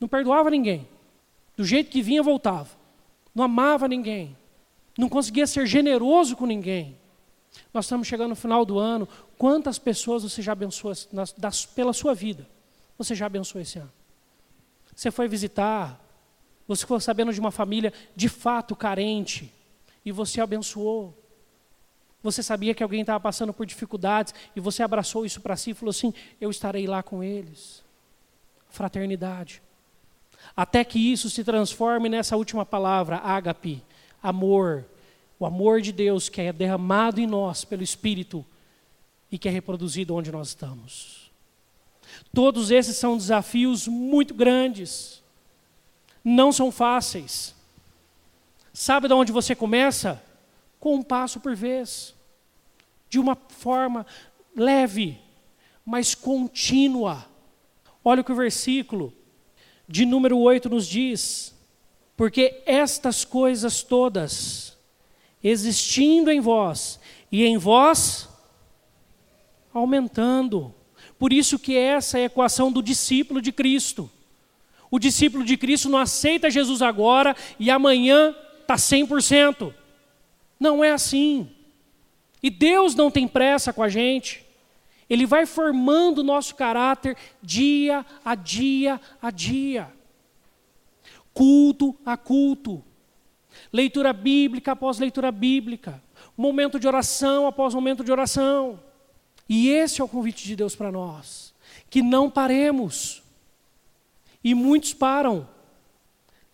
Não 0.00 0.08
perdoava 0.08 0.50
ninguém. 0.50 0.86
Do 1.56 1.64
jeito 1.64 1.90
que 1.90 2.02
vinha, 2.02 2.22
voltava. 2.22 2.70
Não 3.34 3.44
amava 3.44 3.86
ninguém. 3.86 4.36
Não 4.98 5.08
conseguia 5.08 5.46
ser 5.46 5.66
generoso 5.66 6.36
com 6.36 6.44
ninguém. 6.44 6.98
Nós 7.72 7.84
estamos 7.84 8.08
chegando 8.08 8.30
no 8.30 8.36
final 8.36 8.64
do 8.64 8.78
ano. 8.78 9.08
Quantas 9.38 9.78
pessoas 9.78 10.22
você 10.22 10.42
já 10.42 10.52
abençoou 10.52 10.92
pela 11.74 11.92
sua 11.92 12.14
vida? 12.14 12.46
Você 12.98 13.14
já 13.14 13.26
abençoou 13.26 13.62
esse 13.62 13.78
ano? 13.78 13.92
Você 14.94 15.10
foi 15.10 15.26
visitar, 15.26 15.98
você 16.68 16.80
ficou 16.82 17.00
sabendo 17.00 17.32
de 17.32 17.40
uma 17.40 17.50
família 17.50 17.92
de 18.14 18.28
fato 18.28 18.76
carente, 18.76 19.52
e 20.04 20.12
você 20.12 20.40
abençoou. 20.40 21.18
Você 22.22 22.42
sabia 22.42 22.74
que 22.74 22.82
alguém 22.82 23.00
estava 23.00 23.18
passando 23.18 23.52
por 23.52 23.66
dificuldades 23.66 24.34
e 24.54 24.60
você 24.60 24.82
abraçou 24.82 25.26
isso 25.26 25.40
para 25.40 25.56
si 25.56 25.70
e 25.70 25.74
falou 25.74 25.90
assim: 25.90 26.14
Eu 26.40 26.50
estarei 26.50 26.86
lá 26.86 27.02
com 27.02 27.22
eles. 27.22 27.84
Fraternidade. 28.70 29.60
Até 30.56 30.84
que 30.84 30.98
isso 30.98 31.28
se 31.30 31.44
transforme 31.44 32.08
nessa 32.08 32.36
última 32.36 32.64
palavra, 32.64 33.16
ágape, 33.16 33.82
amor. 34.22 34.84
O 35.38 35.46
amor 35.46 35.80
de 35.80 35.92
Deus 35.92 36.28
que 36.28 36.40
é 36.40 36.52
derramado 36.52 37.20
em 37.20 37.26
nós 37.26 37.64
pelo 37.64 37.82
Espírito 37.82 38.44
e 39.30 39.38
que 39.38 39.48
é 39.48 39.50
reproduzido 39.50 40.14
onde 40.14 40.30
nós 40.30 40.48
estamos. 40.48 41.32
Todos 42.32 42.70
esses 42.70 42.96
são 42.96 43.16
desafios 43.16 43.88
muito 43.88 44.34
grandes, 44.34 45.22
não 46.22 46.52
são 46.52 46.70
fáceis. 46.70 47.54
Sabe 48.72 49.08
de 49.08 49.14
onde 49.14 49.32
você 49.32 49.54
começa? 49.54 50.22
Com 50.80 50.96
um 50.96 51.02
passo 51.02 51.40
por 51.40 51.54
vez. 51.54 52.14
De 53.08 53.18
uma 53.18 53.36
forma 53.36 54.06
leve, 54.56 55.18
mas 55.84 56.14
contínua. 56.14 57.26
Olha 58.04 58.22
o 58.22 58.24
que 58.24 58.32
o 58.32 58.36
versículo 58.36 59.12
de 59.86 60.06
número 60.06 60.38
8 60.38 60.70
nos 60.70 60.86
diz: 60.86 61.54
Porque 62.16 62.62
estas 62.64 63.24
coisas 63.24 63.82
todas, 63.82 64.76
existindo 65.42 66.30
em 66.30 66.40
vós, 66.40 66.98
e 67.30 67.44
em 67.44 67.56
vós 67.56 68.28
aumentando. 69.72 70.74
Por 71.18 71.32
isso 71.32 71.58
que 71.58 71.76
essa 71.76 72.18
é 72.18 72.22
a 72.22 72.26
equação 72.26 72.70
do 72.70 72.82
discípulo 72.82 73.40
de 73.40 73.52
Cristo. 73.52 74.10
O 74.90 74.98
discípulo 74.98 75.44
de 75.44 75.56
Cristo 75.56 75.88
não 75.88 75.98
aceita 75.98 76.50
Jesus 76.50 76.82
agora 76.82 77.34
e 77.58 77.70
amanhã 77.70 78.34
está 78.62 78.76
100%. 78.76 79.74
Não 80.58 80.82
é 80.82 80.90
assim. 80.90 81.50
E 82.42 82.50
Deus 82.50 82.94
não 82.94 83.10
tem 83.10 83.28
pressa 83.28 83.72
com 83.72 83.82
a 83.82 83.88
gente. 83.88 84.44
Ele 85.08 85.26
vai 85.26 85.44
formando 85.46 86.18
o 86.18 86.24
nosso 86.24 86.54
caráter 86.54 87.16
dia 87.42 88.04
a 88.24 88.34
dia 88.34 89.00
a 89.20 89.30
dia. 89.30 89.92
Culto 91.34 91.96
a 92.04 92.16
culto. 92.16 92.82
Leitura 93.72 94.12
bíblica 94.12 94.72
após 94.72 94.98
leitura 94.98 95.30
bíblica. 95.30 96.02
Momento 96.36 96.80
de 96.80 96.86
oração 96.86 97.46
após 97.46 97.74
momento 97.74 98.02
de 98.02 98.10
oração. 98.10 98.80
E 99.48 99.68
esse 99.68 100.00
é 100.00 100.04
o 100.04 100.08
convite 100.08 100.44
de 100.44 100.56
Deus 100.56 100.74
para 100.74 100.90
nós. 100.90 101.54
Que 101.90 102.02
não 102.02 102.30
paremos. 102.30 103.22
E 104.42 104.54
muitos 104.54 104.94
param. 104.94 105.48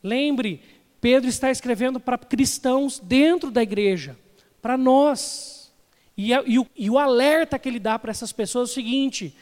Lembre, 0.03 0.63
Pedro 1.01 1.29
está 1.29 1.51
escrevendo 1.51 2.01
para 2.01 2.19
cristãos 2.19 2.99
dentro 2.99 3.51
da 3.51 3.63
igreja, 3.63 4.19
para 4.61 4.77
nós. 4.77 5.73
E, 6.17 6.33
e, 6.33 6.67
e 6.77 6.91
o 6.91 6.99
alerta 6.99 7.59
que 7.59 7.69
ele 7.69 7.79
dá 7.79 7.99
para 7.99 8.11
essas 8.11 8.33
pessoas 8.33 8.71
é 8.71 8.73
o 8.73 8.75
seguinte: 8.75 9.37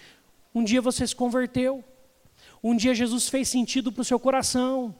um 0.54 0.62
dia 0.62 0.82
você 0.82 1.06
se 1.06 1.16
converteu, 1.16 1.82
um 2.62 2.76
dia 2.76 2.94
Jesus 2.94 3.28
fez 3.28 3.48
sentido 3.48 3.90
para 3.90 4.02
o 4.02 4.04
seu 4.04 4.20
coração, 4.20 4.94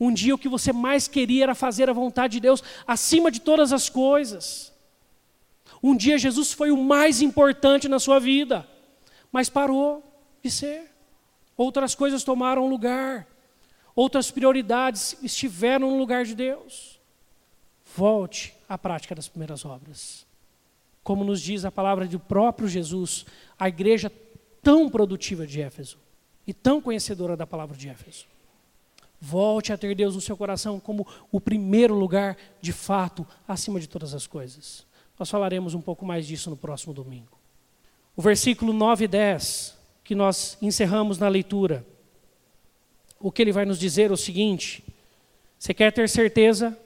um 0.00 0.12
dia 0.12 0.34
o 0.34 0.38
que 0.38 0.48
você 0.48 0.72
mais 0.72 1.06
queria 1.06 1.44
era 1.44 1.54
fazer 1.54 1.88
a 1.88 1.92
vontade 1.92 2.34
de 2.34 2.40
Deus 2.40 2.62
acima 2.86 3.30
de 3.30 3.40
todas 3.40 3.72
as 3.72 3.88
coisas. 3.88 4.72
Um 5.80 5.96
dia 5.96 6.18
Jesus 6.18 6.52
foi 6.52 6.70
o 6.70 6.76
mais 6.76 7.20
importante 7.20 7.88
na 7.88 7.98
sua 7.98 8.18
vida, 8.18 8.68
mas 9.30 9.48
parou 9.48 10.02
de 10.42 10.50
ser. 10.50 10.90
Outras 11.56 11.94
coisas 11.94 12.24
tomaram 12.24 12.68
lugar 12.68 13.26
outras 13.94 14.30
prioridades 14.30 15.16
estiveram 15.22 15.90
no 15.90 15.98
lugar 15.98 16.24
de 16.24 16.34
Deus. 16.34 17.00
Volte 17.96 18.54
à 18.68 18.78
prática 18.78 19.14
das 19.14 19.28
primeiras 19.28 19.64
obras. 19.64 20.26
Como 21.02 21.24
nos 21.24 21.40
diz 21.40 21.64
a 21.64 21.70
palavra 21.70 22.06
do 22.06 22.18
próprio 22.18 22.68
Jesus, 22.68 23.26
a 23.58 23.68
igreja 23.68 24.10
tão 24.62 24.88
produtiva 24.88 25.46
de 25.46 25.60
Éfeso 25.60 25.98
e 26.46 26.54
tão 26.54 26.80
conhecedora 26.80 27.36
da 27.36 27.46
palavra 27.46 27.76
de 27.76 27.88
Éfeso. 27.88 28.26
Volte 29.20 29.72
a 29.72 29.78
ter 29.78 29.94
Deus 29.94 30.14
no 30.14 30.20
seu 30.20 30.36
coração 30.36 30.80
como 30.80 31.06
o 31.30 31.40
primeiro 31.40 31.94
lugar, 31.94 32.36
de 32.60 32.72
fato, 32.72 33.26
acima 33.46 33.78
de 33.78 33.88
todas 33.88 34.14
as 34.14 34.26
coisas. 34.26 34.84
Nós 35.18 35.30
falaremos 35.30 35.74
um 35.74 35.80
pouco 35.80 36.04
mais 36.04 36.26
disso 36.26 36.50
no 36.50 36.56
próximo 36.56 36.92
domingo. 36.92 37.38
O 38.16 38.22
versículo 38.22 38.72
9 38.72 39.04
e 39.04 39.08
10, 39.08 39.78
que 40.02 40.14
nós 40.14 40.58
encerramos 40.60 41.18
na 41.18 41.28
leitura, 41.28 41.86
o 43.22 43.30
que 43.30 43.40
ele 43.40 43.52
vai 43.52 43.64
nos 43.64 43.78
dizer 43.78 44.10
é 44.10 44.12
o 44.12 44.16
seguinte: 44.16 44.84
você 45.58 45.72
quer 45.72 45.92
ter 45.92 46.08
certeza 46.08 46.76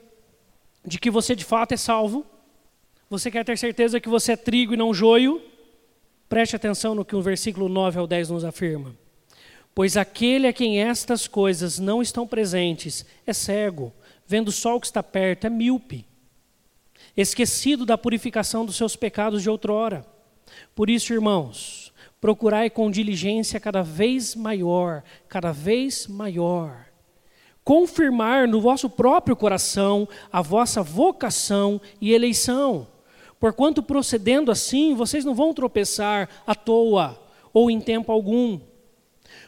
de 0.85 0.99
que 0.99 1.09
você 1.09 1.35
de 1.35 1.43
fato 1.43 1.73
é 1.73 1.77
salvo? 1.77 2.25
Você 3.09 3.31
quer 3.31 3.43
ter 3.43 3.57
certeza 3.57 3.99
que 3.99 4.07
você 4.07 4.33
é 4.33 4.37
trigo 4.37 4.73
e 4.73 4.77
não 4.77 4.93
joio? 4.93 5.41
Preste 6.29 6.55
atenção 6.55 6.93
no 6.93 7.05
que 7.05 7.15
o 7.15 7.21
versículo 7.21 7.67
9 7.67 7.99
ao 7.99 8.07
10 8.07 8.29
nos 8.29 8.45
afirma. 8.45 8.95
Pois 9.73 9.95
aquele 9.95 10.47
a 10.47 10.53
quem 10.53 10.81
estas 10.81 11.27
coisas 11.27 11.79
não 11.79 12.01
estão 12.01 12.27
presentes 12.27 13.05
é 13.25 13.33
cego, 13.33 13.93
vendo 14.25 14.51
só 14.51 14.75
o 14.75 14.79
que 14.79 14.87
está 14.87 15.01
perto, 15.01 15.47
é 15.47 15.49
míope, 15.49 16.05
esquecido 17.15 17.85
da 17.85 17.97
purificação 17.97 18.65
dos 18.65 18.75
seus 18.75 18.95
pecados 18.95 19.41
de 19.41 19.49
outrora. 19.49 20.05
Por 20.75 20.89
isso, 20.89 21.13
irmãos, 21.13 21.86
procurai 22.19 22.69
com 22.69 22.89
diligência 22.89 23.59
cada 23.59 23.81
vez 23.81 24.35
maior, 24.35 25.03
cada 25.27 25.51
vez 25.51 26.07
maior, 26.07 26.85
confirmar 27.63 28.47
no 28.47 28.61
vosso 28.61 28.89
próprio 28.89 29.35
coração 29.35 30.07
a 30.31 30.41
vossa 30.41 30.81
vocação 30.81 31.79
e 32.01 32.13
eleição. 32.13 32.87
Porquanto 33.39 33.83
procedendo 33.83 34.51
assim, 34.51 34.95
vocês 34.95 35.23
não 35.23 35.35
vão 35.35 35.53
tropeçar 35.53 36.27
à 36.45 36.55
toa 36.55 37.21
ou 37.53 37.69
em 37.69 37.79
tempo 37.79 38.11
algum 38.11 38.59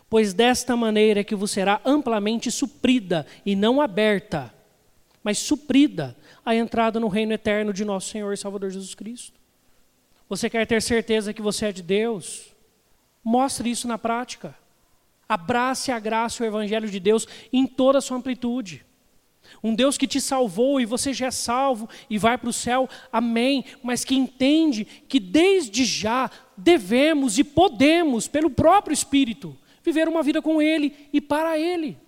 pois 0.10 0.34
desta 0.34 0.76
maneira 0.76 1.20
é 1.20 1.24
que 1.24 1.36
vos 1.36 1.52
será 1.52 1.80
amplamente 1.86 2.50
suprida 2.50 3.26
e 3.46 3.56
não 3.56 3.80
aberta, 3.80 4.54
mas 5.24 5.38
suprida 5.38 6.18
a 6.44 6.56
entrada 6.56 7.00
no 7.00 7.08
reino 7.08 7.32
eterno 7.32 7.72
de 7.72 7.86
nosso 7.86 8.10
Senhor 8.10 8.34
e 8.34 8.38
Salvador 8.38 8.72
Jesus 8.72 8.96
Cristo. 8.96 9.40
Você 10.28 10.50
quer 10.50 10.66
ter 10.66 10.82
certeza 10.82 11.34
que 11.34 11.42
você 11.42 11.68
é 11.68 11.72
de 11.72 11.84
Deus? 11.84 12.49
Mostre 13.30 13.70
isso 13.70 13.88
na 13.88 13.96
prática. 13.96 14.58
Abrace 15.28 15.92
a 15.92 16.00
graça 16.00 16.42
e 16.42 16.48
o 16.48 16.50
evangelho 16.50 16.90
de 16.90 17.00
Deus 17.00 17.28
em 17.54 17.68
toda 17.68 18.00
a 18.00 18.02
sua 18.02 18.18
amplitude. 18.18 18.84
Um 19.64 19.76
Deus 19.76 20.00
que 20.00 20.08
te 20.08 20.20
salvou 20.20 20.82
e 20.82 20.86
você 20.86 21.14
já 21.14 21.28
é 21.28 21.32
salvo 21.32 21.88
e 22.10 22.18
vai 22.18 22.40
para 22.40 22.50
o 22.50 22.54
céu, 22.54 22.90
amém. 23.12 23.66
Mas 23.84 24.04
que 24.04 24.16
entende 24.16 24.84
que 24.84 25.20
desde 25.20 25.86
já 25.86 26.32
devemos 26.58 27.38
e 27.38 27.44
podemos, 27.44 28.28
pelo 28.28 28.50
próprio 28.50 28.96
Espírito, 28.96 29.56
viver 29.84 30.08
uma 30.08 30.24
vida 30.24 30.42
com 30.42 30.60
Ele 30.60 30.96
e 31.14 31.22
para 31.22 31.56
Ele, 31.56 32.00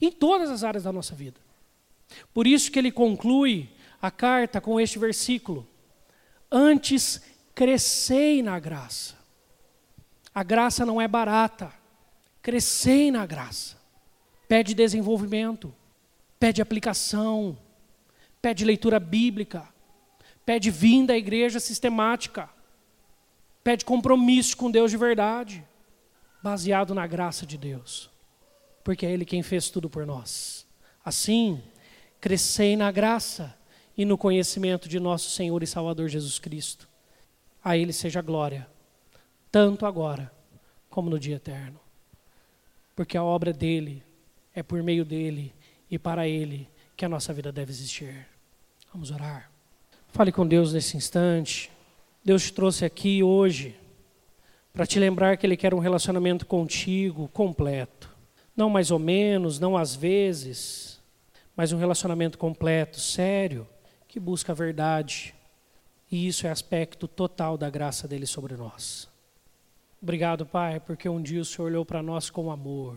em 0.00 0.10
todas 0.10 0.50
as 0.50 0.64
áreas 0.64 0.82
da 0.82 0.92
nossa 0.92 1.14
vida. 1.14 1.38
Por 2.34 2.44
isso 2.44 2.72
que 2.72 2.78
ele 2.80 2.90
conclui 2.90 3.68
a 4.02 4.10
carta 4.10 4.60
com 4.60 4.80
este 4.80 4.98
versículo: 4.98 5.64
Antes 6.50 7.22
crescei 7.54 8.42
na 8.42 8.58
graça. 8.58 9.17
A 10.38 10.44
graça 10.44 10.86
não 10.86 11.00
é 11.00 11.08
barata, 11.08 11.72
crescei 12.40 13.10
na 13.10 13.26
graça. 13.26 13.76
Pede 14.46 14.72
desenvolvimento, 14.72 15.74
pede 16.38 16.62
aplicação, 16.62 17.58
pede 18.40 18.64
leitura 18.64 19.00
bíblica, 19.00 19.68
pede 20.46 20.70
vinda 20.70 21.12
à 21.12 21.18
igreja 21.18 21.58
sistemática, 21.58 22.48
pede 23.64 23.84
compromisso 23.84 24.56
com 24.56 24.70
Deus 24.70 24.92
de 24.92 24.96
verdade 24.96 25.66
baseado 26.40 26.94
na 26.94 27.04
graça 27.04 27.44
de 27.44 27.58
Deus, 27.58 28.08
porque 28.84 29.04
é 29.04 29.10
Ele 29.10 29.24
quem 29.24 29.42
fez 29.42 29.68
tudo 29.70 29.90
por 29.90 30.06
nós. 30.06 30.64
Assim, 31.04 31.60
crescei 32.20 32.76
na 32.76 32.92
graça 32.92 33.58
e 33.96 34.04
no 34.04 34.16
conhecimento 34.16 34.88
de 34.88 35.00
nosso 35.00 35.30
Senhor 35.30 35.64
e 35.64 35.66
Salvador 35.66 36.08
Jesus 36.08 36.38
Cristo. 36.38 36.88
A 37.60 37.76
Ele 37.76 37.92
seja 37.92 38.22
glória, 38.22 38.68
tanto 39.50 39.86
agora 39.86 40.32
como 40.88 41.10
no 41.10 41.18
dia 41.18 41.36
eterno. 41.36 41.80
Porque 42.94 43.16
a 43.16 43.22
obra 43.22 43.52
dele 43.52 44.02
é 44.54 44.62
por 44.62 44.82
meio 44.82 45.04
dele 45.04 45.52
e 45.90 45.98
para 45.98 46.26
ele 46.26 46.68
que 46.96 47.04
a 47.04 47.08
nossa 47.08 47.32
vida 47.32 47.52
deve 47.52 47.70
existir. 47.70 48.26
Vamos 48.92 49.10
orar. 49.10 49.50
Fale 50.08 50.32
com 50.32 50.46
Deus 50.46 50.72
nesse 50.72 50.96
instante. 50.96 51.70
Deus 52.24 52.44
te 52.44 52.52
trouxe 52.52 52.84
aqui 52.84 53.22
hoje 53.22 53.76
para 54.72 54.86
te 54.86 54.98
lembrar 54.98 55.36
que 55.36 55.46
Ele 55.46 55.56
quer 55.56 55.74
um 55.74 55.78
relacionamento 55.78 56.46
contigo 56.46 57.28
completo. 57.28 58.14
Não 58.56 58.68
mais 58.68 58.90
ou 58.90 58.98
menos, 58.98 59.58
não 59.58 59.76
às 59.76 59.94
vezes, 59.94 61.00
mas 61.56 61.72
um 61.72 61.78
relacionamento 61.78 62.38
completo, 62.38 62.98
sério, 62.98 63.66
que 64.06 64.18
busca 64.18 64.52
a 64.52 64.54
verdade. 64.54 65.34
E 66.10 66.26
isso 66.26 66.46
é 66.46 66.50
aspecto 66.50 67.06
total 67.06 67.56
da 67.56 67.70
graça 67.70 68.08
dele 68.08 68.26
sobre 68.26 68.56
nós. 68.56 69.08
Obrigado, 70.00 70.46
Pai, 70.46 70.78
porque 70.78 71.08
um 71.08 71.20
dia 71.20 71.40
o 71.40 71.44
Senhor 71.44 71.66
olhou 71.66 71.84
para 71.84 72.02
nós 72.02 72.30
com 72.30 72.52
amor. 72.52 72.96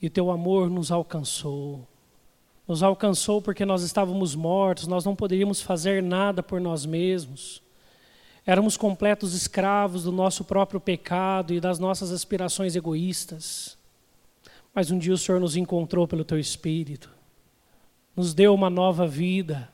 E 0.00 0.06
o 0.06 0.10
teu 0.10 0.30
amor 0.30 0.70
nos 0.70 0.90
alcançou. 0.90 1.86
Nos 2.66 2.82
alcançou 2.82 3.42
porque 3.42 3.66
nós 3.66 3.82
estávamos 3.82 4.34
mortos, 4.34 4.86
nós 4.86 5.04
não 5.04 5.14
poderíamos 5.14 5.60
fazer 5.60 6.02
nada 6.02 6.42
por 6.42 6.58
nós 6.58 6.86
mesmos. 6.86 7.62
Éramos 8.46 8.76
completos 8.76 9.34
escravos 9.34 10.04
do 10.04 10.12
nosso 10.12 10.42
próprio 10.42 10.80
pecado 10.80 11.52
e 11.52 11.60
das 11.60 11.78
nossas 11.78 12.10
aspirações 12.10 12.74
egoístas. 12.74 13.76
Mas 14.74 14.90
um 14.90 14.98
dia 14.98 15.12
o 15.12 15.18
Senhor 15.18 15.40
nos 15.40 15.54
encontrou 15.54 16.08
pelo 16.08 16.24
teu 16.24 16.38
Espírito, 16.38 17.10
nos 18.14 18.32
deu 18.32 18.54
uma 18.54 18.70
nova 18.70 19.06
vida, 19.06 19.68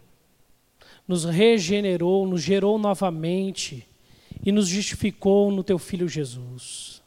nos 1.07 1.25
regenerou, 1.25 2.27
nos 2.27 2.43
gerou 2.43 2.79
novamente 2.79 3.87
e 4.45 4.51
nos 4.51 4.69
justificou 4.69 5.51
no 5.51 5.63
teu 5.63 5.79
Filho 5.79 6.09
Jesus. 6.09 7.03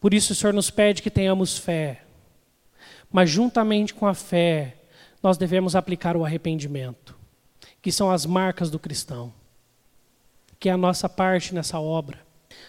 Por 0.00 0.12
isso 0.12 0.32
o 0.32 0.36
Senhor 0.36 0.52
nos 0.52 0.70
pede 0.70 1.02
que 1.02 1.10
tenhamos 1.10 1.56
fé, 1.58 2.02
mas 3.10 3.30
juntamente 3.30 3.94
com 3.94 4.06
a 4.06 4.14
fé, 4.14 4.76
nós 5.22 5.36
devemos 5.38 5.74
aplicar 5.74 6.16
o 6.16 6.24
arrependimento, 6.24 7.16
que 7.80 7.90
são 7.90 8.10
as 8.10 8.26
marcas 8.26 8.70
do 8.70 8.78
cristão 8.78 9.32
que 10.58 10.68
é 10.68 10.72
a 10.72 10.76
nossa 10.76 11.08
parte 11.08 11.54
nessa 11.54 11.78
obra. 11.78 12.18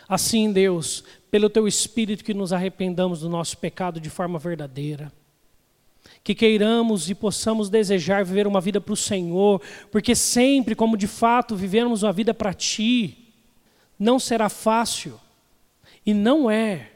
Assim, 0.07 0.51
Deus, 0.51 1.03
pelo 1.31 1.49
teu 1.49 1.67
Espírito, 1.67 2.23
que 2.23 2.33
nos 2.33 2.51
arrependamos 2.51 3.21
do 3.21 3.29
nosso 3.29 3.57
pecado 3.57 3.99
de 3.99 4.09
forma 4.09 4.37
verdadeira. 4.37 5.11
Que 6.23 6.35
queiramos 6.35 7.09
e 7.09 7.15
possamos 7.15 7.69
desejar 7.69 8.23
viver 8.23 8.47
uma 8.47 8.61
vida 8.61 8.81
para 8.81 8.93
o 8.93 8.97
Senhor, 8.97 9.61
porque 9.91 10.15
sempre, 10.15 10.75
como 10.75 10.97
de 10.97 11.07
fato 11.07 11.55
vivemos 11.55 12.03
uma 12.03 12.13
vida 12.13 12.33
para 12.33 12.53
Ti, 12.53 13.26
não 13.99 14.19
será 14.19 14.49
fácil. 14.49 15.19
E 16.05 16.13
não 16.13 16.49
é. 16.49 16.91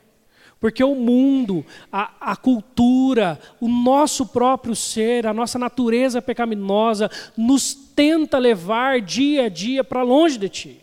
Porque 0.62 0.84
o 0.84 0.94
mundo, 0.94 1.66
a, 1.92 2.32
a, 2.34 2.36
cultura, 2.36 3.40
o 3.60 3.68
nosso 3.68 4.28
próprio 4.28 4.76
ser, 4.76 5.26
a 5.26 5.34
nossa 5.34 5.58
natureza 5.58 6.22
pecaminosa, 6.22 7.10
nos 7.36 7.74
tenta 7.74 8.38
levar 8.38 9.02
dia 9.02 9.46
a 9.46 9.50
dia 9.50 9.84
para 9.84 10.04
longe 10.04 10.38
de 10.38 10.48
Ti. 10.48 10.82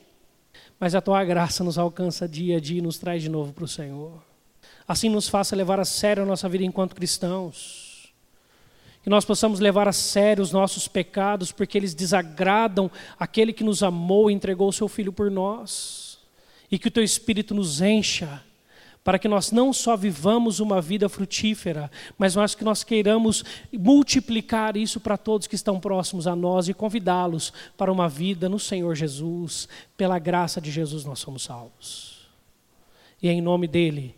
Mas 0.81 0.97
a 0.97 1.01
Tua 1.01 1.25
graça 1.25 1.63
nos 1.63 1.79
alcança 1.79 2.29
dia 2.29 2.57
a 2.57 2.61
dia 2.61 2.79
e 2.79 2.83
nos 2.83 2.99
traz 2.99 3.23
de 3.23 3.29
novo 3.29 3.53
para 3.53 3.65
o 3.65 3.69
Senhor. 3.69 4.21
Assim 4.87 5.09
nos 5.09 5.29
faça 5.29 5.55
levar 5.55 5.79
a 5.79 5.85
sério 5.85 6.25
a 6.25 6.27
nossa 6.27 6.49
vida 6.49 6.65
enquanto 6.65 6.97
cristãos. 6.97 8.13
Que 9.05 9.11
nós 9.11 9.25
possamos 9.25 9.61
levar 9.61 9.87
a 9.87 9.93
sério 9.93 10.43
os 10.43 10.51
nossos 10.51 10.89
pecados, 10.89 11.53
porque 11.53 11.79
eles 11.79 11.95
desagradam 11.95 12.91
aquele 13.17 13.53
que 13.53 13.63
nos 13.63 13.83
amou 13.83 14.29
e 14.29 14.35
entregou 14.35 14.69
o 14.69 14.73
Seu 14.73 14.89
Filho 14.89 15.13
por 15.13 15.31
nós. 15.31 16.08
E 16.71 16.79
que 16.79 16.89
o 16.89 16.91
Teu 16.91 17.03
Espírito 17.03 17.55
nos 17.55 17.81
encha 17.81 18.43
para 19.09 19.19
que 19.19 19.27
nós 19.27 19.51
não 19.51 19.73
só 19.73 19.97
vivamos 19.97 20.61
uma 20.61 20.83
vida 20.83 21.09
frutífera, 21.09 21.91
mas 22.19 22.35
nós 22.35 22.55
que 22.55 22.63
nós 22.63 22.85
queiramos 22.85 23.43
multiplicar 23.73 24.77
isso 24.77 25.01
para 25.01 25.17
todos 25.17 25.47
que 25.47 25.55
estão 25.55 25.81
próximos 25.81 26.27
a 26.27 26.37
nós 26.37 26.69
e 26.69 26.75
convidá-los 26.75 27.51
para 27.75 27.91
uma 27.91 28.07
vida 28.07 28.51
no 28.51 28.59
Senhor 28.59 28.95
Jesus. 28.95 29.67
Pela 29.97 30.19
graça 30.19 30.61
de 30.61 30.71
Jesus 30.71 31.07
nós 31.07 31.21
somos 31.21 31.45
salvos. 31.45 32.29
E 33.23 33.29
é 33.29 33.33
em 33.33 33.41
nome 33.41 33.67
dele 33.67 34.15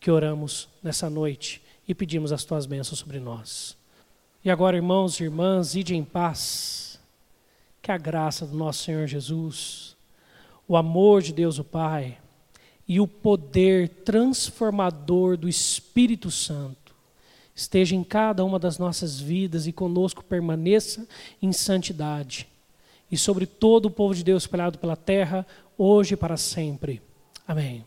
que 0.00 0.10
oramos 0.10 0.70
nessa 0.82 1.10
noite 1.10 1.60
e 1.86 1.94
pedimos 1.94 2.32
as 2.32 2.44
tuas 2.44 2.64
bênçãos 2.64 2.98
sobre 2.98 3.20
nós. 3.20 3.76
E 4.44 4.50
agora, 4.50 4.76
irmãos 4.76 5.20
e 5.20 5.24
irmãs, 5.24 5.74
ide 5.74 5.94
em 5.94 6.02
paz. 6.02 6.98
Que 7.82 7.92
a 7.92 7.98
graça 7.98 8.46
do 8.46 8.56
nosso 8.56 8.84
Senhor 8.84 9.06
Jesus, 9.06 9.91
o 10.66 10.76
amor 10.76 11.22
de 11.22 11.32
Deus 11.32 11.58
o 11.58 11.64
Pai, 11.64 12.18
e 12.86 13.00
o 13.00 13.06
poder 13.06 13.88
transformador 13.88 15.36
do 15.36 15.48
Espírito 15.48 16.30
Santo 16.30 16.94
esteja 17.54 17.94
em 17.94 18.02
cada 18.02 18.44
uma 18.44 18.58
das 18.58 18.78
nossas 18.78 19.20
vidas 19.20 19.66
e 19.66 19.72
conosco 19.72 20.24
permaneça 20.24 21.06
em 21.40 21.52
santidade. 21.52 22.48
E 23.10 23.16
sobre 23.16 23.46
todo 23.46 23.86
o 23.86 23.90
povo 23.90 24.14
de 24.14 24.24
Deus 24.24 24.44
espalhado 24.44 24.78
pela 24.78 24.96
terra, 24.96 25.46
hoje 25.76 26.14
e 26.14 26.16
para 26.16 26.36
sempre. 26.36 27.02
Amém. 27.46 27.84